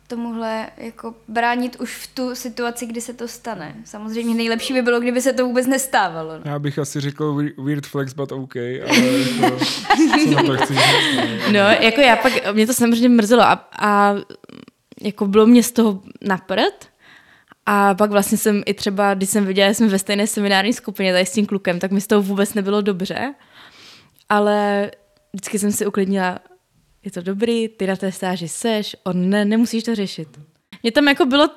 tomuhle 0.07 0.67
jako 0.77 1.15
bránit 1.27 1.79
už 1.79 1.95
v 1.97 2.15
tu 2.15 2.35
situaci, 2.35 2.85
kdy 2.85 3.01
se 3.01 3.13
to 3.13 3.27
stane. 3.27 3.75
Samozřejmě 3.85 4.35
nejlepší 4.35 4.73
by 4.73 4.81
bylo, 4.81 4.99
kdyby 4.99 5.21
se 5.21 5.33
to 5.33 5.45
vůbec 5.45 5.67
nestávalo. 5.67 6.31
No. 6.33 6.51
Já 6.51 6.59
bych 6.59 6.79
asi 6.79 6.99
řekl 6.99 7.49
weird 7.57 7.85
flex, 7.85 8.13
but 8.13 8.31
OK, 8.31 8.55
ale 8.55 8.97
jako, 9.41 9.59
co 10.23 10.31
na 10.35 10.43
to 10.43 10.57
chci 10.57 10.73
říct? 10.73 11.51
No, 11.51 11.59
jako 11.59 12.01
já 12.01 12.15
pak, 12.15 12.53
mě 12.53 12.67
to 12.67 12.73
samozřejmě 12.73 13.09
mrzelo 13.09 13.41
a, 13.41 13.69
a 13.71 14.15
jako 15.01 15.27
bylo 15.27 15.45
mě 15.45 15.63
z 15.63 15.71
toho 15.71 16.01
naprd, 16.21 16.90
a 17.65 17.95
pak 17.95 18.11
vlastně 18.11 18.37
jsem 18.37 18.63
i 18.65 18.73
třeba, 18.73 19.13
když 19.13 19.29
jsem 19.29 19.45
viděla, 19.45 19.69
že 19.69 19.73
jsme 19.73 19.87
ve 19.87 19.99
stejné 19.99 20.27
seminární 20.27 20.73
skupině 20.73 21.13
tady 21.13 21.25
s 21.25 21.31
tím 21.31 21.45
klukem, 21.45 21.79
tak 21.79 21.91
mi 21.91 22.01
z 22.01 22.07
toho 22.07 22.21
vůbec 22.21 22.53
nebylo 22.53 22.81
dobře. 22.81 23.33
Ale 24.29 24.91
vždycky 25.33 25.59
jsem 25.59 25.71
si 25.71 25.85
uklidnila, 25.85 26.39
je 27.05 27.11
to 27.11 27.21
dobrý, 27.21 27.67
ty 27.67 27.87
na 27.87 27.95
té 27.95 28.11
stáži 28.11 28.47
seš, 28.47 28.95
on 29.03 29.29
ne, 29.29 29.45
nemusíš 29.45 29.83
to 29.83 29.95
řešit. 29.95 30.27
Mě 30.83 30.91
tam 30.91 31.07
jako 31.07 31.25
bylo 31.25 31.49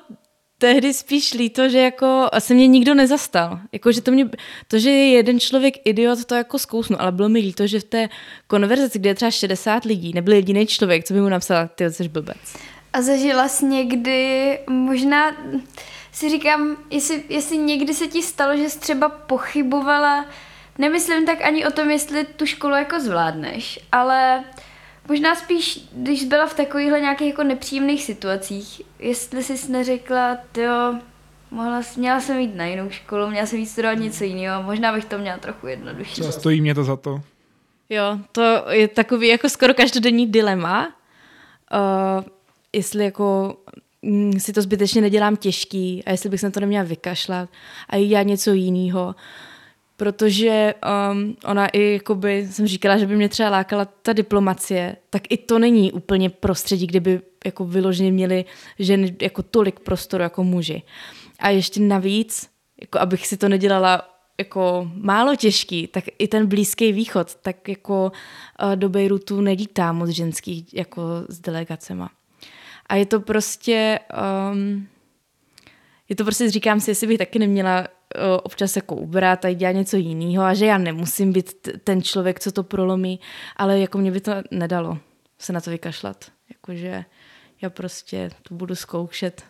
tehdy 0.57 0.93
spíš 0.93 1.33
líto, 1.33 1.69
že 1.69 1.79
jako 1.79 2.29
se 2.39 2.53
mě 2.53 2.67
nikdo 2.67 2.93
nezastal. 2.93 3.59
Jako, 3.71 3.91
že 3.91 4.01
to, 4.01 4.11
mě, 4.11 4.29
to, 4.67 4.79
že 4.79 4.89
je 4.89 5.09
jeden 5.09 5.39
člověk 5.39 5.75
idiot, 5.85 6.25
to 6.25 6.35
jako 6.35 6.59
zkousnu, 6.59 7.01
ale 7.01 7.11
bylo 7.11 7.29
mi 7.29 7.39
líto, 7.39 7.67
že 7.67 7.79
v 7.79 7.83
té 7.83 8.09
konverzaci, 8.47 8.99
kde 8.99 9.09
je 9.09 9.15
třeba 9.15 9.31
60 9.31 9.85
lidí, 9.85 10.11
nebyl 10.13 10.33
jediný 10.33 10.67
člověk, 10.67 11.03
co 11.03 11.13
by 11.13 11.21
mu 11.21 11.29
napsal, 11.29 11.69
ty 11.75 11.91
jsi 11.91 12.09
blbec. 12.09 12.37
A 12.93 13.01
zažila 13.01 13.47
jsi 13.47 13.65
někdy 13.65 14.59
možná 14.69 15.35
si 16.15 16.29
říkám, 16.29 16.77
jestli, 16.89 17.23
jestli 17.29 17.57
někdy 17.57 17.93
se 17.93 18.07
ti 18.07 18.23
stalo, 18.23 18.57
že 18.57 18.69
jsi 18.69 18.79
třeba 18.79 19.09
pochybovala, 19.09 20.25
nemyslím 20.77 21.25
tak 21.25 21.41
ani 21.41 21.65
o 21.65 21.71
tom, 21.71 21.89
jestli 21.89 22.23
tu 22.23 22.45
školu 22.45 22.75
jako 22.75 22.99
zvládneš, 22.99 23.79
ale 23.91 24.43
možná 25.07 25.35
spíš, 25.35 25.87
když 25.91 26.23
byla 26.23 26.47
v 26.47 26.53
takovýchhle 26.53 27.01
nějakých 27.01 27.27
jako 27.27 27.43
nepříjemných 27.43 28.03
situacích, 28.03 28.81
jestli 28.99 29.43
jsi 29.43 29.71
neřekla, 29.71 30.37
jo, 30.57 30.99
mohla, 31.51 31.81
měla 31.97 32.19
jsem 32.19 32.39
jít 32.39 32.55
na 32.55 32.65
jinou 32.65 32.89
školu, 32.89 33.27
měla 33.27 33.45
jsem 33.45 33.59
jít 33.59 33.65
studovat 33.65 33.99
něco 33.99 34.23
jiného, 34.23 34.63
možná 34.63 34.93
bych 34.93 35.05
to 35.05 35.17
měla 35.17 35.37
trochu 35.37 35.67
jednodušší. 35.67 36.13
Třeba 36.13 36.31
stojí 36.31 36.61
mě 36.61 36.75
to 36.75 36.83
za 36.83 36.95
to. 36.95 37.21
Jo, 37.89 38.19
to 38.31 38.41
je 38.69 38.87
takový 38.87 39.27
jako 39.27 39.49
skoro 39.49 39.73
každodenní 39.73 40.27
dilema. 40.27 40.87
Uh, 40.87 42.23
jestli 42.73 43.03
jako 43.03 43.57
si 44.37 44.53
to 44.53 44.61
zbytečně 44.61 45.01
nedělám 45.01 45.35
těžký 45.35 46.03
a 46.05 46.11
jestli 46.11 46.29
bych 46.29 46.39
se 46.39 46.51
to 46.51 46.59
neměla 46.59 46.83
vykašlat 46.83 47.49
a 47.89 47.95
já 47.95 48.23
něco 48.23 48.53
jiného. 48.53 49.15
Protože 49.97 50.73
um, 51.11 51.35
ona 51.45 51.67
i, 51.67 51.93
jakoby, 51.93 52.47
jsem 52.51 52.67
říkala, 52.67 52.97
že 52.97 53.07
by 53.07 53.15
mě 53.15 53.29
třeba 53.29 53.49
lákala 53.49 53.85
ta 53.85 54.13
diplomacie, 54.13 54.95
tak 55.09 55.21
i 55.29 55.37
to 55.37 55.59
není 55.59 55.91
úplně 55.91 56.29
prostředí, 56.29 56.87
kde 56.87 56.99
by 56.99 57.21
jako 57.45 57.65
vyloženě 57.65 58.11
měli 58.11 58.45
ženy 58.79 59.15
jako 59.21 59.43
tolik 59.43 59.79
prostoru 59.79 60.23
jako 60.23 60.43
muži. 60.43 60.83
A 61.39 61.49
ještě 61.49 61.79
navíc, 61.79 62.49
jako 62.81 62.99
abych 62.99 63.27
si 63.27 63.37
to 63.37 63.49
nedělala 63.49 64.09
jako 64.39 64.91
málo 64.93 65.35
těžký, 65.35 65.87
tak 65.87 66.03
i 66.19 66.27
ten 66.27 66.47
Blízký 66.47 66.91
východ, 66.91 67.35
tak 67.35 67.67
jako 67.67 68.11
uh, 68.63 68.75
do 68.75 68.89
Bejrutu 68.89 69.41
nelítá 69.41 69.91
moc 69.93 70.09
ženských 70.09 70.73
jako 70.73 71.01
s 71.29 71.39
delegacema. 71.39 72.09
A 72.89 72.95
je 72.95 73.05
to 73.05 73.19
prostě, 73.19 73.99
um, 74.51 74.87
je 76.09 76.15
to 76.15 76.23
prostě, 76.23 76.49
říkám 76.49 76.79
si, 76.79 76.91
jestli 76.91 77.07
bych 77.07 77.17
taky 77.17 77.39
neměla 77.39 77.87
o, 78.15 78.41
občas 78.41 78.75
jako 78.75 78.95
ubrat 78.95 79.45
a 79.45 79.53
dělat 79.53 79.71
něco 79.71 79.97
jiného 79.97 80.43
a 80.43 80.53
že 80.53 80.65
já 80.65 80.77
nemusím 80.77 81.33
být 81.33 81.67
ten 81.83 82.01
člověk, 82.01 82.39
co 82.39 82.51
to 82.51 82.63
prolomí, 82.63 83.19
ale 83.55 83.79
jako 83.79 83.97
mě 83.97 84.11
by 84.11 84.21
to 84.21 84.31
nedalo 84.51 84.97
se 85.39 85.53
na 85.53 85.61
to 85.61 85.69
vykašlat. 85.69 86.31
Jakože 86.49 87.05
já 87.61 87.69
prostě 87.69 88.29
to 88.43 88.55
budu 88.55 88.75
zkoušet 88.75 89.43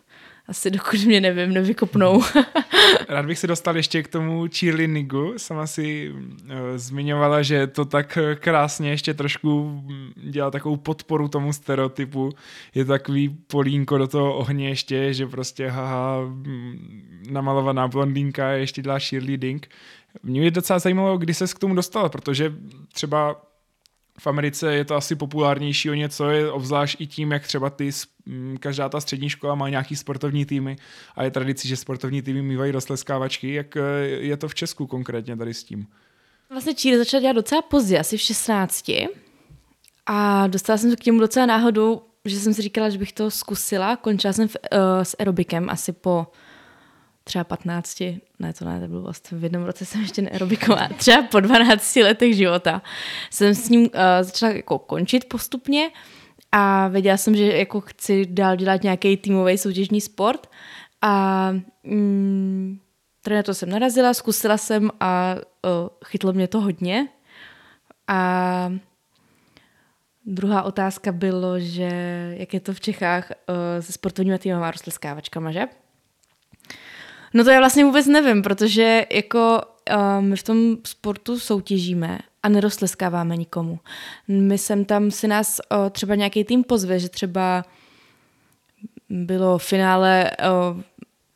asi 0.47 0.71
dokud 0.71 1.05
mě 1.05 1.21
nevím, 1.21 1.53
nevykopnou. 1.53 2.23
Rád 3.09 3.25
bych 3.25 3.39
se 3.39 3.47
dostal 3.47 3.77
ještě 3.77 4.03
k 4.03 4.07
tomu 4.07 4.45
cheerleadingu. 4.59 5.33
Sama 5.37 5.67
si 5.67 6.11
uh, 6.11 6.49
zmiňovala, 6.75 7.41
že 7.41 7.67
to 7.67 7.85
tak 7.85 8.17
krásně 8.35 8.89
ještě 8.89 9.13
trošku 9.13 9.69
mm, 9.69 10.11
dělá 10.15 10.51
takovou 10.51 10.77
podporu 10.77 11.27
tomu 11.27 11.53
stereotypu. 11.53 12.31
Je 12.75 12.85
takový 12.85 13.29
polínko 13.29 13.97
do 13.97 14.07
toho 14.07 14.37
ohně 14.37 14.69
ještě, 14.69 15.13
že 15.13 15.27
prostě 15.27 15.67
haha, 15.67 16.21
mm, 16.21 17.23
namalovaná 17.29 17.87
blondýnka 17.87 18.49
ještě 18.49 18.81
dělá 18.81 18.99
cheerleading. 18.99 19.69
Mě 20.23 20.43
je 20.43 20.51
docela 20.51 20.79
zajímalo, 20.79 21.17
kdy 21.17 21.33
se 21.33 21.47
k 21.47 21.59
tomu 21.59 21.75
dostala, 21.75 22.09
protože 22.09 22.53
třeba 22.93 23.41
v 24.19 24.27
Americe 24.27 24.75
je 24.75 24.85
to 24.85 24.95
asi 24.95 25.15
populárnější 25.15 25.89
o 25.89 25.93
něco, 25.93 26.29
je 26.29 26.51
obzvlášť 26.51 27.01
i 27.01 27.07
tím, 27.07 27.31
jak 27.31 27.47
třeba 27.47 27.69
ty, 27.69 27.89
každá 28.59 28.89
ta 28.89 29.01
střední 29.01 29.29
škola 29.29 29.55
má 29.55 29.69
nějaký 29.69 29.95
sportovní 29.95 30.45
týmy 30.45 30.75
a 31.15 31.23
je 31.23 31.31
tradicí, 31.31 31.67
že 31.67 31.77
sportovní 31.77 32.21
týmy 32.21 32.41
mývají 32.41 32.71
rozleskávačky. 32.71 33.53
Jak 33.53 33.77
eh, 33.77 33.81
je 34.05 34.37
to 34.37 34.47
v 34.47 34.55
Česku 34.55 34.87
konkrétně 34.87 35.37
tady 35.37 35.53
s 35.53 35.63
tím? 35.63 35.87
Vlastně 36.49 36.73
Číry 36.73 36.97
začala 36.97 37.21
dělat 37.21 37.33
docela 37.33 37.61
pozdě, 37.61 37.99
asi 37.99 38.17
v 38.17 38.21
16. 38.21 38.91
A 40.05 40.47
dostala 40.47 40.77
jsem 40.77 40.89
se 40.89 40.95
k 40.95 40.99
těmu 40.99 41.19
docela 41.19 41.45
náhodou, 41.45 42.01
že 42.25 42.39
jsem 42.39 42.53
si 42.53 42.61
říkala, 42.61 42.89
že 42.89 42.97
bych 42.97 43.13
to 43.13 43.31
zkusila. 43.31 43.95
Končila 43.95 44.33
jsem 44.33 44.47
v, 44.47 44.55
uh, 44.55 44.79
s 45.03 45.15
aerobikem 45.19 45.69
asi 45.69 45.93
po 45.93 46.27
třeba 47.27 47.43
15, 47.43 47.99
ne 48.39 48.53
to 48.53 48.65
ne, 48.65 48.79
to 48.79 48.87
bylo 48.87 49.01
vlastně 49.01 49.37
v 49.37 49.43
jednom 49.43 49.63
roce 49.63 49.85
jsem 49.85 50.01
ještě 50.01 50.21
neaerobikovala, 50.21 50.89
třeba 50.97 51.21
po 51.21 51.39
12 51.39 51.95
letech 51.95 52.35
života 52.35 52.81
jsem 53.29 53.55
s 53.55 53.69
ním 53.69 53.81
uh, 53.81 53.89
začala 54.21 54.53
jako 54.53 54.79
končit 54.79 55.25
postupně 55.25 55.91
a 56.51 56.87
věděla 56.87 57.17
jsem, 57.17 57.35
že 57.35 57.57
jako 57.57 57.81
chci 57.81 58.25
dál 58.25 58.55
dělat 58.55 58.83
nějaký 58.83 59.17
týmový 59.17 59.57
soutěžní 59.57 60.01
sport 60.01 60.49
a 61.01 61.51
mm, 61.83 62.79
tady 63.21 63.35
na 63.35 63.43
to 63.43 63.53
jsem 63.53 63.69
narazila, 63.69 64.13
zkusila 64.13 64.57
jsem 64.57 64.91
a 64.99 65.35
uh, 65.35 65.89
chytlo 66.05 66.33
mě 66.33 66.47
to 66.47 66.61
hodně 66.61 67.07
a 68.07 68.71
Druhá 70.27 70.63
otázka 70.63 71.11
bylo, 71.11 71.59
že 71.59 71.89
jak 72.37 72.53
je 72.53 72.59
to 72.59 72.73
v 72.73 72.79
Čechách 72.79 73.31
uh, 73.31 73.55
se 73.79 73.91
sportovníma 73.91 74.37
týmama 74.37 74.71
rozleskávačkama, 74.71 75.51
že? 75.51 75.67
No 77.35 77.43
to 77.43 77.49
já 77.49 77.59
vlastně 77.59 77.85
vůbec 77.85 78.07
nevím, 78.07 78.41
protože 78.41 79.05
jako 79.11 79.61
uh, 79.91 80.23
my 80.23 80.35
v 80.35 80.43
tom 80.43 80.77
sportu 80.83 81.39
soutěžíme 81.39 82.19
a 82.43 82.49
neroztleskáváme 82.49 83.37
nikomu. 83.37 83.79
My 84.27 84.57
sem 84.57 84.85
tam 84.85 85.11
si 85.11 85.27
nás 85.27 85.59
uh, 85.71 85.89
třeba 85.89 86.15
nějaký 86.15 86.43
tým 86.43 86.63
pozve, 86.63 86.99
že 86.99 87.09
třeba 87.09 87.65
bylo 89.09 89.57
finále 89.57 90.31
uh, 90.31 90.81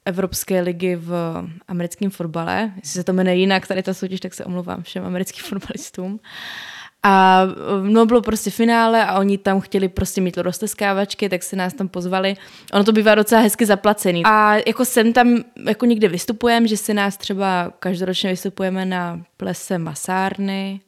Evropské 0.06 0.62
ligy 0.62 0.96
v 0.96 1.44
americkém 1.68 2.10
fotbale. 2.10 2.74
Jestli 2.76 2.92
se 2.92 3.04
to 3.04 3.14
jmenuje 3.14 3.36
jinak, 3.36 3.68
tady 3.68 3.84
ta 3.84 3.94
soutěž, 3.94 4.20
tak 4.20 4.34
se 4.34 4.46
omluvám 4.46 4.84
všem 4.84 5.06
americkým 5.06 5.44
fotbalistům. 5.50 6.20
A 7.04 7.44
no 7.82 8.06
bylo 8.06 8.22
prostě 8.22 8.52
finále 8.52 9.06
a 9.06 9.20
oni 9.20 9.38
tam 9.38 9.62
chtěli 9.62 9.88
prostě 9.88 10.22
mít 10.22 10.38
rozteskávačky, 10.38 11.30
tak 11.30 11.44
se 11.44 11.56
nás 11.56 11.74
tam 11.74 11.88
pozvali. 11.88 12.36
Ono 12.74 12.84
to 12.84 12.92
bývá 12.92 13.16
docela 13.16 13.42
hezky 13.42 13.66
zaplacený. 13.66 14.22
A 14.26 14.56
jako 14.68 14.86
sem 14.86 15.14
tam 15.14 15.36
jako 15.68 15.86
někde 15.86 16.08
vystupujeme, 16.08 16.68
že 16.68 16.78
si 16.78 16.94
nás 16.94 17.18
třeba 17.18 17.74
každoročně 17.80 18.30
vystupujeme 18.30 18.86
na 18.86 19.22
plese 19.38 19.78
masárny 19.78 20.82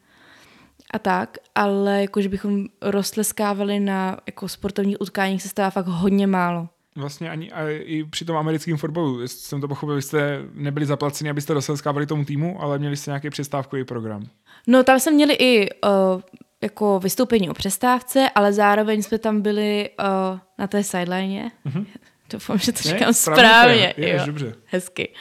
a 0.93 0.99
tak, 0.99 1.37
ale 1.55 2.01
jakože 2.01 2.29
bychom 2.29 2.65
roztleskávali 2.81 3.79
na 3.79 4.17
jako 4.25 4.47
sportovních 4.47 5.01
utkáních 5.01 5.41
se 5.41 5.49
stává 5.49 5.69
fakt 5.69 5.87
hodně 5.87 6.27
málo. 6.27 6.69
Vlastně 6.95 7.29
ani 7.29 7.51
a 7.51 7.69
i 7.69 8.03
při 8.03 8.25
tom 8.25 8.37
americkém 8.37 8.77
fotbalu, 8.77 9.27
jsem 9.27 9.61
to 9.61 9.67
pochopil, 9.67 9.95
vy 9.95 10.01
jste 10.01 10.41
nebyli 10.53 10.85
zaplaceni, 10.85 11.29
abyste 11.29 11.53
roztleskávali 11.53 12.05
tomu 12.05 12.25
týmu, 12.25 12.61
ale 12.61 12.79
měli 12.79 12.97
jste 12.97 13.11
nějaký 13.11 13.29
přestávkový 13.29 13.83
program. 13.83 14.23
No 14.67 14.83
tam 14.83 14.99
jsme 14.99 15.11
měli 15.11 15.33
i 15.33 15.69
uh, 15.69 16.21
jako 16.61 16.99
vystoupení 16.99 17.49
o 17.49 17.53
přestávce, 17.53 18.29
ale 18.35 18.53
zároveň 18.53 19.03
jsme 19.03 19.17
tam 19.17 19.41
byli 19.41 19.89
uh, 19.99 20.39
na 20.57 20.67
té 20.67 20.83
sideline. 20.83 21.51
Mm-hmm. 21.65 21.85
Doufám, 22.29 22.57
že 22.57 22.71
to 22.71 22.79
říkám 22.81 23.07
ne, 23.07 23.13
správně. 23.13 23.93
Je, 23.97 24.09
jo, 24.13 24.25
dobře. 24.25 24.55
Hezky. 24.65 25.13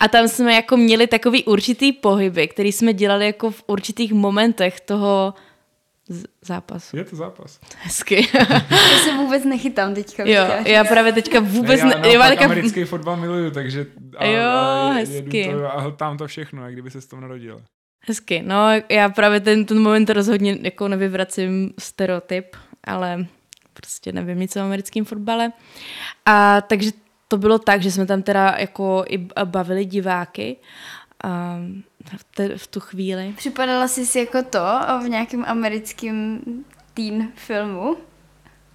A 0.00 0.08
tam 0.08 0.28
jsme 0.28 0.54
jako 0.54 0.76
měli 0.76 1.06
takový 1.06 1.44
určitý 1.44 1.92
pohyby, 1.92 2.48
který 2.48 2.72
jsme 2.72 2.92
dělali 2.92 3.26
jako 3.26 3.50
v 3.50 3.64
určitých 3.66 4.12
momentech 4.12 4.80
toho 4.80 5.34
z- 6.08 6.24
zápasu. 6.42 6.96
Je 6.96 7.04
to 7.04 7.16
zápas. 7.16 7.60
Hezky. 7.78 8.28
já 8.70 8.98
se 9.04 9.16
vůbec 9.16 9.44
nechytám 9.44 9.94
teďka. 9.94 10.24
Jo, 10.26 10.46
já 10.66 10.84
právě 10.84 11.12
teďka 11.12 11.40
vůbec... 11.40 11.82
Ne, 11.82 11.90
já, 11.94 12.00
ne, 12.00 12.12
já 12.12 12.28
teďka... 12.28 12.44
americký 12.44 12.84
fotbal 12.84 13.16
miluju, 13.16 13.50
takže... 13.50 13.86
A, 14.16 14.24
jo, 14.24 14.48
a, 14.48 14.92
hezky. 14.92 15.50
To, 15.52 15.76
a 15.76 15.90
tam 15.90 16.18
to 16.18 16.26
všechno, 16.26 16.64
jak 16.64 16.72
kdyby 16.72 16.90
se 16.90 17.00
s 17.00 17.06
tom 17.06 17.20
narodil. 17.20 17.62
Hezky, 18.06 18.42
no 18.42 18.56
já 18.88 19.08
právě 19.08 19.40
ten, 19.40 19.64
ten 19.64 19.78
moment 19.78 20.10
rozhodně 20.10 20.58
jako 20.62 20.88
nevyvracím 20.88 21.74
stereotyp, 21.78 22.56
ale 22.84 23.26
prostě 23.72 24.12
nevím 24.12 24.40
nic 24.40 24.56
o 24.56 24.60
americkém 24.60 25.04
fotbale. 25.04 25.52
A 26.26 26.60
takže 26.60 26.90
to 27.28 27.38
bylo 27.38 27.58
tak, 27.58 27.82
že 27.82 27.92
jsme 27.92 28.06
tam 28.06 28.22
teda 28.22 28.54
jako 28.58 29.04
i 29.08 29.18
bavili 29.44 29.84
diváky 29.84 30.56
a 31.24 31.58
v, 32.16 32.24
te, 32.34 32.58
v 32.58 32.66
tu 32.66 32.80
chvíli. 32.80 33.34
Připadala 33.36 33.88
jsi 33.88 34.06
si 34.06 34.18
jako 34.18 34.42
to 34.42 34.64
v 35.04 35.08
nějakém 35.08 35.44
americkém 35.46 36.40
teen 36.94 37.32
filmu? 37.34 37.96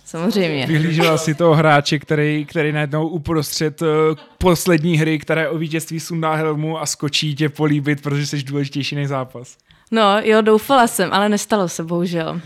Samozřejmě. 0.06 0.68
Vyhlížela 0.68 1.18
si 1.18 1.36
toho 1.36 1.56
hráče, 1.56 2.00
který, 2.00 2.46
který 2.46 2.72
najednou 2.72 3.08
uprostřed 3.08 3.82
uh, 3.82 3.88
poslední 4.38 4.98
hry, 4.98 5.20
které 5.20 5.50
o 5.50 5.58
vítězství 5.58 6.00
sundá 6.00 6.34
helmu 6.34 6.80
a 6.80 6.86
skočí 6.86 7.36
tě 7.36 7.50
políbit, 7.50 8.02
protože 8.02 8.28
jsi 8.28 8.44
důležitější 8.44 8.96
než 8.96 9.08
zápas. 9.08 9.58
No, 9.92 10.20
jo, 10.24 10.42
doufala 10.42 10.88
jsem, 10.88 11.14
ale 11.14 11.30
nestalo 11.30 11.70
se, 11.70 11.84
bohužel. 11.84 12.42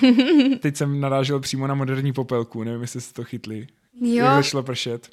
Teď 0.60 0.76
jsem 0.76 1.00
narážel 1.00 1.40
přímo 1.40 1.66
na 1.66 1.74
moderní 1.74 2.12
popelku, 2.12 2.64
nevím, 2.64 2.82
jestli 2.82 3.00
jste 3.00 3.14
to 3.14 3.24
chytli. 3.24 3.66
Jo. 4.00 4.24
Jak 4.24 4.44
začalo 4.44 4.62
pršet 4.62 5.08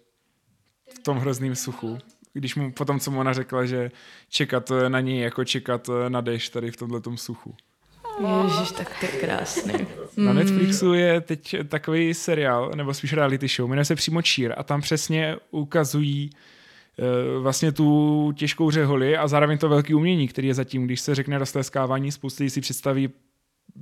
v 0.96 1.00
tom 1.00 1.18
hrozném 1.18 1.56
suchu. 1.56 1.98
Když 2.34 2.56
mu 2.56 2.72
potom, 2.72 3.00
co 3.00 3.12
mu 3.12 3.20
ona 3.20 3.34
řekla, 3.34 3.66
že 3.66 3.92
čekat 4.30 4.72
na 4.88 5.00
něj 5.00 5.20
jako 5.20 5.46
čekat 5.46 5.90
na 6.08 6.22
dešť 6.22 6.54
tady 6.54 6.72
v 6.72 6.78
tomhle 6.78 7.02
suchu. 7.16 7.56
Ježiš, 8.20 8.72
tak 8.72 9.00
to 9.00 9.06
je 9.06 9.12
krásný. 9.12 9.74
Na 10.18 10.34
Netflixu 10.34 10.94
je 10.94 11.22
teď 11.22 11.56
takový 11.68 12.14
seriál, 12.14 12.72
nebo 12.76 12.94
spíš 12.94 13.14
reality 13.14 13.48
show, 13.48 13.70
jmenuje 13.70 13.86
se 13.86 13.96
přímo 13.96 14.22
Cheer 14.22 14.54
a 14.58 14.64
tam 14.64 14.82
přesně 14.82 15.36
ukazují 15.52 16.30
uh, 16.30 17.44
vlastně 17.44 17.72
tu 17.72 18.32
těžkou 18.36 18.72
řeholi 18.72 19.18
a 19.18 19.28
zároveň 19.28 19.58
to 19.58 19.70
velký 19.70 19.94
umění, 19.94 20.28
který 20.28 20.48
je 20.48 20.54
zatím, 20.54 20.86
když 20.86 21.02
se 21.02 21.16
řekne 21.16 21.38
roztleskávání, 21.38 22.12
spousty 22.12 22.50
si 22.50 22.62
představí 22.62 23.10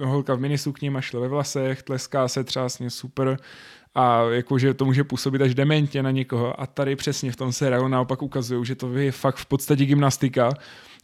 holka 0.04 0.36
v 0.36 0.40
minisukni, 0.40 0.90
mašle 0.90 1.20
ve 1.20 1.28
vlasech, 1.28 1.84
tleská 1.84 2.28
se 2.28 2.44
třásně 2.44 2.90
super. 2.90 3.38
A 3.96 4.22
jakože 4.22 4.74
to 4.74 4.86
může 4.86 5.04
působit 5.04 5.42
až 5.42 5.56
dementně 5.56 6.04
na 6.04 6.12
někoho. 6.12 6.62
A 6.62 6.68
tady 6.68 6.96
přesně 6.96 7.32
v 7.32 7.36
tom 7.36 7.52
seriálu 7.52 7.88
naopak 7.88 8.22
ukazují, 8.22 8.66
že 8.66 8.76
to 8.76 8.94
je 8.94 9.12
fakt 9.12 9.36
v 9.36 9.46
podstatě 9.46 9.86
gymnastika 9.86 10.50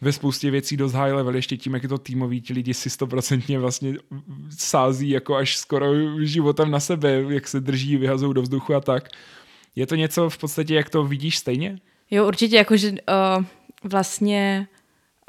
ve 0.03 0.11
spoustě 0.11 0.51
věcí 0.51 0.77
dost 0.77 0.93
high 0.93 1.13
level, 1.13 1.35
ještě 1.35 1.57
tím, 1.57 1.73
jak 1.73 1.83
je 1.83 1.89
to 1.89 1.97
týmový, 1.97 2.41
ti 2.41 2.53
lidi 2.53 2.73
si 2.73 2.89
stoprocentně 2.89 3.59
vlastně 3.59 3.93
sází 4.57 5.09
jako 5.09 5.35
až 5.35 5.57
skoro 5.57 5.87
životem 6.25 6.71
na 6.71 6.79
sebe, 6.79 7.23
jak 7.29 7.47
se 7.47 7.59
drží, 7.59 7.97
vyhazují 7.97 8.33
do 8.33 8.41
vzduchu 8.41 8.75
a 8.75 8.81
tak. 8.81 9.09
Je 9.75 9.87
to 9.87 9.95
něco 9.95 10.29
v 10.29 10.37
podstatě, 10.37 10.75
jak 10.75 10.89
to 10.89 11.03
vidíš 11.03 11.37
stejně? 11.37 11.79
Jo, 12.11 12.27
určitě, 12.27 12.55
jakože 12.55 12.91
uh, 12.91 13.45
vlastně 13.83 14.67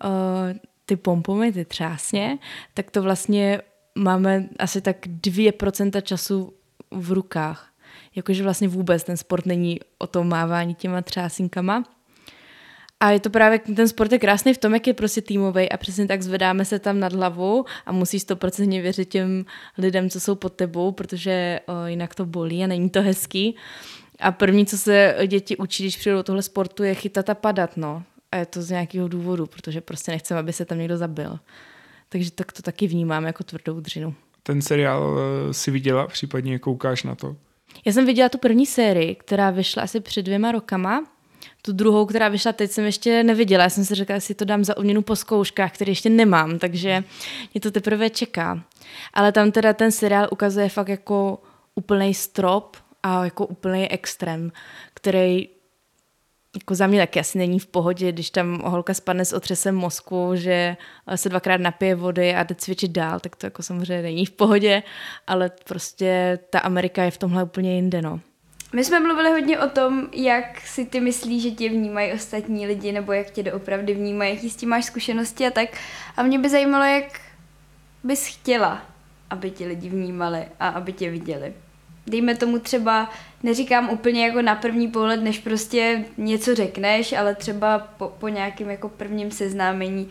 uh, 0.05 0.59
ty 0.87 0.97
pompomy, 0.97 1.53
ty 1.53 1.65
třásně, 1.65 2.39
tak 2.75 2.91
to 2.91 3.03
vlastně 3.03 3.61
máme 3.95 4.49
asi 4.59 4.81
tak 4.81 5.07
2% 5.07 6.03
času 6.03 6.53
v 6.91 7.13
rukách. 7.13 7.71
Jakože 8.17 8.43
vlastně 8.43 8.69
vůbec 8.69 9.05
ten 9.05 9.17
sport 9.17 9.47
není 9.47 9.81
o 9.99 10.07
tom 10.07 10.29
mávání 10.29 10.75
těma 10.75 11.03
třásinkama. 11.03 11.85
A 13.05 13.11
je 13.11 13.21
to 13.21 13.31
právě, 13.31 13.59
ten 13.59 13.89
sport 13.89 14.13
je 14.13 14.19
krásný 14.19 14.55
v 14.55 14.59
tom, 14.59 14.75
jak 14.75 14.87
je 14.87 14.95
prostě 14.95 15.23
týmový 15.23 15.73
a 15.73 15.77
přesně 15.77 16.07
tak 16.07 16.23
zvedáme 16.23 16.65
se 16.65 16.79
tam 16.79 17.01
nad 17.01 17.13
hlavu 17.13 17.65
a 17.87 17.93
musíš 17.93 18.23
stoprocentně 18.23 18.83
věřit 18.83 19.09
těm 19.09 19.45
lidem, 19.79 20.11
co 20.11 20.21
jsou 20.21 20.35
pod 20.35 20.53
tebou, 20.53 20.93
protože 20.93 21.61
o, 21.67 21.87
jinak 21.87 22.15
to 22.15 22.27
bolí 22.27 22.65
a 22.65 22.67
není 22.67 22.91
to 22.91 23.03
hezký. 23.03 23.57
A 24.21 24.33
první, 24.33 24.67
co 24.67 24.79
se 24.79 25.17
děti 25.27 25.57
učí, 25.57 25.83
když 25.83 25.97
přijdou 25.97 26.17
do 26.17 26.23
tohle 26.23 26.43
sportu, 26.43 26.83
je 26.83 26.95
chytat 26.95 27.31
a 27.31 27.35
padat, 27.35 27.77
no. 27.77 28.03
A 28.33 28.37
je 28.37 28.47
to 28.47 28.63
z 28.63 28.71
nějakého 28.71 29.09
důvodu, 29.09 29.47
protože 29.47 29.81
prostě 29.81 30.11
nechceme, 30.11 30.41
aby 30.41 30.53
se 30.53 30.65
tam 30.65 30.79
někdo 30.79 30.97
zabil. 30.97 31.39
Takže 32.09 32.31
tak 32.31 32.53
to 32.53 32.63
taky 32.63 32.87
vnímám 32.87 33.25
jako 33.25 33.45
tvrdou 33.45 33.81
dřinu. 33.81 34.15
Ten 34.43 34.63
seriál 34.63 35.19
eh, 35.19 35.55
si 35.55 35.71
viděla, 35.71 36.07
případně 36.07 36.59
koukáš 36.59 37.03
na 37.03 37.15
to? 37.15 37.37
Já 37.85 37.93
jsem 37.93 38.07
viděla 38.07 38.29
tu 38.29 38.39
první 38.39 38.67
sérii, 38.67 39.15
která 39.15 39.51
vyšla 39.51 39.83
asi 39.83 40.01
před 40.01 40.23
dvěma 40.23 40.53
rokama 40.53 41.05
tu 41.63 41.73
druhou, 41.73 42.07
která 42.07 42.29
vyšla 42.29 42.53
teď, 42.53 42.71
jsem 42.71 42.85
ještě 42.85 43.23
neviděla. 43.23 43.65
Já 43.65 43.71
jsem 43.71 43.85
si 43.85 43.95
řekla, 43.95 44.15
jestli 44.15 44.35
to 44.35 44.45
dám 44.45 44.65
za 44.65 44.77
odměnu 44.77 45.03
po 45.03 45.17
zkouškách, 45.17 45.73
které 45.73 45.91
ještě 45.91 46.11
nemám, 46.11 46.59
takže 46.59 47.05
mě 47.55 47.61
to 47.61 47.71
teprve 47.71 48.11
čeká. 48.11 48.65
Ale 49.15 49.33
tam 49.33 49.53
teda 49.53 49.73
ten 49.73 49.93
seriál 49.93 50.29
ukazuje 50.31 50.69
fakt 50.69 50.89
jako 50.89 51.39
úplný 51.75 52.15
strop 52.15 52.77
a 53.03 53.25
jako 53.25 53.47
úplný 53.47 53.91
extrém, 53.91 54.53
který 54.95 55.49
jako 56.57 56.75
za 56.75 56.87
mě 56.87 57.01
taky 57.01 57.21
asi 57.21 57.39
není 57.39 57.59
v 57.59 57.67
pohodě, 57.67 58.13
když 58.13 58.31
tam 58.31 58.63
holka 58.65 58.95
spadne 58.95 59.25
s 59.25 59.33
otřesem 59.33 59.75
mozku, 59.75 60.31
že 60.35 60.77
se 61.15 61.29
dvakrát 61.29 61.61
napije 61.61 61.95
vody 61.95 62.35
a 62.35 62.43
jde 62.43 62.55
cvičit 62.55 62.91
dál, 62.91 63.21
tak 63.21 63.37
to 63.37 63.47
jako 63.47 63.63
samozřejmě 63.63 64.03
není 64.03 64.27
v 64.27 64.31
pohodě, 64.31 64.83
ale 65.27 65.51
prostě 65.65 66.39
ta 66.51 66.59
Amerika 66.59 67.05
je 67.05 67.11
v 67.11 67.19
tomhle 67.19 67.45
úplně 67.45 67.75
jinde, 67.75 68.03
no. 68.03 68.21
My 68.75 68.85
jsme 68.85 69.01
mluvili 69.01 69.31
hodně 69.31 69.59
o 69.59 69.69
tom, 69.69 70.09
jak 70.13 70.61
si 70.61 70.85
ty 70.85 71.01
myslíš, 71.01 71.43
že 71.43 71.51
tě 71.51 71.69
vnímají 71.69 72.13
ostatní 72.13 72.67
lidi, 72.67 72.93
nebo 72.93 73.13
jak 73.13 73.31
tě 73.31 73.43
doopravdy 73.43 73.95
vnímají, 73.95 74.35
jaký 74.35 74.51
s 74.51 74.57
tím 74.57 74.69
máš 74.69 74.85
zkušenosti 74.85 75.47
a 75.47 75.51
tak. 75.51 75.69
A 76.17 76.23
mě 76.23 76.39
by 76.39 76.49
zajímalo, 76.49 76.85
jak 76.85 77.21
bys 78.05 78.27
chtěla, 78.27 78.87
aby 79.31 79.51
ti 79.51 79.67
lidi 79.67 79.89
vnímali 79.89 80.45
a 80.61 80.69
aby 80.69 80.93
tě 80.93 81.11
viděli. 81.11 81.53
Dejme 82.07 82.35
tomu 82.35 82.59
třeba, 82.59 83.11
neříkám 83.43 83.91
úplně 83.91 84.27
jako 84.27 84.43
na 84.43 84.55
první 84.55 84.89
pohled, 84.89 85.23
než 85.23 85.39
prostě 85.39 86.05
něco 86.17 86.55
řekneš, 86.55 87.13
ale 87.13 87.35
třeba 87.35 87.79
po, 87.79 88.09
po 88.19 88.29
nějakém 88.29 88.71
jako 88.71 88.89
prvním 88.89 89.31
seznámení. 89.31 90.09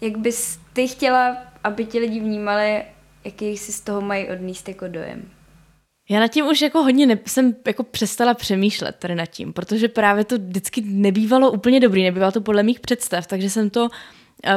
Jak 0.00 0.18
bys 0.18 0.58
ty 0.72 0.88
chtěla, 0.88 1.36
aby 1.64 1.84
ti 1.84 1.98
lidi 1.98 2.20
vnímali, 2.20 2.82
jaký 3.24 3.56
si 3.56 3.72
z 3.72 3.80
toho 3.80 4.00
mají 4.00 4.28
odníst 4.28 4.68
jako 4.68 4.88
dojem? 4.88 5.39
Já 6.10 6.20
nad 6.20 6.28
tím 6.28 6.46
už 6.46 6.60
jako 6.62 6.82
hodně 6.82 7.06
ne, 7.06 7.18
jsem 7.26 7.56
jako 7.66 7.82
přestala 7.82 8.34
přemýšlet 8.34 8.96
tady 8.98 9.14
nad 9.14 9.26
tím, 9.26 9.52
protože 9.52 9.88
právě 9.88 10.24
to 10.24 10.38
vždycky 10.38 10.80
nebývalo 10.80 11.50
úplně 11.50 11.80
dobrý, 11.80 12.02
nebývalo 12.02 12.32
to 12.32 12.40
podle 12.40 12.62
mých 12.62 12.80
představ, 12.80 13.26
takže 13.26 13.50
jsem 13.50 13.70
to 13.70 13.82
uh, 13.82 13.88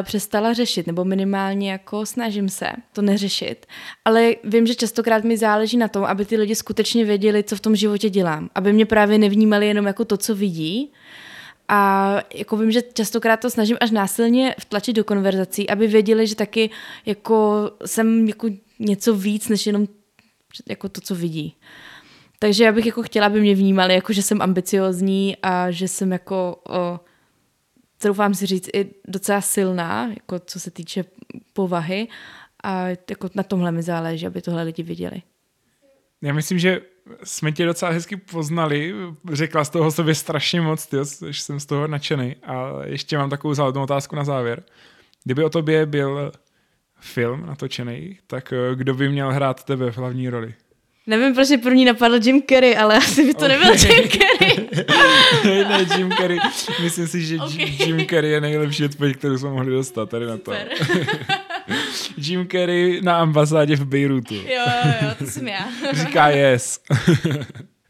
přestala 0.03 0.53
řešit, 0.53 0.87
nebo 0.87 1.05
minimálně 1.05 1.71
jako 1.71 2.05
snažím 2.05 2.49
se 2.49 2.67
to 2.93 3.01
neřešit. 3.01 3.65
Ale 4.05 4.35
vím, 4.43 4.67
že 4.67 4.75
častokrát 4.75 5.23
mi 5.23 5.37
záleží 5.37 5.77
na 5.77 5.87
tom, 5.87 6.03
aby 6.03 6.25
ty 6.25 6.37
lidi 6.37 6.55
skutečně 6.55 7.05
věděli, 7.05 7.43
co 7.43 7.55
v 7.55 7.59
tom 7.59 7.75
životě 7.75 8.09
dělám. 8.09 8.49
Aby 8.55 8.73
mě 8.73 8.85
právě 8.85 9.17
nevnímali 9.17 9.67
jenom 9.67 9.85
jako 9.85 10.05
to, 10.05 10.17
co 10.17 10.35
vidí, 10.35 10.91
a 11.67 12.19
jako 12.33 12.57
vím, 12.57 12.71
že 12.71 12.81
častokrát 12.93 13.39
to 13.39 13.49
snažím 13.49 13.77
až 13.81 13.91
násilně 13.91 14.55
vtlačit 14.59 14.95
do 14.95 15.03
konverzací, 15.03 15.69
aby 15.69 15.87
věděli, 15.87 16.27
že 16.27 16.35
taky 16.35 16.69
jako 17.05 17.71
jsem 17.85 18.27
jako 18.27 18.49
něco 18.79 19.15
víc, 19.15 19.49
než 19.49 19.67
jenom 19.67 19.87
jako 20.69 20.89
to, 20.89 21.01
co 21.01 21.15
vidí. 21.15 21.55
Takže 22.39 22.63
já 22.63 22.71
bych 22.71 22.85
jako 22.85 23.03
chtěla, 23.03 23.25
aby 23.27 23.41
mě 23.41 23.55
vnímali, 23.55 23.93
jako 23.93 24.13
že 24.13 24.21
jsem 24.21 24.41
ambiciozní 24.41 25.37
a 25.43 25.71
že 25.71 25.87
jsem 25.87 26.11
jako, 26.11 26.61
o, 26.69 26.99
troufám 27.97 28.33
si 28.33 28.45
říct, 28.45 28.69
i 28.73 28.89
docela 29.07 29.41
silná, 29.41 30.07
jako 30.07 30.39
co 30.39 30.59
se 30.59 30.71
týče 30.71 31.05
povahy 31.53 32.07
a 32.63 32.87
jako 32.87 33.29
na 33.35 33.43
tomhle 33.43 33.71
mi 33.71 33.83
záleží, 33.83 34.27
aby 34.27 34.41
tohle 34.41 34.63
lidi 34.63 34.83
viděli. 34.83 35.21
Já 36.21 36.33
myslím, 36.33 36.59
že 36.59 36.81
jsme 37.23 37.51
tě 37.51 37.65
docela 37.65 37.91
hezky 37.91 38.15
poznali, 38.17 38.93
řekla 39.31 39.63
z 39.63 39.69
toho 39.69 39.91
sobě 39.91 40.15
strašně 40.15 40.61
moc, 40.61 40.85
tyjo, 40.85 41.05
že 41.29 41.41
jsem 41.41 41.59
z 41.59 41.65
toho 41.65 41.87
nadšený. 41.87 42.35
A 42.35 42.69
ještě 42.85 43.17
mám 43.17 43.29
takovou 43.29 43.53
záležnou 43.53 43.83
otázku 43.83 44.15
na 44.15 44.23
závěr. 44.23 44.63
Kdyby 45.23 45.43
o 45.43 45.49
tobě 45.49 45.85
byl 45.85 46.31
film 47.03 47.45
natočený, 47.45 48.17
tak 48.27 48.53
eh, 48.53 48.75
kdo 48.75 48.93
by 48.93 49.09
měl 49.09 49.31
hrát 49.31 49.63
tebe 49.63 49.91
v 49.91 49.97
hlavní 49.97 50.29
roli? 50.29 50.53
Nevím, 51.07 51.33
proč 51.33 51.49
je 51.49 51.57
první 51.57 51.85
napadl 51.85 52.15
Jim 52.15 52.41
Carrey, 52.49 52.77
ale 52.77 52.97
asi 52.97 53.25
by 53.25 53.33
to 53.33 53.45
okay. 53.45 53.57
nebyl 53.57 53.73
Jim 53.73 54.09
Carrey. 54.09 54.69
ne, 55.45 55.85
Jim 55.97 56.11
Carrey. 56.11 56.39
Myslím 56.81 57.07
si, 57.07 57.21
že 57.21 57.37
okay. 57.39 57.77
Jim 57.85 58.05
Carrey 58.07 58.31
je 58.31 58.41
nejlepší 58.41 58.85
odpověď, 58.85 59.17
kterou 59.17 59.37
jsme 59.37 59.49
mohli 59.49 59.71
dostat 59.71 60.09
tady 60.09 60.25
na 60.25 60.37
to. 60.37 60.53
Jim 62.17 62.47
Carrey 62.47 63.01
na 63.01 63.17
ambasádě 63.17 63.75
v 63.75 63.85
Bejrutu. 63.85 64.35
Jo, 64.35 64.65
jo, 65.01 65.09
to 65.17 65.25
jsem 65.25 65.47
já. 65.47 65.67
Říká 65.93 66.29
yes. 66.29 66.79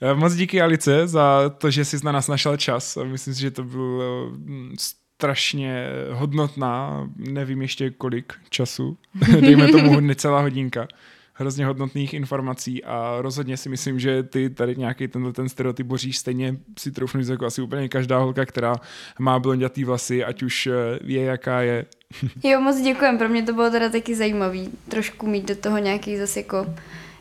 Eh, 0.01 0.13
moc 0.13 0.35
díky 0.35 0.61
Alice 0.61 1.07
za 1.07 1.49
to, 1.57 1.71
že 1.71 1.85
jsi 1.85 1.97
na 2.03 2.11
nás 2.11 2.27
našel 2.27 2.57
čas. 2.57 2.97
Myslím 3.03 3.33
si, 3.33 3.41
že 3.41 3.51
to 3.51 3.63
byl 3.63 4.03
eh, 4.03 4.75
strašně 5.23 5.87
hodnotná, 6.11 7.09
nevím 7.15 7.61
ještě 7.61 7.89
kolik 7.89 8.33
času, 8.49 8.97
dejme 9.41 9.67
tomu 9.67 9.99
necelá 9.99 10.41
hodinka 10.41 10.87
hrozně 11.33 11.65
hodnotných 11.65 12.13
informací 12.13 12.83
a 12.83 13.17
rozhodně 13.19 13.57
si 13.57 13.69
myslím, 13.69 13.99
že 13.99 14.23
ty 14.23 14.49
tady 14.49 14.75
nějaký 14.75 15.07
tenhle 15.07 15.33
ten 15.33 15.49
stereotyp 15.49 15.87
boříš 15.87 16.17
stejně 16.17 16.57
si 16.79 16.91
troufnu 16.91 17.21
jako 17.31 17.45
asi 17.45 17.61
úplně 17.61 17.89
každá 17.89 18.17
holka, 18.17 18.45
která 18.45 18.75
má 19.19 19.39
blondětý 19.39 19.83
vlasy, 19.83 20.23
ať 20.23 20.43
už 20.43 20.67
eh, 20.67 20.99
je 21.03 21.21
jaká 21.21 21.61
je. 21.61 21.85
jo, 22.43 22.61
moc 22.61 22.81
děkujem, 22.81 23.17
pro 23.17 23.29
mě 23.29 23.43
to 23.43 23.53
bylo 23.53 23.71
teda 23.71 23.89
taky 23.89 24.15
zajímavý, 24.15 24.69
trošku 24.89 25.27
mít 25.27 25.47
do 25.47 25.55
toho 25.55 25.77
nějaký 25.77 26.17
zase 26.17 26.39
jako 26.39 26.65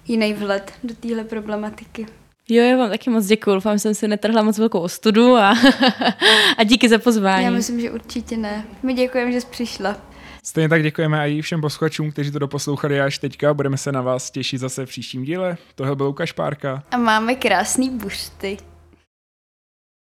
jiný 0.09 0.33
vhled 0.33 0.73
do 0.85 0.95
téhle 0.95 1.25
problematiky. 1.25 2.07
Jo, 2.49 2.65
já 2.65 2.77
vám 2.77 2.91
taky 2.91 3.11
moc 3.11 3.27
děkuji. 3.27 3.55
Doufám, 3.55 3.75
že 3.75 3.79
jsem 3.79 3.95
si 3.95 4.09
netrhla 4.09 4.43
moc 4.43 4.59
velkou 4.59 4.81
ostudu 4.81 5.37
a, 5.37 5.51
a 6.59 6.65
díky 6.65 6.89
za 6.89 6.99
pozvání. 6.99 7.45
Já 7.45 7.51
myslím, 7.51 7.81
že 7.81 7.91
určitě 7.91 8.37
ne. 8.37 8.65
My 8.83 8.95
děkujeme, 8.95 9.33
že 9.33 9.41
jsi 9.41 9.47
přišla. 9.47 9.97
Stejně 10.45 10.69
tak 10.69 10.83
děkujeme 10.83 11.31
i 11.31 11.43
všem 11.43 11.61
posluchačům, 11.61 12.13
kteří 12.13 12.31
to 12.31 12.39
doposlouchali 12.39 13.01
až 13.01 13.19
teďka. 13.19 13.55
Budeme 13.55 13.77
se 13.77 13.93
na 13.93 14.03
vás 14.03 14.31
těšit 14.31 14.61
zase 14.61 14.87
v 14.87 14.89
příštím 14.89 15.25
díle. 15.25 15.57
Tohle 15.75 15.97
byl 15.97 16.07
Lukáš 16.07 16.33
Párka. 16.33 16.83
A 16.91 16.97
máme 16.97 17.35
krásný 17.35 17.91
bušty. 17.91 18.57